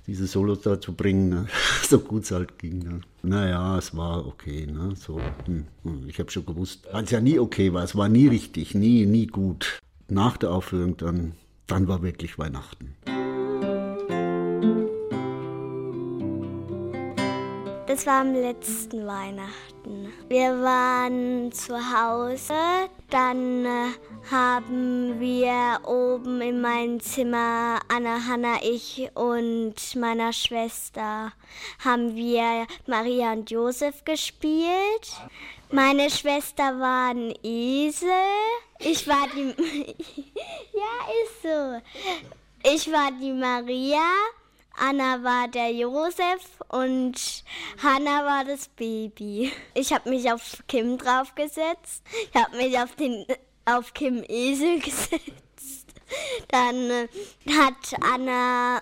diese 0.09 0.27
Solos 0.27 0.63
da 0.63 0.81
zu 0.81 0.95
bringen, 0.95 1.29
ne? 1.29 1.47
so 1.89 2.01
gut 2.01 2.25
es 2.25 2.31
halt 2.33 2.59
ging. 2.59 2.79
Ne? 2.79 3.01
Naja, 3.23 3.79
es 3.79 3.95
war 3.97 4.27
okay. 4.27 4.67
Ne? 4.67 4.95
So, 4.97 5.21
hm, 5.45 5.67
hm. 5.85 6.09
Ich 6.09 6.19
habe 6.19 6.31
schon 6.31 6.47
gewusst, 6.47 6.89
weil 6.91 7.05
es 7.05 7.11
ja 7.11 7.21
nie 7.21 7.39
okay 7.39 7.73
war, 7.73 7.85
es 7.85 7.95
war 7.95 8.09
nie 8.09 8.27
richtig, 8.27 8.75
nie, 8.75 9.07
nie 9.07 9.27
gut. 9.27 9.79
Nach 10.09 10.39
der 10.39 10.51
Aufführung 10.51 10.97
dann, 10.97 11.33
dann 11.67 11.87
war 11.87 12.03
wirklich 12.03 12.39
Weihnachten. 12.39 12.97
Das 17.89 18.07
war 18.07 18.21
am 18.21 18.35
letzten 18.35 19.07
Weihnachten. 19.07 20.13
Wir 20.29 20.61
waren 20.61 21.51
zu 21.53 21.75
Hause, 21.75 22.53
dann 23.09 23.65
äh, 23.65 23.87
haben 24.31 25.19
wir 25.19 25.81
oben 25.87 26.43
in 26.43 26.61
meinem 26.61 27.01
Zimmer, 27.01 27.81
Anna, 27.89 28.27
Hanna, 28.27 28.57
ich 28.63 29.09
und 29.15 29.75
meiner 29.97 30.35
Schwester, 30.35 31.33
haben 31.83 32.15
wir 32.15 32.67
Maria 32.87 33.33
und 33.33 33.51
Josef 33.51 34.05
gespielt. 34.05 35.09
Meine 35.73 36.11
Schwester 36.11 36.79
war 36.79 37.13
ein 37.13 37.33
Esel. 37.43 38.11
Ich 38.81 39.09
war 39.09 39.29
die. 39.35 39.55
ja, 40.75 40.93
ist 41.25 41.43
so. 41.43 41.81
Ich 42.71 42.93
war 42.93 43.13
die 43.13 43.33
Maria 43.33 44.05
Anna 44.81 45.23
war 45.25 45.49
der 45.49 45.73
Josef 45.73 46.61
und 46.69 47.45
Hanna 47.83 48.25
war 48.25 48.45
das 48.45 48.69
Baby. 48.69 49.53
Ich 49.75 49.93
habe 49.93 50.11
mich 50.11 50.31
auf 50.31 50.63
Kim 50.69 50.99
draufgesetzt. 50.99 52.05
Ich 52.31 52.41
habe 52.41 52.57
mich 52.57 52.79
auf 52.79 52.95
den 52.95 53.25
auf 53.65 53.93
Kim 53.93 54.25
Esel 54.29 54.79
gesetzt. 54.81 55.95
Dann 56.49 56.91
äh, 56.91 57.09
hat 57.51 58.01
Anna 58.01 58.81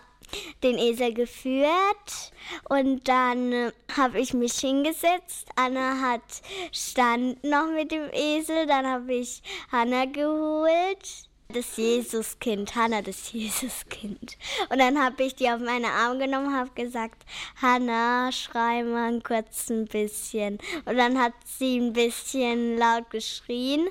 den 0.62 0.78
Esel 0.78 1.14
geführt 1.14 2.32
und 2.68 3.08
dann 3.08 3.52
äh, 3.52 3.72
habe 3.96 4.20
ich 4.20 4.34
mich 4.34 4.54
hingesetzt. 4.54 5.48
Anna 5.56 6.00
hat 6.00 6.42
stand 6.72 7.42
noch 7.42 7.68
mit 7.72 7.90
dem 7.90 8.10
Esel, 8.12 8.66
dann 8.66 8.86
habe 8.86 9.14
ich 9.14 9.42
Hanna 9.72 10.04
geholt 10.04 11.25
das 11.48 11.76
Jesuskind, 11.76 12.74
Hannah, 12.74 13.02
das 13.02 13.32
Jesuskind. 13.32 14.36
Und 14.68 14.78
dann 14.78 15.02
habe 15.02 15.22
ich 15.22 15.34
die 15.34 15.48
auf 15.48 15.60
meine 15.60 15.88
Arme 15.88 16.18
genommen, 16.18 16.54
habe 16.54 16.70
gesagt, 16.74 17.24
Hannah, 17.60 18.32
schrei 18.32 18.82
mal 18.82 19.20
kurz 19.20 19.70
ein 19.70 19.86
bisschen. 19.86 20.58
Und 20.84 20.96
dann 20.96 21.20
hat 21.20 21.34
sie 21.44 21.78
ein 21.78 21.92
bisschen 21.92 22.76
laut 22.76 23.10
geschrien. 23.10 23.88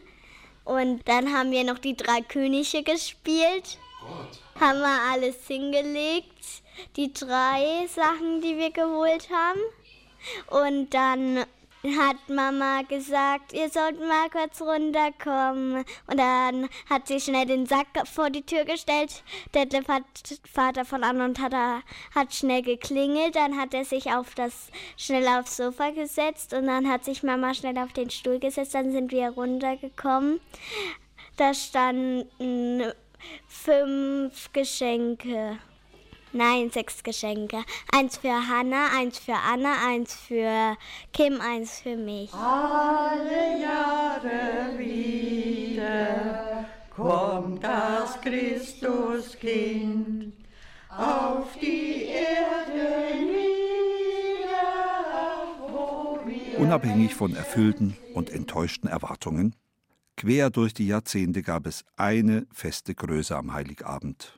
Und 0.63 1.07
dann 1.07 1.31
haben 1.31 1.51
wir 1.51 1.63
noch 1.63 1.79
die 1.79 1.95
drei 1.95 2.21
Könige 2.21 2.83
gespielt. 2.83 3.77
Gott. 4.01 4.61
Haben 4.61 4.79
wir 4.79 5.01
alles 5.11 5.47
hingelegt, 5.47 6.63
die 6.95 7.13
drei 7.13 7.87
Sachen, 7.87 8.41
die 8.41 8.57
wir 8.57 8.71
geholt 8.71 9.29
haben. 9.29 9.59
Und 10.49 10.89
dann 10.93 11.45
hat 11.93 12.29
Mama 12.29 12.81
gesagt, 12.83 13.53
ihr 13.53 13.69
sollt 13.69 13.99
mal 13.99 14.29
kurz 14.31 14.61
runterkommen. 14.61 15.85
Und 16.07 16.17
dann 16.17 16.69
hat 16.89 17.07
sie 17.07 17.19
schnell 17.19 17.45
den 17.45 17.65
Sack 17.65 17.87
vor 18.05 18.29
die 18.29 18.45
Tür 18.45 18.65
gestellt. 18.65 19.23
Der 19.53 19.67
Vater 20.51 20.85
von 20.85 21.03
Anna 21.03 21.25
und 21.25 21.39
hat, 21.39 21.53
hat 22.13 22.33
schnell 22.33 22.61
geklingelt. 22.61 23.35
Dann 23.35 23.57
hat 23.57 23.73
er 23.73 23.85
sich 23.85 24.11
auf 24.11 24.35
das 24.35 24.69
schnell 24.97 25.27
aufs 25.27 25.57
Sofa 25.57 25.91
gesetzt 25.91 26.53
und 26.53 26.67
dann 26.67 26.89
hat 26.89 27.05
sich 27.05 27.23
Mama 27.23 27.53
schnell 27.53 27.77
auf 27.77 27.93
den 27.93 28.09
Stuhl 28.09 28.39
gesetzt. 28.39 28.75
Dann 28.75 28.91
sind 28.91 29.11
wir 29.11 29.29
runtergekommen. 29.29 30.39
Da 31.37 31.53
standen 31.53 32.83
fünf 33.47 34.51
Geschenke. 34.53 35.59
Nein, 36.35 36.69
sechs 36.69 37.01
Geschenke. 37.01 37.63
Eins 37.93 38.17
für 38.17 38.27
Hannah, 38.27 38.89
eins 38.93 39.19
für 39.19 39.35
Anna, 39.35 39.87
eins 39.87 40.13
für 40.13 40.75
Kim, 41.13 41.39
eins 41.39 41.79
für 41.79 41.95
mich. 41.95 42.33
Alle 42.33 43.61
Jahre 43.61 44.77
wieder 44.77 46.65
kommt 46.93 47.63
das 47.63 48.19
Christuskind 48.19 50.33
auf 50.89 51.57
die 51.61 52.07
Erde 52.07 53.05
wir 56.25 56.59
Unabhängig 56.59 57.15
von 57.15 57.33
erfüllten 57.33 57.95
und 58.13 58.29
enttäuschten 58.29 58.89
Erwartungen, 58.89 59.55
quer 60.17 60.49
durch 60.49 60.73
die 60.73 60.87
Jahrzehnte 60.87 61.43
gab 61.43 61.65
es 61.65 61.85
eine 61.95 62.45
feste 62.51 62.93
Größe 62.93 63.37
am 63.37 63.53
Heiligabend. 63.53 64.37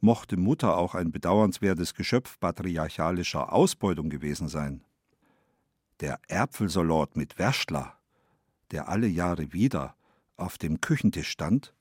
Mochte 0.00 0.36
Mutter 0.36 0.76
auch 0.76 0.94
ein 0.94 1.12
bedauernswertes 1.12 1.94
Geschöpf 1.94 2.40
patriarchalischer 2.40 3.52
Ausbeutung 3.52 4.08
gewesen 4.08 4.48
sein. 4.48 4.82
Der 6.00 6.18
Äpfelsalat 6.28 7.16
mit 7.16 7.38
Werstler, 7.38 7.98
der 8.70 8.88
alle 8.88 9.06
Jahre 9.06 9.52
wieder 9.52 9.94
auf 10.38 10.56
dem 10.56 10.80
Küchentisch 10.80 11.28
stand, 11.28 11.74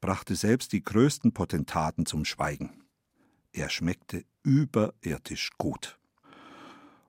brachte 0.00 0.34
selbst 0.34 0.72
die 0.72 0.82
größten 0.82 1.32
Potentaten 1.32 2.06
zum 2.06 2.24
Schweigen. 2.24 2.82
Er 3.52 3.68
schmeckte 3.68 4.24
überirdisch 4.42 5.50
gut. 5.58 5.98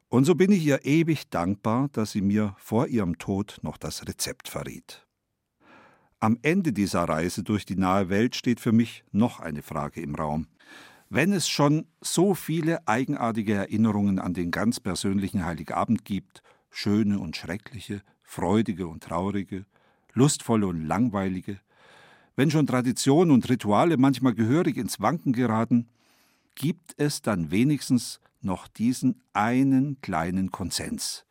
Und 0.09 0.25
so 0.25 0.35
bin 0.35 0.51
ich 0.51 0.63
ihr 0.63 0.85
ewig 0.85 1.29
dankbar, 1.29 1.89
dass 1.93 2.11
sie 2.11 2.21
mir 2.21 2.55
vor 2.59 2.87
ihrem 2.87 3.17
Tod 3.17 3.59
noch 3.61 3.77
das 3.77 4.05
Rezept 4.07 4.49
verriet. 4.49 5.07
Am 6.23 6.37
Ende 6.43 6.71
dieser 6.71 7.05
Reise 7.05 7.41
durch 7.41 7.65
die 7.65 7.75
nahe 7.75 8.09
Welt 8.09 8.35
steht 8.35 8.59
für 8.59 8.71
mich 8.71 9.03
noch 9.11 9.39
eine 9.39 9.63
Frage 9.63 10.01
im 10.01 10.13
Raum. 10.13 10.45
Wenn 11.09 11.33
es 11.33 11.49
schon 11.49 11.87
so 11.99 12.35
viele 12.35 12.87
eigenartige 12.87 13.55
Erinnerungen 13.55 14.19
an 14.19 14.35
den 14.35 14.51
ganz 14.51 14.79
persönlichen 14.79 15.43
Heiligabend 15.43 16.05
gibt, 16.05 16.43
schöne 16.69 17.17
und 17.17 17.37
schreckliche, 17.37 18.03
freudige 18.21 18.85
und 18.85 19.01
traurige, 19.01 19.65
lustvolle 20.13 20.67
und 20.67 20.85
langweilige, 20.85 21.59
wenn 22.35 22.51
schon 22.51 22.67
Traditionen 22.67 23.31
und 23.31 23.49
Rituale 23.49 23.97
manchmal 23.97 24.35
gehörig 24.35 24.77
ins 24.77 25.01
Wanken 25.01 25.33
geraten, 25.33 25.89
gibt 26.53 26.93
es 26.97 27.23
dann 27.23 27.49
wenigstens 27.49 28.21
noch 28.41 28.67
diesen 28.67 29.23
einen 29.33 29.99
kleinen 30.01 30.51
Konsens, 30.51 31.25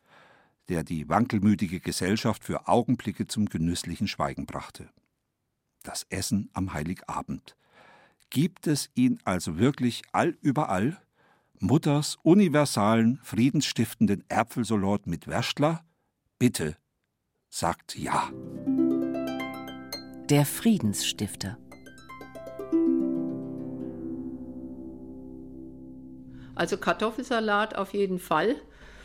der 0.69 0.83
die 0.83 1.09
wankelmütige 1.09 1.79
Gesellschaft 1.79 2.43
für 2.43 2.67
Augenblicke 2.67 3.27
zum 3.27 3.47
genüsslichen 3.47 4.07
Schweigen 4.07 4.45
brachte. 4.45 4.89
Das 5.83 6.05
Essen 6.09 6.49
am 6.53 6.73
Heiligabend. 6.73 7.55
Gibt 8.29 8.67
es 8.67 8.89
ihn 8.93 9.19
also 9.25 9.57
wirklich 9.57 10.03
allüberall? 10.11 11.01
Mutters 11.59 12.17
universalen, 12.23 13.19
friedensstiftenden 13.23 14.23
Äpfelsalat 14.29 15.05
mit 15.05 15.27
Werstler? 15.27 15.83
Bitte, 16.39 16.77
sagt 17.49 17.97
ja. 17.97 18.31
Der 20.29 20.45
Friedensstifter. 20.45 21.57
Also 26.55 26.77
Kartoffelsalat 26.77 27.75
auf 27.75 27.93
jeden 27.93 28.19
Fall. 28.19 28.55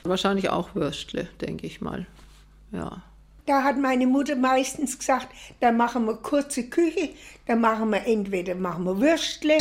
Wahrscheinlich 0.09 0.51
auch 0.51 0.75
Würstle, 0.75 1.29
denke 1.41 1.67
ich 1.67 1.81
mal. 1.81 2.07
Ja. 2.73 3.03
Da 3.47 3.63
hat 3.63 3.79
meine 3.79 4.07
Mutter 4.07 4.35
meistens 4.35 4.99
gesagt, 4.99 5.29
da 5.61 5.71
machen 5.71 6.07
wir 6.07 6.17
kurze 6.17 6.69
Küche, 6.69 7.11
da 7.47 7.55
machen 7.55 7.91
wir 7.91 8.05
entweder 8.07 8.57
machen 8.57 8.85
wir 8.85 9.01
Würstle 9.01 9.59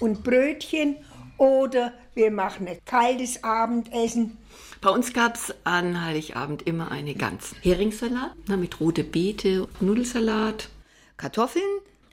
und 0.00 0.24
Brötchen 0.24 0.96
oder 1.36 1.92
wir 2.14 2.32
machen 2.32 2.66
ein 2.66 2.78
kaltes 2.84 3.44
Abendessen. 3.44 4.38
Bei 4.80 4.90
uns 4.90 5.12
gab 5.12 5.36
es 5.36 5.54
an 5.64 6.04
Heiligabend 6.04 6.62
immer 6.62 6.90
eine 6.90 7.14
Gans. 7.14 7.54
Heringssalat 7.62 8.32
na, 8.46 8.56
mit 8.56 8.80
rote 8.80 9.04
Beete, 9.04 9.68
Nudelsalat. 9.80 10.68
Kartoffeln, 11.16 11.64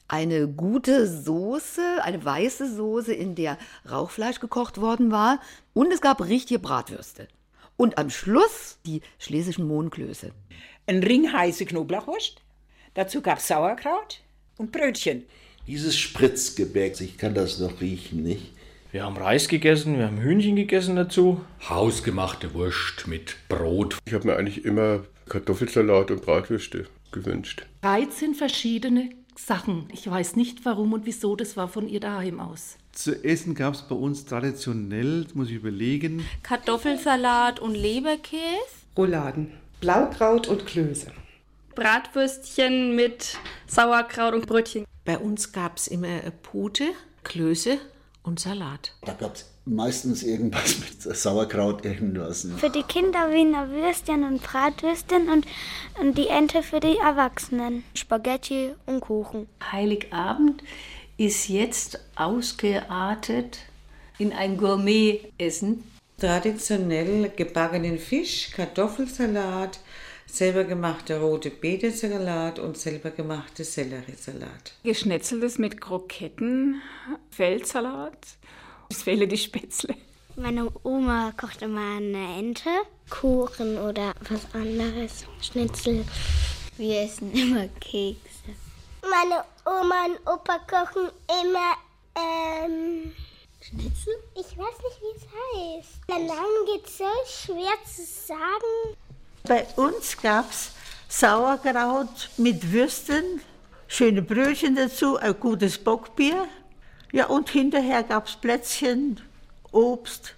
eine 0.08 0.48
gute 0.48 1.08
Soße, 1.08 2.04
eine 2.04 2.24
weiße 2.24 2.76
Soße, 2.76 3.14
in 3.14 3.36
der 3.36 3.58
Rauchfleisch 3.90 4.40
gekocht 4.40 4.80
worden 4.80 5.12
war. 5.12 5.40
Und 5.74 5.92
es 5.92 6.02
gab 6.02 6.22
richtige 6.22 6.60
Bratwürste. 6.60 7.28
Und 7.78 7.98
am 7.98 8.10
Schluss 8.10 8.80
die 8.86 9.02
schlesischen 9.20 9.68
Mohnklöße. 9.68 10.32
Ein 10.88 11.04
Ring 11.04 11.32
heiße 11.32 11.66
Knoblauchwurst. 11.66 12.42
Dazu 12.94 13.22
gab 13.22 13.40
es 13.40 13.48
Sauerkraut 13.48 14.22
und 14.58 14.72
Brötchen. 14.72 15.26
Dieses 15.68 15.98
Spritzgebäck, 15.98 17.02
ich 17.02 17.18
kann 17.18 17.34
das 17.34 17.60
noch 17.60 17.82
riechen, 17.82 18.24
nicht? 18.24 18.54
Wir 18.92 19.04
haben 19.04 19.18
Reis 19.18 19.50
gegessen, 19.50 19.98
wir 19.98 20.06
haben 20.06 20.22
Hühnchen 20.22 20.56
gegessen 20.56 20.96
dazu. 20.96 21.42
Hausgemachte 21.68 22.54
Wurst 22.54 23.08
mit 23.08 23.36
Brot. 23.50 23.98
Ich 24.06 24.14
habe 24.14 24.28
mir 24.28 24.38
eigentlich 24.38 24.64
immer 24.64 25.04
Kartoffelsalat 25.28 26.12
und 26.12 26.22
Bratwürste 26.22 26.88
gewünscht. 27.12 27.66
13 27.82 28.36
verschiedene 28.36 29.10
Sachen. 29.36 29.90
Ich 29.92 30.10
weiß 30.10 30.38
nicht 30.38 30.64
warum 30.64 30.94
und 30.94 31.06
wieso, 31.06 31.36
das 31.36 31.58
war 31.58 31.68
von 31.68 31.90
ihr 31.90 32.00
daheim 32.00 32.40
aus. 32.40 32.78
Zu 32.96 33.26
essen 33.26 33.56
gab 33.56 33.74
es 33.74 33.82
bei 33.82 33.94
uns 33.94 34.24
traditionell, 34.24 35.26
das 35.26 35.36
muss 35.36 35.50
ich 35.50 35.56
überlegen. 35.56 36.26
Kartoffelsalat 36.44 37.60
und 37.60 37.76
Leberkäse. 37.76 38.40
Rouladen, 38.98 39.52
Blaukraut 39.82 40.48
und 40.48 40.66
Klöße. 40.66 41.12
Bratwürstchen 41.76 42.96
mit 42.96 43.38
Sauerkraut 43.68 44.34
und 44.34 44.48
Brötchen. 44.48 44.86
Bei 45.04 45.18
uns 45.18 45.52
gab 45.52 45.76
es 45.76 45.88
immer 45.88 46.22
Pute, 46.42 46.86
Klöße 47.26 47.80
und 48.24 48.40
Salat. 48.40 48.94
Da 49.02 49.12
gab 49.12 49.36
es 49.36 49.52
meistens 49.66 50.24
irgendwas 50.24 50.80
mit 51.06 51.18
Sauerkraut, 51.18 51.84
irgendwas. 51.84 52.46
Ne? 52.46 52.58
Für 52.58 52.70
die 52.70 52.84
Kinder 52.84 53.30
Wiener 53.34 53.70
Würstchen 53.72 54.24
und 54.24 54.42
Bratwürstchen 54.42 55.30
und, 55.30 55.46
und 56.00 56.18
die 56.18 56.30
Ente 56.30 56.64
für 56.64 56.80
die 56.80 56.98
Erwachsenen. 56.98 57.84
Spaghetti 57.94 58.72
und 58.86 59.02
Kuchen. 59.02 59.50
Heiligabend 59.70 60.64
ist 61.18 61.48
jetzt 61.48 62.00
ausgeartet 62.16 63.60
in 64.18 64.34
ein 64.34 64.58
Gourmet-Essen. 64.58 65.84
Traditionell 66.18 67.30
gebackenen 67.36 68.00
Fisch, 68.00 68.52
Kartoffelsalat, 68.52 69.80
selber 70.26 70.64
gemachte 70.64 71.20
rote 71.20 71.50
Beete-Salat 71.50 72.58
und 72.60 72.78
selber 72.78 73.12
gemachte 73.12 73.66
Selleriesalat. 73.66 74.74
Geschnetzeltes 74.84 75.58
mit 75.58 75.82
Kroketten, 75.82 76.82
Feldsalat. 77.32 78.18
Es 78.90 79.04
fehlen 79.04 79.28
die 79.28 79.38
Spätzle. 79.38 79.96
Meine 80.38 80.70
Oma 80.84 81.34
kocht 81.38 81.62
immer 81.62 81.98
eine 81.98 82.38
Ente, 82.38 82.70
Kuchen 83.10 83.78
oder 83.78 84.14
was 84.30 84.54
anderes, 84.54 85.26
Schnitzel. 85.42 86.06
Wir 86.78 87.02
essen 87.02 87.32
immer 87.34 87.68
Kekse. 87.80 88.56
Meine 89.02 89.44
Oma 89.66 90.06
und 90.06 90.20
Opa 90.32 90.60
kochen 90.60 91.10
immer 91.42 91.74
ähm, 92.16 93.12
Schnitzel? 93.60 94.14
Ich 94.36 94.56
weiß 94.56 94.76
nicht, 94.84 95.02
wie 95.02 95.18
es 95.18 95.82
heißt. 95.82 96.02
Der 96.08 96.20
Name 96.20 96.66
geht 96.68 96.88
so 96.88 97.06
schwer 97.26 97.74
zu 97.84 98.04
sagen. 98.04 98.96
Bei 99.48 99.66
uns 99.76 100.16
gab 100.22 100.52
es 100.52 100.72
Sauerkraut 101.10 102.30
mit 102.38 102.72
Würsten, 102.72 103.42
schöne 103.88 104.22
Brötchen 104.22 104.76
dazu, 104.76 105.18
ein 105.18 105.40
gutes 105.40 105.80
Bockbier. 105.80 106.48
Ja, 107.12 107.26
und 107.28 107.50
hinterher 107.50 108.04
gab 108.04 108.28
es 108.28 108.36
Plätzchen, 108.36 109.20
Obst, 109.72 110.36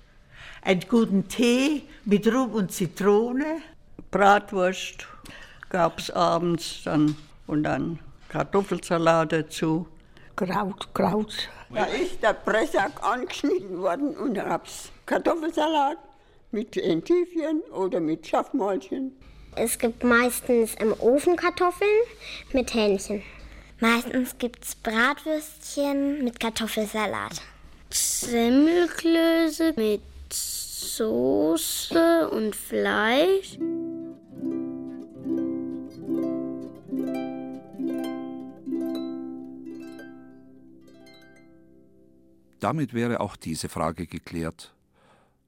einen 0.61 0.88
guten 0.88 1.28
Tee 1.28 1.84
mit 2.05 2.28
Rum 2.28 2.53
und 2.53 2.71
Zitrone. 2.71 3.61
Bratwurst 4.09 5.05
gab 5.67 5.99
es 5.99 6.11
abends 6.11 6.84
dann 6.86 7.17
und 7.45 7.63
dann 7.63 7.99
Kartoffelsalat 8.30 9.32
dazu. 9.32 9.88
Kraut, 10.36 10.93
Kraut. 10.93 11.49
Da 11.73 11.86
ist 11.86 12.21
der 12.21 12.34
Pressack 12.34 12.91
angeschnitten 13.01 13.80
worden 13.80 14.15
und 14.15 14.36
dann 14.36 14.47
gab's 14.49 14.91
Kartoffelsalat 15.05 15.97
mit 16.51 16.78
Entivien 16.78 17.61
oder 17.73 17.99
mit 17.99 18.25
Schaffmäulchen. 18.28 19.17
Es 19.55 19.78
gibt 19.80 20.03
meistens 20.03 20.75
im 20.75 20.93
Ofen 20.99 21.36
Kartoffeln 21.36 21.89
mit 22.53 22.73
Hähnchen. 22.73 23.23
Meistens 23.80 24.38
gibt 24.38 24.63
es 24.63 24.75
Bratwürstchen 24.75 26.23
mit 26.23 26.39
Kartoffelsalat. 26.39 27.41
Semmelklöße 27.89 29.73
mit 29.75 30.01
Soße 30.32 32.30
und 32.30 32.55
Fleisch. 32.55 33.57
Damit 42.60 42.93
wäre 42.93 43.20
auch 43.20 43.36
diese 43.36 43.70
Frage 43.70 44.08
geklärt. 44.08 44.74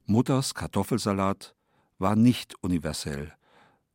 Mutters 0.06 0.54
Kartoffelsalat 0.54 1.54
war 1.98 2.16
nicht 2.16 2.54
universell, 2.62 3.32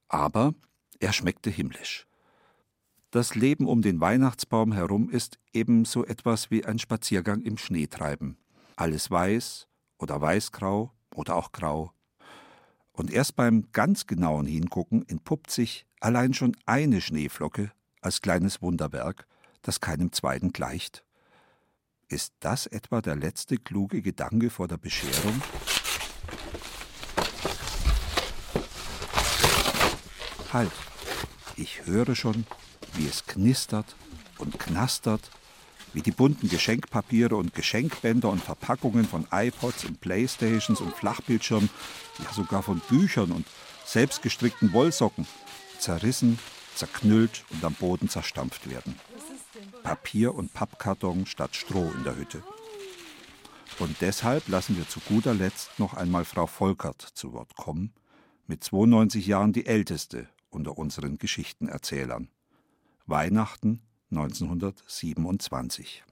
aber 0.08 0.54
er 1.00 1.14
schmeckte 1.14 1.50
himmlisch. 1.50 2.08
Das 3.12 3.34
Leben 3.34 3.68
um 3.68 3.82
den 3.82 4.02
Weihnachtsbaum 4.02 4.74
herum 4.74 5.10
ist 5.10 5.40
ebenso 5.54 6.06
etwas 6.06 6.52
wie 6.52 6.66
ein 6.66 6.80
Spaziergang 6.80 7.42
im 7.42 7.58
Schneetreiben. 7.58 8.38
Alles 8.76 9.10
weiß 9.10 9.68
oder 9.98 10.20
weißgrau 10.20 10.92
oder 11.16 11.36
auch 11.36 11.54
grau. 11.54 11.92
Und 12.92 13.12
erst 13.12 13.38
beim 13.38 13.72
ganz 13.72 14.08
genauen 14.08 14.46
Hingucken 14.46 15.08
entpuppt 15.08 15.52
sich 15.52 15.86
allein 16.02 16.34
schon 16.34 16.56
eine 16.66 17.00
Schneeflocke 17.00 17.72
als 18.02 18.22
kleines 18.22 18.62
Wunderwerk, 18.62 19.28
das 19.62 19.80
keinem 19.80 20.12
zweiten 20.12 20.52
gleicht. 20.52 21.06
Ist 22.08 22.34
das 22.40 22.68
etwa 22.68 23.02
der 23.02 23.16
letzte 23.16 23.58
kluge 23.58 24.04
Gedanke 24.04 24.52
vor 24.52 24.68
der 24.68 24.78
Bescherung? 24.78 25.42
Halt, 30.54 30.72
ich 31.56 31.86
höre 31.86 32.16
schon, 32.16 32.46
wie 32.94 33.08
es 33.08 33.26
knistert 33.26 33.96
und 34.38 34.60
knastert, 34.60 35.32
wie 35.94 36.04
die 36.04 36.12
bunten 36.12 36.48
Geschenkpapiere 36.48 37.36
und 37.38 37.56
Geschenkbänder 37.56 38.30
und 38.30 38.44
Verpackungen 38.44 39.06
von 39.06 39.28
iPods 39.32 39.86
und 39.86 40.00
Playstations 40.00 40.82
und 40.82 40.96
Flachbildschirmen, 40.96 41.72
ja 42.24 42.32
sogar 42.34 42.62
von 42.62 42.82
Büchern 42.88 43.32
und 43.32 43.48
selbstgestrickten 43.84 44.74
Wollsocken 44.74 45.26
zerrissen, 45.80 46.38
zerknüllt 46.76 47.46
und 47.50 47.64
am 47.64 47.74
Boden 47.74 48.10
zerstampft 48.10 48.70
werden. 48.70 49.00
Papier 49.86 50.34
und 50.34 50.52
Pappkarton 50.52 51.28
statt 51.28 51.56
Stroh 51.56 51.92
in 51.96 52.04
der 52.04 52.18
Hütte. 52.18 52.42
Und 53.78 54.02
deshalb 54.02 54.48
lassen 54.48 54.78
wir 54.78 54.90
zu 54.90 55.00
guter 55.00 55.36
Letzt 55.36 55.78
noch 55.78 55.94
einmal 55.94 56.26
Frau 56.26 56.48
Volkert 56.48 57.04
zu 57.04 57.34
Wort 57.34 57.56
kommen, 57.56 57.94
mit 58.48 58.64
92 58.64 59.28
Jahren 59.28 59.54
die 59.54 59.68
älteste 59.68 60.28
unter 60.50 60.80
unseren 60.80 61.20
Geschichtenerzählern. 61.20 62.30
Weihnachten 63.06 63.84
1927. 64.10 66.04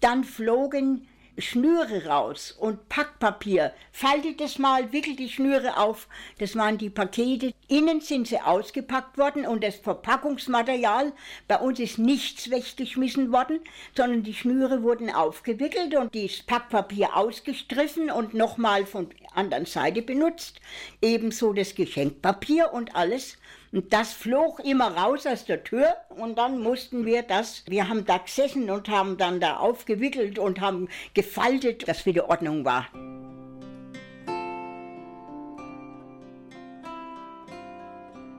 Dann 0.00 0.22
flogen 0.22 1.08
Schnüre 1.38 2.06
raus 2.06 2.52
und 2.52 2.88
Packpapier. 2.88 3.72
Faltet 3.92 4.40
es 4.40 4.58
mal, 4.58 4.92
wickelt 4.92 5.18
die 5.18 5.28
Schnüre 5.28 5.76
auf. 5.76 6.08
Das 6.38 6.56
waren 6.56 6.78
die 6.78 6.90
Pakete. 6.90 7.52
Innen 7.68 8.00
sind 8.00 8.28
sie 8.28 8.40
ausgepackt 8.40 9.18
worden 9.18 9.46
und 9.46 9.62
das 9.62 9.76
Verpackungsmaterial, 9.76 11.12
bei 11.48 11.56
uns 11.56 11.78
ist 11.78 11.98
nichts 11.98 12.50
weggeschmissen 12.50 13.32
worden, 13.32 13.60
sondern 13.96 14.22
die 14.22 14.34
Schnüre 14.34 14.82
wurden 14.82 15.10
aufgewickelt 15.10 15.94
und 15.94 16.14
das 16.14 16.42
Packpapier 16.42 17.16
ausgestriffen 17.16 18.10
und 18.10 18.34
nochmal 18.34 18.86
von 18.86 19.08
der 19.08 19.36
anderen 19.36 19.66
Seite 19.66 20.02
benutzt. 20.02 20.60
Ebenso 21.00 21.52
das 21.52 21.74
Geschenkpapier 21.74 22.72
und 22.72 22.96
alles. 22.96 23.38
Und 23.72 23.92
das 23.92 24.12
flog 24.12 24.58
immer 24.64 24.96
raus 24.96 25.26
aus 25.26 25.44
der 25.44 25.62
Tür 25.62 25.94
und 26.08 26.36
dann 26.38 26.60
mussten 26.60 27.06
wir 27.06 27.22
das, 27.22 27.62
wir 27.68 27.88
haben 27.88 28.04
da 28.04 28.18
gesessen 28.18 28.68
und 28.68 28.88
haben 28.88 29.16
dann 29.16 29.38
da 29.38 29.58
aufgewickelt 29.58 30.40
und 30.40 30.60
haben 30.60 30.88
gefaltet, 31.14 31.86
dass 31.86 32.04
wieder 32.04 32.28
Ordnung 32.28 32.64
war. 32.64 32.88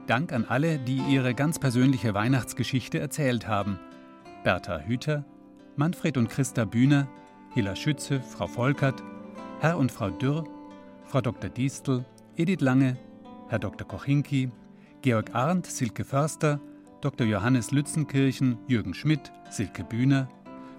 Dank 0.06 0.34
an 0.34 0.44
alle, 0.44 0.80
die 0.80 0.98
ihre 0.98 1.34
ganz 1.34 1.60
persönliche 1.60 2.14
Weihnachtsgeschichte 2.14 3.00
erzählt 3.00 3.48
haben. 3.48 3.80
Bertha 4.44 4.80
Hüter, 4.80 5.24
Manfred 5.78 6.18
und 6.18 6.28
Christa 6.28 6.66
Bühner, 6.66 7.08
Hilla 7.54 7.78
Schütze, 7.78 8.22
Frau 8.22 8.48
Volkert, 8.48 9.02
Herr 9.62 9.78
und 9.78 9.94
Frau 9.94 10.10
Dürr, 10.10 10.44
Frau 11.06 11.22
Dr. 11.22 11.50
Distel, 11.50 12.04
Edith 12.36 12.60
Lange, 12.60 12.98
Herr 13.48 13.60
Dr. 13.60 13.88
Kochinki, 13.88 14.52
Georg 15.02 15.34
Arndt, 15.34 15.66
Silke 15.66 16.04
Förster, 16.04 16.60
Dr. 17.02 17.26
Johannes 17.26 17.72
Lützenkirchen, 17.72 18.60
Jürgen 18.68 18.94
Schmidt, 18.94 19.32
Silke 19.50 19.84
Bühner, 19.84 20.30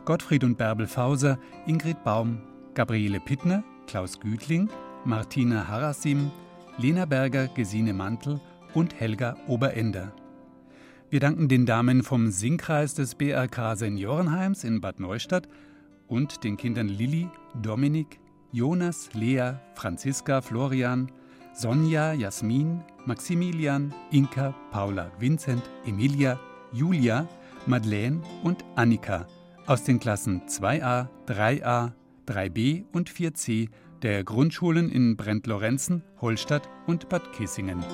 Gottfried 0.04 0.44
und 0.44 0.56
Bärbel 0.56 0.86
Fauser, 0.86 1.38
Ingrid 1.66 2.04
Baum, 2.04 2.40
Gabriele 2.74 3.18
Pittner, 3.18 3.64
Klaus 3.88 4.20
Gütling, 4.20 4.70
Martina 5.04 5.66
Harasim, 5.66 6.30
Lena 6.78 7.04
Berger, 7.04 7.48
Gesine 7.48 7.92
Mantel 7.92 8.40
und 8.74 8.98
Helga 8.98 9.36
Oberender. 9.48 10.12
Wir 11.10 11.18
danken 11.18 11.48
den 11.48 11.66
Damen 11.66 12.04
vom 12.04 12.30
Singkreis 12.30 12.94
des 12.94 13.16
BRK 13.16 13.76
Seniorenheims 13.76 14.62
in 14.64 14.80
Bad 14.80 15.00
Neustadt 15.00 15.48
und 16.06 16.44
den 16.44 16.56
Kindern 16.56 16.88
Lilli, 16.88 17.28
Dominik, 17.60 18.20
Jonas, 18.52 19.10
Lea, 19.14 19.54
Franziska, 19.74 20.40
Florian, 20.40 21.10
Sonja, 21.54 22.12
Jasmin, 22.14 22.82
Maximilian, 23.04 23.92
Inka, 24.12 24.54
Paula, 24.70 25.10
Vincent, 25.18 25.62
Emilia, 25.84 26.38
Julia, 26.72 27.26
Madeleine 27.66 28.22
und 28.44 28.64
Annika 28.76 29.26
aus 29.66 29.82
den 29.82 29.98
Klassen 29.98 30.42
2a, 30.46 31.08
3a, 31.26 31.92
3b 32.26 32.84
und 32.92 33.10
4c 33.10 33.68
der 34.02 34.22
Grundschulen 34.22 34.88
in 34.90 35.16
Brent-Lorenzen, 35.16 36.02
Holstadt 36.20 36.68
und 36.86 37.08
Bad 37.08 37.32
Kissingen. 37.32 37.84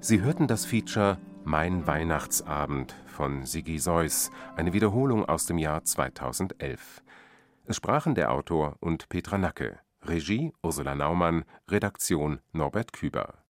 Sie 0.00 0.20
hörten 0.20 0.46
das 0.46 0.64
Feature 0.64 1.18
Mein 1.44 1.86
Weihnachtsabend 1.86 2.94
von 3.06 3.44
Sigi 3.44 3.78
Seuss, 3.78 4.30
eine 4.56 4.72
Wiederholung 4.72 5.26
aus 5.26 5.46
dem 5.46 5.58
Jahr 5.58 5.84
2011. 5.84 7.02
Es 7.64 7.76
sprachen 7.76 8.16
der 8.16 8.32
Autor 8.32 8.76
und 8.80 9.08
Petra 9.08 9.38
Nacke, 9.38 9.78
Regie 10.02 10.52
Ursula 10.64 10.96
Naumann, 10.96 11.44
Redaktion 11.68 12.40
Norbert 12.52 12.92
Küber 12.92 13.34